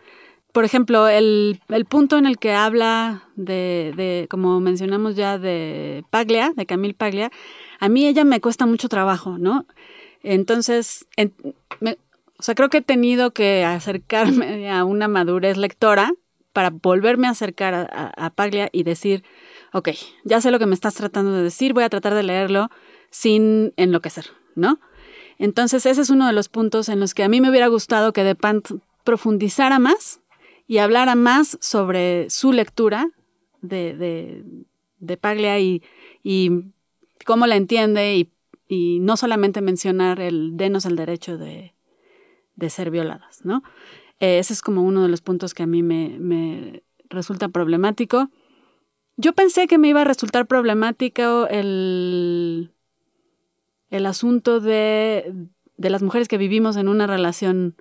Por 0.52 0.64
ejemplo, 0.64 1.06
el, 1.08 1.60
el 1.68 1.84
punto 1.84 2.16
en 2.16 2.26
el 2.26 2.38
que 2.38 2.54
habla 2.54 3.24
de, 3.36 3.92
de, 3.96 4.26
como 4.30 4.58
mencionamos 4.60 5.14
ya, 5.14 5.38
de 5.38 6.04
Paglia, 6.10 6.52
de 6.56 6.66
Camille 6.66 6.94
Paglia, 6.94 7.30
a 7.78 7.88
mí 7.88 8.06
ella 8.06 8.24
me 8.24 8.40
cuesta 8.40 8.64
mucho 8.64 8.88
trabajo, 8.88 9.38
¿no? 9.38 9.66
Entonces, 10.22 11.06
o 11.18 12.42
sea, 12.42 12.54
creo 12.54 12.68
que 12.68 12.78
he 12.78 12.82
tenido 12.82 13.32
que 13.32 13.64
acercarme 13.64 14.70
a 14.70 14.84
una 14.84 15.08
madurez 15.08 15.56
lectora 15.56 16.12
para 16.56 16.70
volverme 16.70 17.26
a 17.26 17.32
acercar 17.32 17.74
a, 17.74 18.30
Paglia 18.30 18.70
y 18.72 18.82
decir, 18.82 19.24
ok, 19.74 19.90
ya 20.24 20.40
sé 20.40 20.50
lo 20.50 20.58
que 20.58 20.64
me 20.64 20.72
estás 20.72 20.94
tratando 20.94 21.32
de 21.32 21.42
decir, 21.42 21.74
voy 21.74 21.84
a 21.84 21.90
tratar 21.90 22.14
de 22.14 22.22
leerlo 22.22 22.70
sin 23.10 23.74
enloquecer, 23.76 24.24
¿no? 24.54 24.80
Entonces 25.38 25.84
ese 25.84 26.00
es 26.00 26.08
uno 26.08 26.26
de 26.26 26.32
los 26.32 26.48
puntos 26.48 26.88
en 26.88 26.98
los 26.98 27.12
que 27.12 27.24
a 27.24 27.28
mí 27.28 27.42
me 27.42 27.50
hubiera 27.50 27.66
gustado 27.66 28.14
que 28.14 28.24
De 28.24 28.34
Pant 28.34 28.70
profundizara 29.04 29.78
más 29.78 30.22
y 30.66 30.78
hablara 30.78 31.14
más 31.14 31.58
sobre 31.60 32.30
su 32.30 32.54
lectura 32.54 33.10
de, 33.60 34.42
Paglia 35.20 35.60
y, 35.60 35.82
cómo 37.26 37.46
la 37.46 37.56
entiende 37.56 38.16
y, 38.16 38.32
y, 38.66 39.00
no 39.00 39.18
solamente 39.18 39.60
mencionar 39.60 40.20
el 40.20 40.56
denos 40.56 40.86
el 40.86 40.96
derecho 40.96 41.36
de, 41.36 41.74
de 42.54 42.70
ser 42.70 42.90
violadas, 42.90 43.44
¿no? 43.44 43.62
Eh, 44.20 44.38
ese 44.38 44.52
es 44.52 44.62
como 44.62 44.82
uno 44.82 45.02
de 45.02 45.08
los 45.08 45.20
puntos 45.20 45.54
que 45.54 45.62
a 45.62 45.66
mí 45.66 45.82
me, 45.82 46.16
me 46.18 46.82
resulta 47.08 47.48
problemático. 47.48 48.30
Yo 49.16 49.34
pensé 49.34 49.66
que 49.66 49.78
me 49.78 49.88
iba 49.88 50.02
a 50.02 50.04
resultar 50.04 50.46
problemático 50.46 51.46
el, 51.48 52.72
el 53.90 54.06
asunto 54.06 54.60
de, 54.60 55.32
de 55.76 55.90
las 55.90 56.02
mujeres 56.02 56.28
que 56.28 56.38
vivimos 56.38 56.76
en 56.76 56.88
una 56.88 57.06
relación 57.06 57.76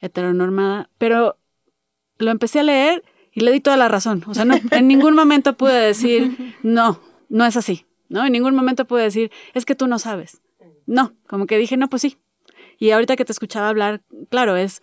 heteronormada, 0.00 0.90
pero 0.98 1.36
lo 2.18 2.30
empecé 2.30 2.60
a 2.60 2.64
leer 2.64 3.02
y 3.32 3.40
le 3.40 3.52
di 3.52 3.60
toda 3.60 3.76
la 3.76 3.88
razón. 3.88 4.24
O 4.26 4.34
sea, 4.34 4.44
no, 4.44 4.54
en 4.70 4.88
ningún 4.88 5.14
momento 5.14 5.56
pude 5.56 5.78
decir, 5.78 6.54
no, 6.62 7.00
no 7.28 7.44
es 7.44 7.56
así. 7.56 7.86
¿no? 8.08 8.24
En 8.24 8.32
ningún 8.32 8.54
momento 8.54 8.86
pude 8.86 9.02
decir, 9.02 9.30
es 9.54 9.64
que 9.64 9.74
tú 9.74 9.86
no 9.86 9.98
sabes. 9.98 10.40
No, 10.86 11.14
como 11.26 11.46
que 11.46 11.58
dije, 11.58 11.76
no, 11.76 11.88
pues 11.88 12.02
sí. 12.02 12.18
Y 12.78 12.90
ahorita 12.90 13.16
que 13.16 13.24
te 13.24 13.32
escuchaba 13.32 13.68
hablar, 13.68 14.02
claro, 14.30 14.56
es 14.56 14.82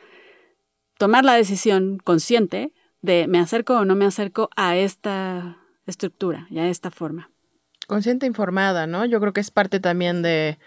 tomar 0.97 1.25
la 1.25 1.33
decisión 1.33 1.97
consciente 2.03 2.73
de 3.01 3.27
me 3.27 3.39
acerco 3.39 3.77
o 3.77 3.85
no 3.85 3.95
me 3.95 4.05
acerco 4.05 4.49
a 4.55 4.75
esta 4.75 5.57
estructura 5.85 6.47
y 6.49 6.59
a 6.59 6.67
esta 6.67 6.91
forma. 6.91 7.29
Consciente 7.87 8.25
informada, 8.25 8.87
¿no? 8.87 9.05
Yo 9.05 9.19
creo 9.19 9.33
que 9.33 9.41
es 9.41 9.51
parte 9.51 9.79
también 9.79 10.21
de, 10.21 10.57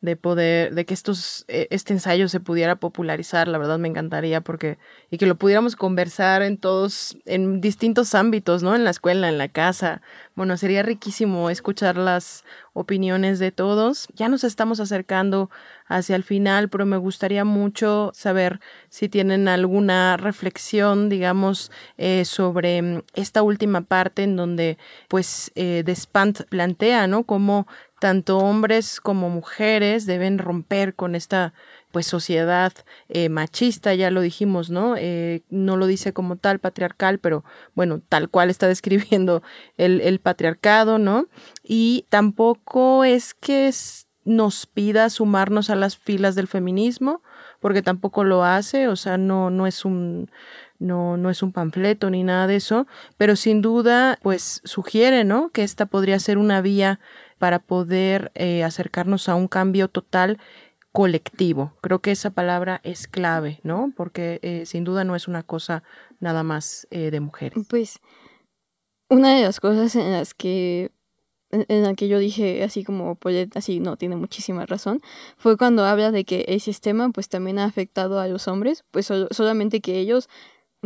de 0.00 0.16
poder, 0.16 0.74
de 0.74 0.84
que 0.84 0.94
estos, 0.94 1.44
e, 1.48 1.68
este 1.70 1.92
ensayo 1.92 2.28
se 2.28 2.40
pudiera 2.40 2.76
popularizar, 2.76 3.48
la 3.48 3.58
verdad 3.58 3.78
me 3.78 3.88
encantaría 3.88 4.40
porque, 4.40 4.78
y 5.10 5.18
que 5.18 5.26
lo 5.26 5.36
pudiéramos 5.36 5.74
conversar 5.74 6.42
en 6.42 6.58
todos, 6.58 7.16
en 7.24 7.60
distintos 7.60 8.14
ámbitos, 8.14 8.62
¿no? 8.62 8.74
En 8.74 8.84
la 8.84 8.90
escuela, 8.90 9.28
en 9.28 9.38
la 9.38 9.48
casa. 9.48 10.02
Bueno, 10.34 10.56
sería 10.56 10.82
riquísimo 10.82 11.48
escuchar 11.50 11.96
las 11.96 12.44
opiniones 12.74 13.38
de 13.38 13.52
todos. 13.52 14.06
Ya 14.14 14.28
nos 14.28 14.44
estamos 14.44 14.80
acercando 14.80 15.50
hacia 15.86 16.14
el 16.14 16.24
final, 16.24 16.68
pero 16.68 16.84
me 16.84 16.98
gustaría 16.98 17.44
mucho 17.44 18.10
saber 18.14 18.60
si 18.90 19.08
tienen 19.08 19.48
alguna 19.48 20.16
reflexión, 20.18 21.08
digamos, 21.08 21.72
eh, 21.96 22.24
sobre 22.26 22.82
mm, 22.82 23.02
esta 23.14 23.42
última 23.42 23.80
parte 23.80 24.24
en 24.24 24.36
donde, 24.36 24.78
pues, 25.08 25.52
eh, 25.54 25.82
Despant 25.86 26.42
plantea, 26.48 27.06
¿no? 27.06 27.24
Cómo 27.24 27.66
tanto 27.98 28.38
hombres 28.38 29.00
como 29.00 29.30
mujeres 29.30 30.06
deben 30.06 30.38
romper 30.38 30.94
con 30.94 31.14
esta 31.14 31.54
pues 31.92 32.06
sociedad 32.06 32.74
eh, 33.08 33.30
machista, 33.30 33.94
ya 33.94 34.10
lo 34.10 34.20
dijimos, 34.20 34.68
¿no? 34.68 34.96
Eh, 34.98 35.42
no 35.48 35.78
lo 35.78 35.86
dice 35.86 36.12
como 36.12 36.36
tal 36.36 36.58
patriarcal, 36.58 37.18
pero 37.18 37.42
bueno, 37.74 38.02
tal 38.06 38.28
cual 38.28 38.50
está 38.50 38.68
describiendo 38.68 39.42
el, 39.78 40.20
patriarcado, 40.20 40.98
¿no? 40.98 41.26
Y 41.62 42.04
tampoco 42.10 43.04
es 43.04 43.32
que 43.32 43.72
nos 44.24 44.66
pida 44.66 45.08
sumarnos 45.08 45.70
a 45.70 45.76
las 45.76 45.96
filas 45.96 46.34
del 46.34 46.48
feminismo, 46.48 47.22
porque 47.60 47.80
tampoco 47.80 48.24
lo 48.24 48.44
hace, 48.44 48.88
o 48.88 48.96
sea, 48.96 49.16
no, 49.16 49.48
no 49.48 49.66
es 49.66 49.84
un 49.86 50.28
no, 50.78 51.16
no 51.16 51.30
es 51.30 51.42
un 51.42 51.52
panfleto 51.52 52.10
ni 52.10 52.22
nada 52.22 52.46
de 52.46 52.56
eso, 52.56 52.86
pero 53.16 53.36
sin 53.36 53.62
duda, 53.62 54.18
pues 54.22 54.60
sugiere, 54.64 55.24
¿no? 55.24 55.48
Que 55.48 55.62
esta 55.62 55.86
podría 55.86 56.18
ser 56.18 56.36
una 56.36 56.60
vía 56.60 57.00
para 57.38 57.58
poder 57.58 58.32
eh, 58.34 58.64
acercarnos 58.64 59.28
a 59.28 59.34
un 59.34 59.48
cambio 59.48 59.88
total 59.88 60.38
colectivo. 60.92 61.74
Creo 61.82 62.00
que 62.00 62.10
esa 62.10 62.30
palabra 62.30 62.80
es 62.82 63.06
clave, 63.06 63.60
¿no? 63.62 63.92
Porque 63.94 64.40
eh, 64.42 64.64
sin 64.64 64.84
duda 64.84 65.04
no 65.04 65.14
es 65.14 65.28
una 65.28 65.42
cosa 65.42 65.82
nada 66.20 66.42
más 66.42 66.86
eh, 66.90 67.10
de 67.10 67.20
mujeres. 67.20 67.66
Pues 67.68 68.00
una 69.10 69.36
de 69.36 69.42
las 69.42 69.60
cosas 69.60 69.94
en 69.94 70.12
las 70.12 70.32
que 70.32 70.90
en 71.50 71.82
la 71.82 71.94
que 71.94 72.08
yo 72.08 72.18
dije 72.18 72.64
así 72.64 72.82
como 72.82 73.18
así 73.54 73.78
no 73.78 73.96
tiene 73.96 74.16
muchísima 74.16 74.66
razón 74.66 75.00
fue 75.36 75.56
cuando 75.56 75.84
habla 75.84 76.10
de 76.10 76.24
que 76.24 76.44
el 76.48 76.60
sistema 76.60 77.10
pues 77.10 77.28
también 77.28 77.60
ha 77.60 77.66
afectado 77.66 78.18
a 78.18 78.26
los 78.26 78.48
hombres 78.48 78.84
pues 78.90 79.12
solamente 79.30 79.80
que 79.80 80.00
ellos 80.00 80.28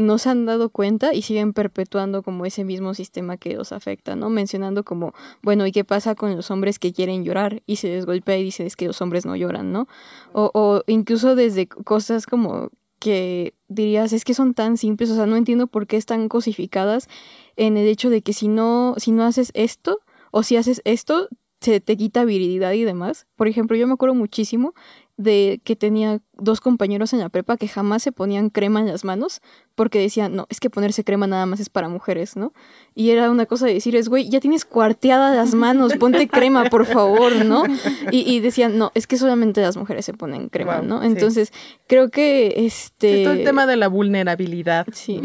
no 0.00 0.18
se 0.18 0.30
han 0.30 0.46
dado 0.46 0.70
cuenta 0.70 1.14
y 1.14 1.22
siguen 1.22 1.52
perpetuando 1.52 2.22
como 2.22 2.46
ese 2.46 2.64
mismo 2.64 2.94
sistema 2.94 3.36
que 3.36 3.54
los 3.54 3.72
afecta, 3.72 4.16
¿no? 4.16 4.30
Mencionando 4.30 4.84
como, 4.84 5.14
bueno, 5.42 5.66
¿y 5.66 5.72
qué 5.72 5.84
pasa 5.84 6.14
con 6.14 6.34
los 6.36 6.50
hombres 6.50 6.78
que 6.78 6.92
quieren 6.92 7.24
llorar? 7.24 7.62
Y 7.66 7.76
se 7.76 7.88
les 7.88 8.06
golpea 8.06 8.38
y 8.38 8.44
dice, 8.44 8.66
es 8.66 8.76
que 8.76 8.86
los 8.86 9.00
hombres 9.02 9.26
no 9.26 9.36
lloran, 9.36 9.72
¿no? 9.72 9.88
O, 10.32 10.50
o 10.54 10.82
incluso 10.86 11.34
desde 11.36 11.66
cosas 11.66 12.26
como 12.26 12.70
que 12.98 13.54
dirías, 13.68 14.12
es 14.12 14.24
que 14.24 14.34
son 14.34 14.54
tan 14.54 14.76
simples, 14.76 15.10
o 15.10 15.16
sea, 15.16 15.26
no 15.26 15.36
entiendo 15.36 15.66
por 15.66 15.86
qué 15.86 15.96
están 15.96 16.28
cosificadas 16.28 17.08
en 17.56 17.76
el 17.76 17.88
hecho 17.88 18.10
de 18.10 18.22
que 18.22 18.32
si 18.32 18.48
no, 18.48 18.94
si 18.98 19.10
no 19.10 19.24
haces 19.24 19.50
esto, 19.54 20.00
o 20.30 20.42
si 20.42 20.56
haces 20.56 20.82
esto, 20.84 21.28
se 21.60 21.80
te 21.80 21.96
quita 21.96 22.24
virilidad 22.24 22.72
y 22.72 22.84
demás. 22.84 23.26
Por 23.36 23.48
ejemplo, 23.48 23.76
yo 23.76 23.86
me 23.86 23.94
acuerdo 23.94 24.14
muchísimo 24.14 24.74
de 25.20 25.60
que 25.64 25.76
tenía 25.76 26.20
dos 26.38 26.60
compañeros 26.62 27.12
en 27.12 27.18
la 27.18 27.28
prepa 27.28 27.58
que 27.58 27.68
jamás 27.68 28.02
se 28.02 28.10
ponían 28.10 28.48
crema 28.48 28.80
en 28.80 28.86
las 28.86 29.04
manos 29.04 29.42
porque 29.74 30.00
decían, 30.00 30.34
no, 30.34 30.46
es 30.48 30.60
que 30.60 30.70
ponerse 30.70 31.04
crema 31.04 31.26
nada 31.26 31.44
más 31.44 31.60
es 31.60 31.68
para 31.68 31.88
mujeres, 31.88 32.36
¿no? 32.36 32.52
Y 32.94 33.10
era 33.10 33.30
una 33.30 33.44
cosa 33.44 33.66
de 33.66 33.74
decir, 33.74 33.96
es, 33.96 34.08
güey, 34.08 34.30
ya 34.30 34.40
tienes 34.40 34.64
cuarteadas 34.64 35.36
las 35.36 35.54
manos, 35.54 35.94
ponte 35.96 36.28
crema, 36.28 36.64
por 36.70 36.86
favor, 36.86 37.44
¿no? 37.44 37.64
Y, 38.10 38.40
decían, 38.40 38.78
no, 38.78 38.92
es 38.94 39.06
que 39.06 39.18
solamente 39.18 39.60
las 39.60 39.76
mujeres 39.76 40.06
se 40.06 40.14
ponen 40.14 40.48
crema, 40.48 40.80
¿no? 40.80 41.02
Entonces, 41.02 41.52
creo 41.86 42.08
que 42.08 42.54
este... 42.64 43.24
el 43.24 43.44
tema 43.44 43.66
de 43.66 43.76
la 43.76 43.88
vulnerabilidad. 43.88 44.86
Sí. 44.92 45.20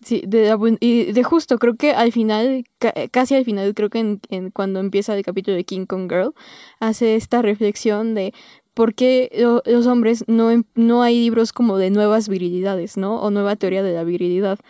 Sí, 0.00 0.22
de, 0.24 0.56
y 0.78 1.10
de 1.12 1.24
justo, 1.24 1.58
creo 1.58 1.74
que 1.74 1.90
al 1.92 2.12
final, 2.12 2.64
casi 3.10 3.34
al 3.34 3.44
final, 3.44 3.74
creo 3.74 3.90
que 3.90 3.98
en, 3.98 4.50
cuando 4.52 4.78
empieza 4.78 5.16
el 5.16 5.24
capítulo 5.24 5.56
de 5.56 5.64
King 5.64 5.86
Kong 5.86 6.08
Girl, 6.08 6.34
hace 6.78 7.16
esta 7.16 7.42
reflexión 7.42 8.14
de, 8.14 8.32
¿por 8.78 8.94
qué 8.94 9.28
los 9.64 9.88
hombres 9.88 10.22
no, 10.28 10.50
no 10.76 11.02
hay 11.02 11.20
libros 11.20 11.52
como 11.52 11.78
de 11.78 11.90
nuevas 11.90 12.28
virilidades, 12.28 12.96
¿no? 12.96 13.20
O 13.20 13.32
nueva 13.32 13.56
teoría 13.56 13.82
de 13.82 13.92
la 13.92 14.04
virilidad. 14.04 14.60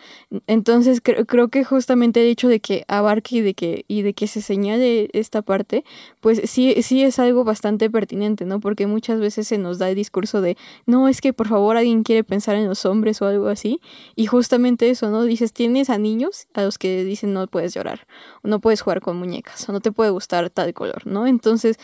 Entonces 0.47 0.99
creo 1.03 1.49
que 1.49 1.63
justamente 1.63 2.19
el 2.19 2.27
hecho 2.29 2.47
de 2.47 2.59
que 2.59 2.85
abarque 2.87 3.35
y 3.35 3.41
de 3.41 3.53
que, 3.53 3.85
y 3.87 4.01
de 4.01 4.15
que 4.15 4.25
se 4.25 4.41
señale 4.41 5.11
esta 5.13 5.43
parte, 5.43 5.83
pues 6.21 6.41
sí, 6.45 6.81
sí 6.81 7.03
es 7.03 7.19
algo 7.19 7.43
bastante 7.43 7.87
pertinente, 7.91 8.45
¿no? 8.45 8.59
Porque 8.59 8.87
muchas 8.87 9.19
veces 9.19 9.47
se 9.47 9.59
nos 9.59 9.77
da 9.77 9.91
el 9.91 9.95
discurso 9.95 10.41
de, 10.41 10.57
no, 10.87 11.07
es 11.07 11.21
que 11.21 11.31
por 11.31 11.47
favor 11.47 11.77
alguien 11.77 12.01
quiere 12.01 12.23
pensar 12.23 12.55
en 12.55 12.67
los 12.67 12.85
hombres 12.85 13.21
o 13.21 13.27
algo 13.27 13.45
así. 13.45 13.79
Y 14.15 14.25
justamente 14.25 14.89
eso, 14.89 15.11
¿no? 15.11 15.21
Dices, 15.21 15.53
tienes 15.53 15.91
a 15.91 15.99
niños 15.99 16.47
a 16.55 16.63
los 16.63 16.79
que 16.79 17.03
dicen 17.03 17.31
no 17.31 17.45
puedes 17.45 17.75
llorar, 17.75 18.07
o 18.41 18.47
no 18.47 18.59
puedes 18.59 18.81
jugar 18.81 19.01
con 19.01 19.17
muñecas, 19.17 19.69
o 19.69 19.71
no 19.71 19.81
te 19.81 19.91
puede 19.91 20.09
gustar 20.09 20.49
tal 20.49 20.73
color, 20.73 21.05
¿no? 21.05 21.27
Entonces, 21.27 21.77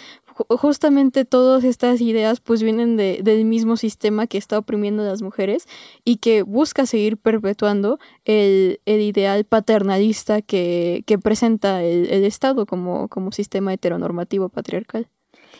justamente 0.50 1.26
todas 1.26 1.64
estas 1.64 2.02
ideas 2.02 2.40
pues 2.40 2.62
vienen 2.62 2.98
de, 2.98 3.20
del 3.24 3.46
mismo 3.46 3.78
sistema 3.78 4.28
que 4.28 4.38
está 4.38 4.58
oprimiendo 4.58 5.04
a 5.04 5.08
las 5.08 5.22
mujeres 5.22 5.68
y 6.04 6.18
que 6.18 6.42
busca 6.42 6.86
seguir 6.86 7.18
perpetuando 7.18 8.00
el, 8.26 8.80
ideal 8.86 9.46
paternalista 9.46 10.42
que, 10.42 11.04
presenta 11.24 11.82
el, 11.84 12.26
Estado 12.26 12.66
como, 12.66 13.08
como 13.08 13.32
sistema 13.32 13.74
heteronormativo 13.74 14.50
patriarcal. 14.50 15.08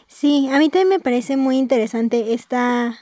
Sí, 0.08 0.50
a 0.52 0.60
mí 0.60 0.70
también 0.70 0.90
me 0.90 1.00
parece 1.00 1.38
muy 1.38 1.58
interesante 1.58 2.34
esta, 2.34 3.00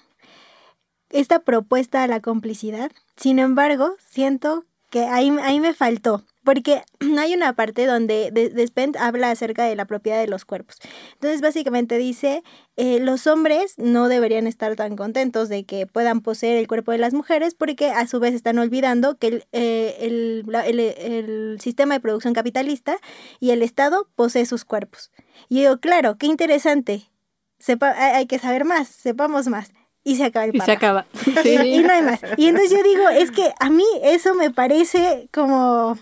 esta 1.09 1.39
propuesta 1.39 2.03
a 2.03 2.07
la 2.07 2.19
complicidad. 2.21 2.91
Sin 3.15 3.39
embargo, 3.39 3.95
siento 3.99 4.65
que 4.93 5.05
ahí, 5.05 5.35
ahí 5.41 5.59
me 5.59 5.73
faltó 5.73 6.23
porque 6.43 6.83
hay 7.19 7.33
una 7.33 7.53
parte 7.53 7.87
donde 7.87 8.29
Despent 8.31 8.95
habla 8.97 9.31
acerca 9.31 9.65
de 9.65 9.75
la 9.75 9.85
propiedad 9.85 10.19
de 10.19 10.27
los 10.27 10.45
cuerpos. 10.45 10.77
Entonces, 11.13 11.41
básicamente 11.41 11.97
dice, 11.97 12.43
eh, 12.75 12.99
los 12.99 13.25
hombres 13.25 13.73
no 13.79 14.07
deberían 14.07 14.45
estar 14.45 14.75
tan 14.75 14.95
contentos 14.95 15.49
de 15.49 15.63
que 15.63 15.87
puedan 15.87 16.21
poseer 16.21 16.57
el 16.57 16.67
cuerpo 16.67 16.91
de 16.91 16.99
las 16.99 17.15
mujeres 17.15 17.55
porque 17.55 17.89
a 17.89 18.05
su 18.05 18.19
vez 18.19 18.35
están 18.35 18.59
olvidando 18.59 19.17
que 19.17 19.27
el, 19.27 19.45
eh, 19.51 19.97
el, 19.99 21.57
sistema 21.59 21.95
de 21.95 21.99
producción 21.99 22.35
capitalista 22.35 22.97
y 23.39 23.49
el 23.49 23.63
Estado 23.63 24.07
posee 24.15 24.45
sus 24.45 24.63
cuerpos. 24.63 25.11
Y 25.49 25.61
digo, 25.61 25.79
claro, 25.79 26.19
qué 26.19 26.27
interesante. 26.27 27.09
Sepa, 27.57 27.91
hay 27.97 28.27
que 28.27 28.37
saber 28.37 28.63
más, 28.63 28.89
sepamos 28.89 29.47
más 29.47 29.71
y 30.03 30.15
se 30.15 30.25
acaba 30.25 30.45
el 30.45 30.55
Y 30.55 30.59
se 30.59 30.71
acaba. 30.71 31.05
y 31.45 31.79
no 31.79 31.93
hay 31.93 32.01
más. 32.01 32.19
Y 32.37 32.47
entonces 32.47 32.71
yo 32.71 32.83
digo, 32.83 33.09
es 33.09 33.31
que 33.31 33.53
a 33.59 33.69
mí 33.69 33.85
eso 34.03 34.33
me 34.33 34.51
parece 34.51 35.29
como 35.31 35.97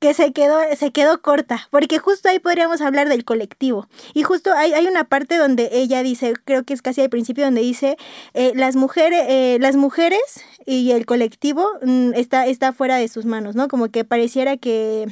que 0.00 0.14
se 0.14 0.32
quedó, 0.32 0.58
se 0.76 0.92
quedó 0.92 1.20
corta, 1.20 1.68
porque 1.70 1.98
justo 1.98 2.28
ahí 2.30 2.38
podríamos 2.38 2.80
hablar 2.80 3.08
del 3.10 3.24
colectivo. 3.24 3.86
Y 4.14 4.22
justo 4.22 4.52
hay, 4.54 4.72
hay 4.72 4.86
una 4.86 5.04
parte 5.04 5.36
donde 5.36 5.68
ella 5.72 6.02
dice, 6.02 6.32
creo 6.44 6.64
que 6.64 6.72
es 6.72 6.80
casi 6.80 7.02
al 7.02 7.10
principio, 7.10 7.44
donde 7.44 7.60
dice, 7.60 7.98
eh, 8.32 8.52
las, 8.54 8.76
mujeres, 8.76 9.26
eh, 9.28 9.58
las 9.60 9.76
mujeres 9.76 10.20
y 10.64 10.92
el 10.92 11.04
colectivo 11.04 11.68
mm, 11.82 12.14
está, 12.14 12.46
está 12.46 12.72
fuera 12.72 12.96
de 12.96 13.08
sus 13.08 13.26
manos, 13.26 13.54
¿no? 13.56 13.68
Como 13.68 13.90
que 13.90 14.04
pareciera 14.04 14.56
que 14.56 15.06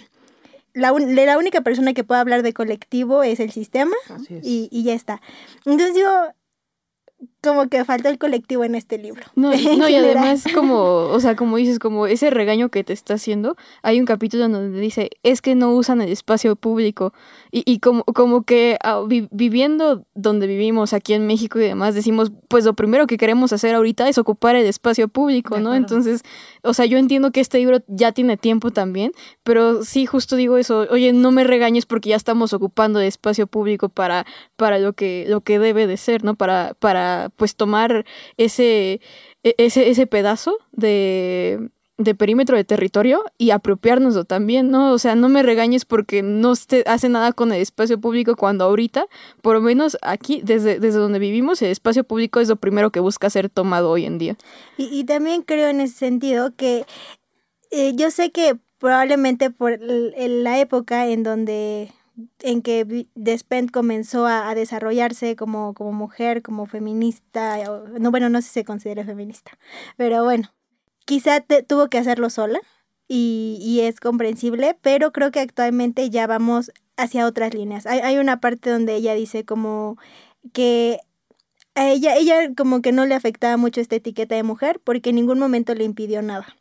la, 0.72 0.92
la 0.92 1.36
única 1.36 1.60
persona 1.60 1.92
que 1.92 2.04
puede 2.04 2.22
hablar 2.22 2.42
de 2.42 2.54
colectivo 2.54 3.22
es 3.22 3.40
el 3.40 3.50
sistema 3.50 3.96
y, 4.42 4.68
y 4.70 4.84
ya 4.84 4.94
está. 4.94 5.20
Entonces 5.66 5.94
digo, 5.94 6.08
como 7.42 7.68
que 7.68 7.84
falta 7.84 8.08
el 8.08 8.18
colectivo 8.18 8.64
en 8.64 8.74
este 8.74 8.98
libro. 8.98 9.22
No, 9.34 9.52
y, 9.54 9.66
además 9.94 10.44
como, 10.54 10.76
o 11.06 11.20
sea, 11.20 11.36
como 11.36 11.56
dices, 11.56 11.78
como 11.78 12.06
ese 12.06 12.30
regaño 12.30 12.68
que 12.68 12.84
te 12.84 12.92
está 12.92 13.14
haciendo, 13.14 13.56
hay 13.82 14.00
un 14.00 14.06
capítulo 14.06 14.44
en 14.46 14.52
donde 14.52 14.80
dice, 14.80 15.10
es 15.22 15.40
que 15.42 15.54
no 15.54 15.72
usan 15.72 16.00
el 16.00 16.10
espacio 16.10 16.56
público. 16.56 17.12
Y, 17.50 17.62
y 17.64 17.78
como, 17.78 18.04
como 18.04 18.42
que 18.42 18.78
ah, 18.82 19.02
vi- 19.06 19.28
viviendo 19.30 20.04
donde 20.14 20.46
vivimos, 20.46 20.92
aquí 20.92 21.14
en 21.14 21.26
México 21.26 21.58
y 21.58 21.62
demás, 21.62 21.94
decimos, 21.94 22.32
pues 22.48 22.64
lo 22.64 22.74
primero 22.74 23.06
que 23.06 23.16
queremos 23.16 23.52
hacer 23.52 23.74
ahorita 23.74 24.08
es 24.08 24.18
ocupar 24.18 24.56
el 24.56 24.66
espacio 24.66 25.08
público, 25.08 25.58
¿no? 25.60 25.74
Entonces, 25.74 26.22
o 26.62 26.74
sea, 26.74 26.86
yo 26.86 26.98
entiendo 26.98 27.30
que 27.30 27.40
este 27.40 27.58
libro 27.58 27.78
ya 27.86 28.12
tiene 28.12 28.36
tiempo 28.36 28.70
también, 28.70 29.12
pero 29.44 29.82
sí, 29.84 30.06
justo 30.06 30.36
digo 30.36 30.56
eso, 30.56 30.86
oye, 30.90 31.12
no 31.12 31.30
me 31.30 31.44
regañes 31.44 31.86
porque 31.86 32.10
ya 32.10 32.16
estamos 32.16 32.52
ocupando 32.52 33.00
el 33.00 33.06
espacio 33.06 33.46
público 33.46 33.88
para, 33.88 34.26
para 34.56 34.78
lo 34.78 34.92
que, 34.92 35.24
lo 35.28 35.40
que 35.40 35.58
debe 35.58 35.86
de 35.86 35.96
ser, 35.96 36.24
¿no? 36.24 36.34
Para, 36.34 36.74
para 36.78 37.27
pues 37.36 37.56
tomar 37.56 38.04
ese, 38.36 39.00
e- 39.42 39.54
ese, 39.58 39.90
ese 39.90 40.06
pedazo 40.06 40.58
de, 40.72 41.70
de 41.98 42.14
perímetro 42.14 42.56
de 42.56 42.64
territorio 42.64 43.24
y 43.38 43.50
apropiárnoslo 43.50 44.24
también, 44.24 44.70
¿no? 44.70 44.92
O 44.92 44.98
sea, 44.98 45.14
no 45.14 45.28
me 45.28 45.42
regañes 45.42 45.84
porque 45.84 46.22
no 46.22 46.52
hace 46.86 47.08
nada 47.08 47.32
con 47.32 47.52
el 47.52 47.60
espacio 47.60 48.00
público 48.00 48.36
cuando 48.36 48.64
ahorita, 48.64 49.06
por 49.42 49.56
lo 49.56 49.60
menos 49.60 49.98
aquí, 50.02 50.40
desde, 50.44 50.78
desde 50.78 50.98
donde 50.98 51.18
vivimos, 51.18 51.60
el 51.62 51.70
espacio 51.70 52.04
público 52.04 52.40
es 52.40 52.48
lo 52.48 52.56
primero 52.56 52.90
que 52.90 53.00
busca 53.00 53.28
ser 53.30 53.50
tomado 53.50 53.90
hoy 53.90 54.06
en 54.06 54.18
día. 54.18 54.36
Y, 54.76 54.84
y 54.96 55.04
también 55.04 55.42
creo 55.42 55.68
en 55.68 55.80
ese 55.80 55.94
sentido 55.94 56.54
que 56.56 56.84
eh, 57.70 57.92
yo 57.96 58.10
sé 58.10 58.30
que 58.30 58.56
probablemente 58.78 59.50
por 59.50 59.78
la 59.80 60.60
época 60.60 61.08
en 61.08 61.24
donde 61.24 61.90
en 62.40 62.62
que 62.62 63.06
Despentes 63.14 63.72
comenzó 63.72 64.26
a, 64.26 64.48
a 64.50 64.54
desarrollarse 64.54 65.36
como, 65.36 65.74
como 65.74 65.92
mujer, 65.92 66.42
como 66.42 66.66
feminista, 66.66 67.58
no, 67.98 68.10
bueno, 68.10 68.28
no 68.28 68.40
sé 68.42 68.48
si 68.48 68.54
se 68.54 68.64
considera 68.64 69.04
feminista, 69.04 69.52
pero 69.96 70.24
bueno, 70.24 70.52
quizá 71.06 71.40
te- 71.40 71.62
tuvo 71.62 71.88
que 71.88 71.98
hacerlo 71.98 72.30
sola 72.30 72.60
y, 73.08 73.58
y 73.62 73.80
es 73.80 74.00
comprensible, 74.00 74.76
pero 74.82 75.12
creo 75.12 75.30
que 75.30 75.40
actualmente 75.40 76.10
ya 76.10 76.26
vamos 76.26 76.72
hacia 76.96 77.26
otras 77.26 77.54
líneas. 77.54 77.86
Hay, 77.86 78.00
hay 78.00 78.18
una 78.18 78.40
parte 78.40 78.70
donde 78.70 78.94
ella 78.96 79.14
dice 79.14 79.44
como 79.44 79.96
que 80.52 81.00
a 81.74 81.90
ella, 81.90 82.16
ella 82.16 82.54
como 82.56 82.82
que 82.82 82.92
no 82.92 83.06
le 83.06 83.14
afectaba 83.14 83.56
mucho 83.56 83.80
esta 83.80 83.96
etiqueta 83.96 84.34
de 84.36 84.42
mujer 84.42 84.80
porque 84.84 85.10
en 85.10 85.16
ningún 85.16 85.38
momento 85.38 85.74
le 85.74 85.84
impidió 85.84 86.22
nada. 86.22 86.56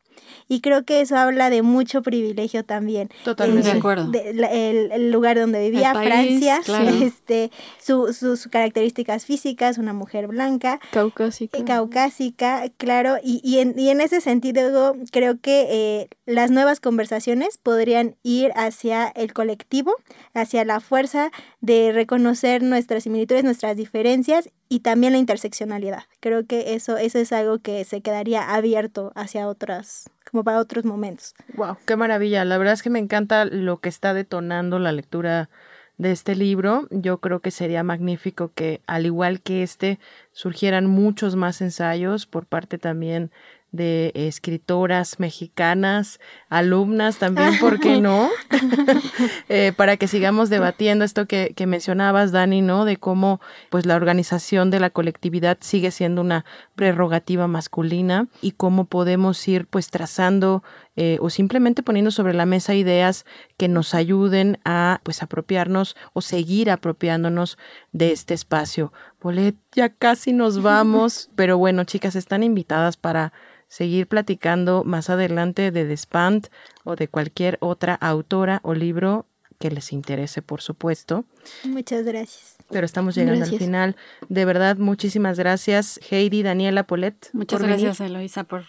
Y 0.47 0.61
creo 0.61 0.83
que 0.85 1.01
eso 1.01 1.17
habla 1.17 1.49
de 1.49 1.61
mucho 1.61 2.01
privilegio 2.01 2.63
también. 2.63 3.09
Totalmente. 3.23 3.69
Eh, 3.69 3.73
De 3.73 3.77
acuerdo. 3.79 4.11
de 4.11 4.33
la- 4.33 4.51
el, 4.51 4.91
el 4.91 5.11
lugar 5.11 5.37
donde 5.39 5.59
vivía, 5.69 5.93
país, 5.93 6.07
Francia, 6.09 6.61
claro. 6.65 6.89
este, 7.03 7.51
su- 7.79 8.13
sus 8.13 8.47
características 8.47 9.25
físicas, 9.25 9.77
una 9.77 9.93
mujer 9.93 10.27
blanca, 10.27 10.79
Caucásica. 10.91 11.57
eh, 11.57 11.63
caucásica, 11.65 12.69
claro, 12.77 13.17
y, 13.23 13.41
y, 13.43 13.59
en, 13.59 13.73
y 13.77 13.89
en 13.89 14.01
ese 14.01 14.21
sentido 14.21 14.95
creo 15.11 15.39
que 15.41 15.67
eh, 15.69 16.07
las 16.25 16.51
nuevas 16.51 16.79
conversaciones 16.79 17.57
podrían 17.57 18.15
ir 18.23 18.51
hacia 18.55 19.07
el 19.07 19.33
colectivo, 19.33 19.93
hacia 20.33 20.63
la 20.65 20.79
fuerza 20.79 21.31
de 21.61 21.91
reconocer 21.91 22.63
nuestras 22.63 23.03
similitudes, 23.03 23.43
nuestras 23.43 23.75
diferencias 23.77 24.49
y 24.69 24.79
también 24.81 25.13
la 25.13 25.19
interseccionalidad. 25.19 26.03
Creo 26.19 26.45
que 26.45 26.73
eso, 26.75 26.97
eso 26.97 27.19
es 27.19 27.31
algo 27.31 27.59
que 27.59 27.83
se 27.83 28.01
quedaría 28.01 28.53
abierto 28.53 29.11
hacia 29.15 29.47
otras, 29.47 30.09
como 30.29 30.43
para 30.43 30.59
otros 30.59 30.85
momentos. 30.85 31.35
Wow, 31.55 31.77
qué 31.85 31.95
maravilla. 31.95 32.45
La 32.45 32.57
verdad 32.57 32.73
es 32.73 32.83
que 32.83 32.89
me 32.89 32.99
encanta 32.99 33.45
lo 33.45 33.77
que 33.77 33.89
está 33.89 34.13
detonando 34.13 34.79
la 34.79 34.91
lectura 34.91 35.49
de 35.97 36.11
este 36.11 36.35
libro. 36.35 36.87
Yo 36.91 37.19
creo 37.19 37.39
que 37.39 37.51
sería 37.51 37.83
magnífico 37.83 38.51
que, 38.53 38.81
al 38.87 39.05
igual 39.05 39.41
que 39.41 39.63
este, 39.63 39.99
surgieran 40.31 40.87
muchos 40.87 41.35
más 41.35 41.61
ensayos 41.61 42.25
por 42.25 42.45
parte 42.45 42.77
también 42.77 43.31
de 43.71 44.11
escritoras 44.15 45.19
mexicanas, 45.19 46.19
alumnas 46.49 47.17
también, 47.17 47.57
¿por 47.59 47.79
qué 47.79 48.01
no? 48.01 48.29
Eh, 49.49 49.71
para 49.75 49.97
que 49.97 50.07
sigamos 50.07 50.49
debatiendo 50.49 51.05
esto 51.05 51.25
que, 51.25 51.53
que 51.55 51.67
mencionabas, 51.67 52.31
Dani, 52.31 52.61
¿no? 52.61 52.85
De 52.85 52.97
cómo 52.97 53.39
pues 53.69 53.85
la 53.85 53.95
organización 53.95 54.69
de 54.71 54.79
la 54.79 54.89
colectividad 54.89 55.57
sigue 55.61 55.91
siendo 55.91 56.21
una 56.21 56.45
prerrogativa 56.75 57.47
masculina 57.47 58.27
y 58.41 58.51
cómo 58.51 58.85
podemos 58.85 59.45
ir 59.47 59.65
pues 59.67 59.89
trazando 59.89 60.63
eh, 60.99 61.19
o 61.21 61.29
simplemente 61.29 61.83
poniendo 61.83 62.09
sobre 62.09 62.33
la 62.33 62.47
mesa 62.47 62.73
ideas 62.73 63.23
que 63.55 63.67
nos 63.67 63.93
ayuden 63.93 64.59
a 64.65 64.99
pues 65.03 65.21
apropiarnos 65.21 65.95
o 66.13 66.21
seguir 66.21 66.71
apropiándonos 66.71 67.59
de 67.91 68.11
este 68.11 68.33
espacio. 68.33 68.91
Polet, 69.19 69.55
ya 69.71 69.89
casi 69.89 70.33
nos 70.33 70.61
vamos, 70.63 71.29
pero 71.35 71.59
bueno, 71.59 71.83
chicas, 71.83 72.15
están 72.15 72.41
invitadas 72.41 72.97
para 72.97 73.31
seguir 73.67 74.07
platicando 74.07 74.83
más 74.83 75.11
adelante 75.11 75.69
de 75.69 75.85
Despant 75.85 76.47
o 76.83 76.95
de 76.95 77.07
cualquier 77.07 77.59
otra 77.61 77.93
autora 77.93 78.59
o 78.63 78.73
libro 78.73 79.27
que 79.59 79.69
les 79.69 79.93
interese, 79.93 80.41
por 80.41 80.61
supuesto. 80.61 81.25
Muchas 81.63 82.05
gracias. 82.05 82.57
Pero 82.69 82.85
estamos 82.85 83.15
llegando 83.15 83.39
Gracias. 83.39 83.61
al 83.61 83.65
final. 83.65 83.95
De 84.29 84.45
verdad, 84.45 84.77
muchísimas 84.77 85.37
gracias, 85.37 85.99
Heidi, 86.09 86.41
Daniela, 86.41 86.83
Polet. 86.83 87.29
Muchas 87.33 87.59
por 87.59 87.67
venir. 87.67 87.85
gracias, 87.85 88.09
Eloisa, 88.09 88.43
por 88.43 88.65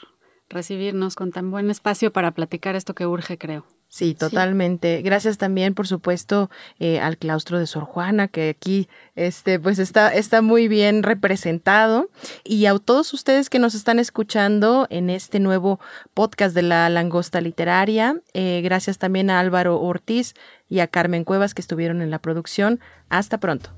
recibirnos 0.48 1.14
con 1.14 1.32
tan 1.32 1.50
buen 1.50 1.70
espacio 1.70 2.12
para 2.12 2.32
platicar 2.32 2.76
esto 2.76 2.94
que 2.94 3.06
urge, 3.06 3.38
creo. 3.38 3.66
Sí, 3.90 4.14
totalmente. 4.14 5.00
Gracias 5.00 5.38
también, 5.38 5.74
por 5.74 5.86
supuesto, 5.86 6.50
eh, 6.78 7.00
al 7.00 7.16
claustro 7.16 7.58
de 7.58 7.66
Sor 7.66 7.84
Juana, 7.84 8.28
que 8.28 8.50
aquí 8.50 8.86
este, 9.16 9.58
pues 9.58 9.78
está, 9.78 10.12
está 10.12 10.42
muy 10.42 10.68
bien 10.68 11.02
representado. 11.02 12.10
Y 12.44 12.66
a 12.66 12.78
todos 12.78 13.14
ustedes 13.14 13.48
que 13.48 13.58
nos 13.58 13.74
están 13.74 13.98
escuchando 13.98 14.86
en 14.90 15.08
este 15.08 15.40
nuevo 15.40 15.80
podcast 16.12 16.54
de 16.54 16.62
la 16.62 16.90
Langosta 16.90 17.40
Literaria. 17.40 18.20
Eh, 18.34 18.60
gracias 18.62 18.98
también 18.98 19.30
a 19.30 19.40
Álvaro 19.40 19.80
Ortiz 19.80 20.34
y 20.68 20.80
a 20.80 20.86
Carmen 20.86 21.24
Cuevas 21.24 21.54
que 21.54 21.62
estuvieron 21.62 22.02
en 22.02 22.10
la 22.10 22.18
producción. 22.18 22.80
Hasta 23.08 23.38
pronto. 23.38 23.77